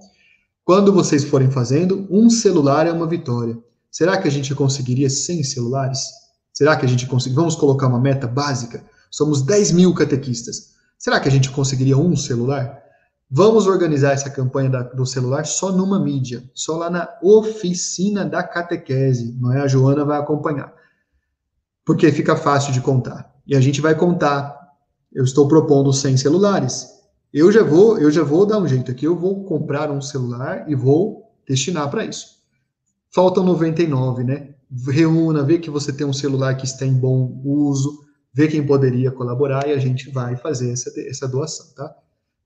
[0.62, 3.56] Quando vocês forem fazendo, um celular é uma vitória.
[3.90, 6.04] Será que a gente conseguiria 100 celulares?
[6.52, 7.40] Será que a gente conseguiria?
[7.40, 8.84] Vamos colocar uma meta básica?
[9.10, 10.74] Somos 10 mil catequistas.
[10.98, 12.79] Será que a gente conseguiria um celular?
[13.30, 18.42] Vamos organizar essa campanha da, do celular só numa mídia, só lá na oficina da
[18.42, 19.60] catequese, não é?
[19.60, 20.74] A Joana vai acompanhar
[21.90, 23.34] porque fica fácil de contar.
[23.44, 24.56] E a gente vai contar.
[25.12, 26.86] Eu estou propondo 100 celulares.
[27.34, 30.70] Eu já vou, eu já vou dar um jeito aqui, eu vou comprar um celular
[30.70, 32.38] e vou destinar para isso.
[33.12, 34.54] Faltam 99, né?
[34.88, 39.10] Reúna, vê que você tem um celular que está em bom uso, vê quem poderia
[39.10, 41.92] colaborar e a gente vai fazer essa, essa doação, tá?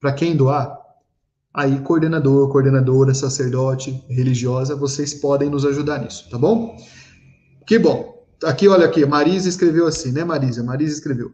[0.00, 0.78] Para quem doar,
[1.52, 6.76] aí coordenador, coordenadora, sacerdote, religiosa, vocês podem nos ajudar nisso, tá bom?
[7.66, 8.14] Que bom.
[8.42, 10.62] Aqui, olha aqui, Marisa escreveu assim, né, Marisa?
[10.62, 11.32] Marisa escreveu.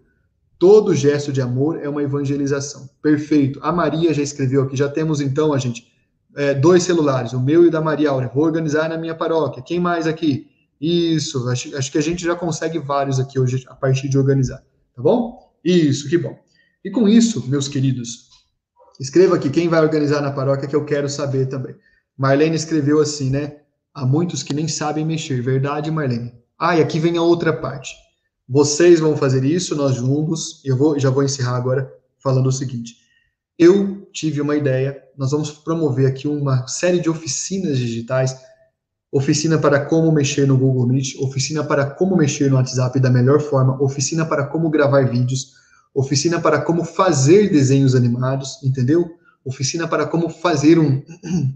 [0.61, 2.89] Todo gesto de amor é uma evangelização.
[3.03, 3.59] Perfeito.
[3.63, 4.77] A Maria já escreveu aqui.
[4.77, 5.91] Já temos então, a gente,
[6.37, 8.31] é, dois celulares, o meu e o da Maria Áurea.
[8.33, 9.63] Vou organizar na minha paróquia.
[9.63, 10.49] Quem mais aqui?
[10.79, 11.49] Isso.
[11.49, 14.63] Acho, acho que a gente já consegue vários aqui hoje a partir de organizar.
[14.95, 15.51] Tá bom?
[15.65, 16.39] Isso, que bom.
[16.85, 18.29] E com isso, meus queridos,
[19.01, 21.75] escreva aqui quem vai organizar na paróquia que eu quero saber também.
[22.17, 23.57] Marlene escreveu assim, né?
[23.95, 25.43] Há muitos que nem sabem mexer.
[25.43, 26.35] Verdade, Marlene?
[26.59, 27.95] Ah, e aqui vem a outra parte.
[28.47, 30.61] Vocês vão fazer isso, nós juntos.
[30.65, 32.97] Eu vou, já vou encerrar agora falando o seguinte.
[33.59, 35.03] Eu tive uma ideia.
[35.17, 38.37] Nós vamos promover aqui uma série de oficinas digitais.
[39.13, 43.41] Oficina para como mexer no Google Meet, oficina para como mexer no WhatsApp da melhor
[43.41, 45.55] forma, oficina para como gravar vídeos,
[45.95, 49.19] oficina para como fazer desenhos animados, entendeu?
[49.45, 51.03] Oficina para como fazer um,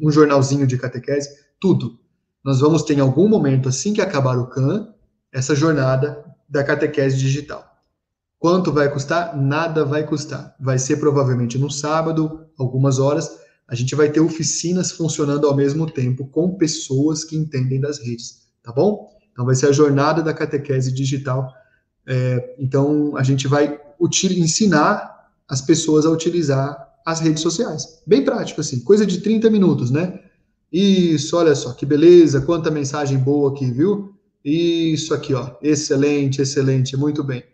[0.00, 1.28] um jornalzinho de catequese,
[1.60, 1.98] tudo.
[2.42, 4.92] Nós vamos ter em algum momento, assim que acabar o CAN,
[5.32, 7.64] essa jornada da catequese digital.
[8.38, 9.34] Quanto vai custar?
[9.36, 10.54] Nada vai custar.
[10.60, 13.38] Vai ser provavelmente no sábado, algumas horas.
[13.66, 18.46] A gente vai ter oficinas funcionando ao mesmo tempo com pessoas que entendem das redes,
[18.62, 19.08] tá bom?
[19.32, 21.50] Então vai ser a jornada da catequese digital.
[22.06, 28.02] É, então a gente vai ensinar as pessoas a utilizar as redes sociais.
[28.06, 30.20] Bem prático assim, coisa de 30 minutos, né?
[30.72, 34.14] Isso, olha só que beleza, quanta mensagem boa aqui, viu?
[34.44, 35.50] Isso aqui, ó.
[35.62, 37.44] Excelente, excelente, muito bem.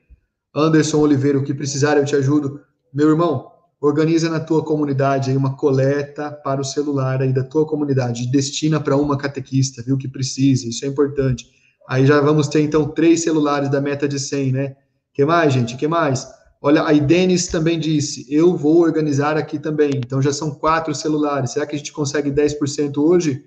[0.54, 2.60] Anderson Oliveira, o que precisar eu te ajudo.
[2.92, 3.50] Meu irmão,
[3.80, 8.80] organiza na tua comunidade aí uma coleta para o celular aí da tua comunidade, destina
[8.80, 11.46] para uma catequista, viu, que precisa, isso é importante.
[11.88, 14.76] Aí já vamos ter então três celulares da meta de 100, né?
[15.20, 15.76] Que mais, gente?
[15.76, 16.26] Que mais?
[16.62, 19.90] Olha, a Denis também disse, eu vou organizar aqui também.
[19.94, 21.50] Então já são quatro celulares.
[21.50, 23.44] Será que a gente consegue 10% hoje?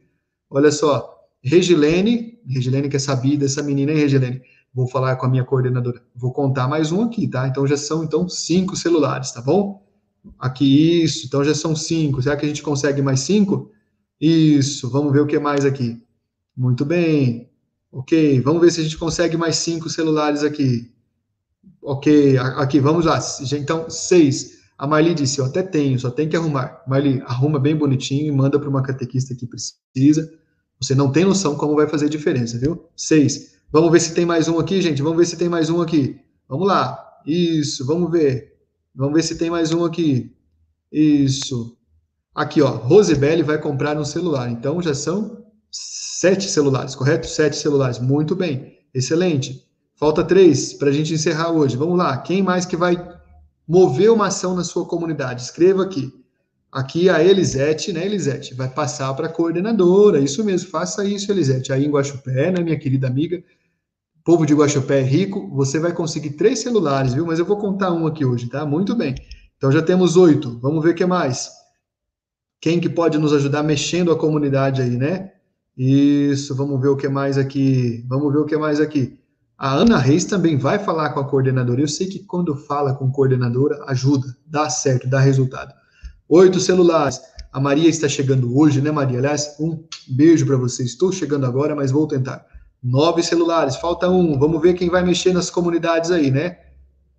[0.52, 4.44] Olha só, Regilene, Regilene que é sabida, essa menina, hein, Regilene?
[4.72, 6.00] Vou falar com a minha coordenadora.
[6.16, 7.48] Vou contar mais um aqui, tá?
[7.48, 9.84] Então já são então cinco celulares, tá bom?
[10.38, 12.22] Aqui isso, então já são cinco.
[12.22, 13.72] Será que a gente consegue mais cinco?
[14.22, 16.00] Isso, vamos ver o que mais aqui.
[16.56, 17.50] Muito bem.
[17.92, 20.93] Ok, vamos ver se a gente consegue mais cinco celulares aqui.
[21.84, 23.20] Ok, aqui, vamos lá.
[23.54, 24.64] Então, seis.
[24.78, 26.82] A Marli disse, eu até tenho, só tem que arrumar.
[26.88, 30.34] Marli, arruma bem bonitinho e manda para uma catequista que precisa.
[30.80, 32.86] Você não tem noção como vai fazer diferença, viu?
[32.96, 33.54] Seis.
[33.72, 35.02] Vamos ver se tem mais um aqui, gente.
[35.02, 36.20] Vamos ver se tem mais um aqui.
[36.48, 37.00] Vamos lá.
[37.26, 38.54] Isso, vamos ver.
[38.96, 40.36] Vamos ver se tem mais um aqui.
[40.92, 41.78] Isso.
[42.36, 42.70] Aqui, ó.
[42.70, 44.50] Rosebelle vai comprar um celular.
[44.50, 47.28] Então já são sete celulares, correto?
[47.28, 48.00] Sete celulares.
[48.00, 48.78] Muito bem.
[48.94, 49.64] Excelente.
[49.96, 51.78] Falta três para a gente encerrar hoje.
[51.78, 52.18] Vamos lá.
[52.18, 52.96] Quem mais que vai
[53.68, 55.42] mover uma ação na sua comunidade?
[55.42, 56.12] Escreva aqui.
[56.72, 61.72] Aqui a Elisete, né, Elisete, vai passar para a coordenadora, isso mesmo, faça isso, Elisete.
[61.72, 63.44] Aí em Guaxupé, né, minha querida amiga,
[64.24, 67.28] povo de Guaxupé é rico, você vai conseguir três celulares, viu?
[67.28, 68.66] Mas eu vou contar um aqui hoje, tá?
[68.66, 69.14] Muito bem.
[69.56, 70.58] Então já temos oito.
[70.60, 71.52] Vamos ver o que mais.
[72.60, 75.34] Quem que pode nos ajudar mexendo a comunidade aí, né?
[75.78, 78.04] Isso, vamos ver o que mais aqui.
[78.08, 79.20] Vamos ver o que mais aqui.
[79.58, 81.82] A Ana Reis também vai falar com a coordenadora.
[81.82, 85.74] Eu sei que quando fala com coordenadora, ajuda, dá certo, dá resultado.
[86.28, 87.22] Oito celulares.
[87.52, 89.20] A Maria está chegando hoje, né, Maria?
[89.20, 90.84] Aliás, um beijo para você.
[90.84, 92.46] Estou chegando agora, mas vou tentar.
[92.82, 94.38] Nove celulares, falta um.
[94.40, 96.58] Vamos ver quem vai mexer nas comunidades aí, né?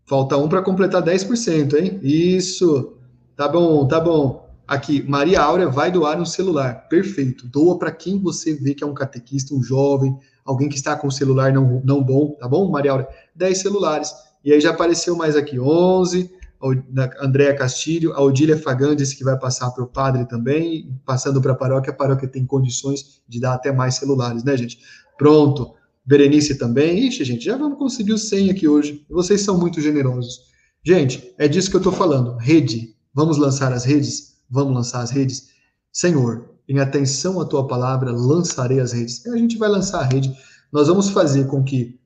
[0.05, 2.01] Falta um para completar 10%, hein?
[2.03, 2.99] Isso.
[3.37, 4.44] Tá bom, tá bom.
[4.67, 6.89] Aqui, Maria Áurea vai doar um celular.
[6.89, 7.47] Perfeito.
[7.47, 11.09] Doa para quem você vê que é um catequista, um jovem, alguém que está com
[11.09, 13.09] o celular não, não bom, tá bom, Maria Áurea?
[13.35, 14.11] 10 celulares.
[14.45, 16.31] E aí já apareceu mais aqui 11,
[16.63, 21.41] a Andréa Castilho, a Odília Fagan disse que vai passar para o padre também, passando
[21.41, 24.79] para a paróquia, a paróquia tem condições de dar até mais celulares, né, gente?
[25.19, 25.75] Pronto.
[26.07, 27.07] Berenice também.
[27.07, 29.05] Ixi, gente, já vamos conseguir os 100 aqui hoje.
[29.09, 30.41] Vocês são muito generosos.
[30.85, 32.37] Gente, é disso que eu estou falando.
[32.37, 32.95] Rede.
[33.15, 34.34] Vamos lançar as redes?
[34.51, 35.51] Vamos lançar as redes?
[35.93, 39.27] Senhor, em atenção à tua palavra, lançarei as redes.
[39.27, 40.35] A gente vai lançar a rede.
[40.73, 41.99] Nós vamos fazer com que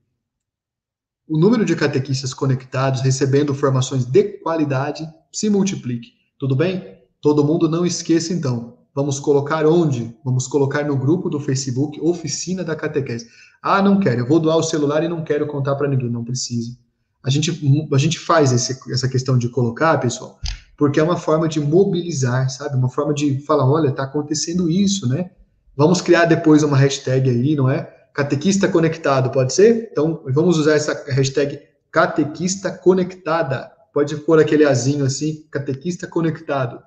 [1.28, 6.12] o número de catequistas conectados, recebendo formações de qualidade, se multiplique.
[6.38, 6.98] Tudo bem?
[7.20, 8.78] Todo mundo não esqueça, então.
[8.94, 10.16] Vamos colocar onde?
[10.24, 13.28] Vamos colocar no grupo do Facebook, Oficina da Catequese.
[13.62, 16.10] Ah, não quero, eu vou doar o celular e não quero contar para ninguém.
[16.10, 16.76] Não precisa.
[17.22, 17.50] A gente,
[17.92, 20.40] a gente faz esse, essa questão de colocar, pessoal,
[20.78, 22.76] porque é uma forma de mobilizar, sabe?
[22.76, 25.32] Uma forma de falar, olha, está acontecendo isso, né?
[25.76, 27.82] Vamos criar depois uma hashtag aí, não é?
[28.14, 29.88] Catequista conectado, pode ser?
[29.90, 31.60] Então, vamos usar essa hashtag
[31.90, 33.68] catequista conectada.
[33.92, 36.80] Pode pôr aquele azinho assim, catequista conectado.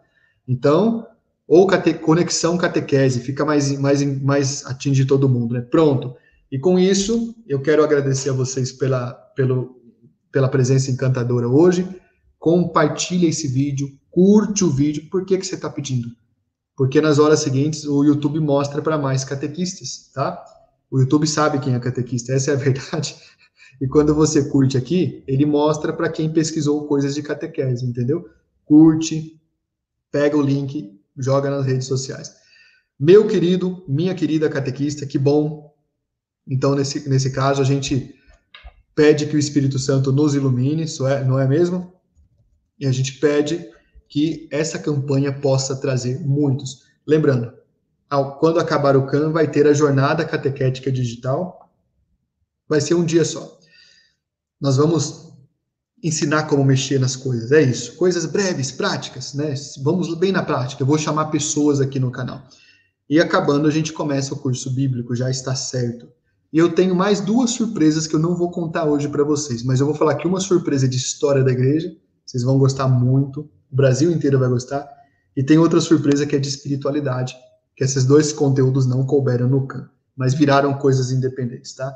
[0.48, 1.06] Então,
[1.46, 5.62] ou cate, conexão catequese, fica mais, mais, mais atingir todo mundo, né?
[5.70, 6.16] Pronto.
[6.50, 9.82] E com isso, eu quero agradecer a vocês pela, pelo,
[10.32, 11.86] pela presença encantadora hoje.
[12.42, 15.08] Compartilhe esse vídeo, curte o vídeo.
[15.12, 16.10] Por que, que você está pedindo?
[16.76, 20.44] Porque nas horas seguintes o YouTube mostra para mais catequistas, tá?
[20.90, 23.16] O YouTube sabe quem é catequista, essa é a verdade.
[23.80, 28.28] E quando você curte aqui, ele mostra para quem pesquisou coisas de catequese, entendeu?
[28.66, 29.40] Curte,
[30.12, 32.34] pega o link, joga nas redes sociais.
[33.00, 35.72] Meu querido, minha querida catequista, que bom.
[36.48, 38.16] Então, nesse, nesse caso, a gente
[38.96, 42.01] pede que o Espírito Santo nos ilumine, é, não é mesmo?
[42.82, 43.70] E a gente pede
[44.10, 46.88] que essa campanha possa trazer muitos.
[47.08, 47.54] Lembrando,
[48.40, 51.72] quando acabar o CAN, vai ter a jornada catequética digital.
[52.68, 53.60] Vai ser um dia só.
[54.60, 55.32] Nós vamos
[56.04, 57.52] ensinar como mexer nas coisas.
[57.52, 57.96] É isso.
[57.96, 59.54] Coisas breves, práticas, né?
[59.84, 60.82] Vamos bem na prática.
[60.82, 62.42] Eu vou chamar pessoas aqui no canal.
[63.08, 66.08] E acabando, a gente começa o curso bíblico, já está certo.
[66.52, 69.80] E eu tenho mais duas surpresas que eu não vou contar hoje para vocês, mas
[69.80, 71.96] eu vou falar aqui uma surpresa de história da igreja,
[72.32, 74.88] vocês vão gostar muito, o Brasil inteiro vai gostar,
[75.36, 77.36] e tem outra surpresa que é de espiritualidade,
[77.76, 81.94] que esses dois conteúdos não couberam no CAN, mas viraram coisas independentes, tá?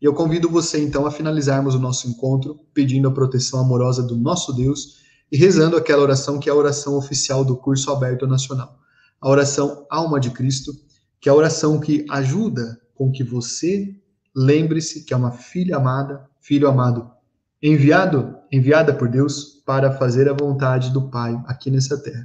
[0.00, 4.16] E eu convido você, então, a finalizarmos o nosso encontro pedindo a proteção amorosa do
[4.16, 4.96] nosso Deus
[5.30, 8.78] e rezando aquela oração que é a oração oficial do curso aberto nacional.
[9.20, 10.72] A oração Alma de Cristo,
[11.20, 13.94] que é a oração que ajuda com que você
[14.34, 17.10] lembre-se que é uma filha amada, filho amado,
[17.62, 22.24] enviado, enviada por Deus para fazer a vontade do Pai aqui nessa terra.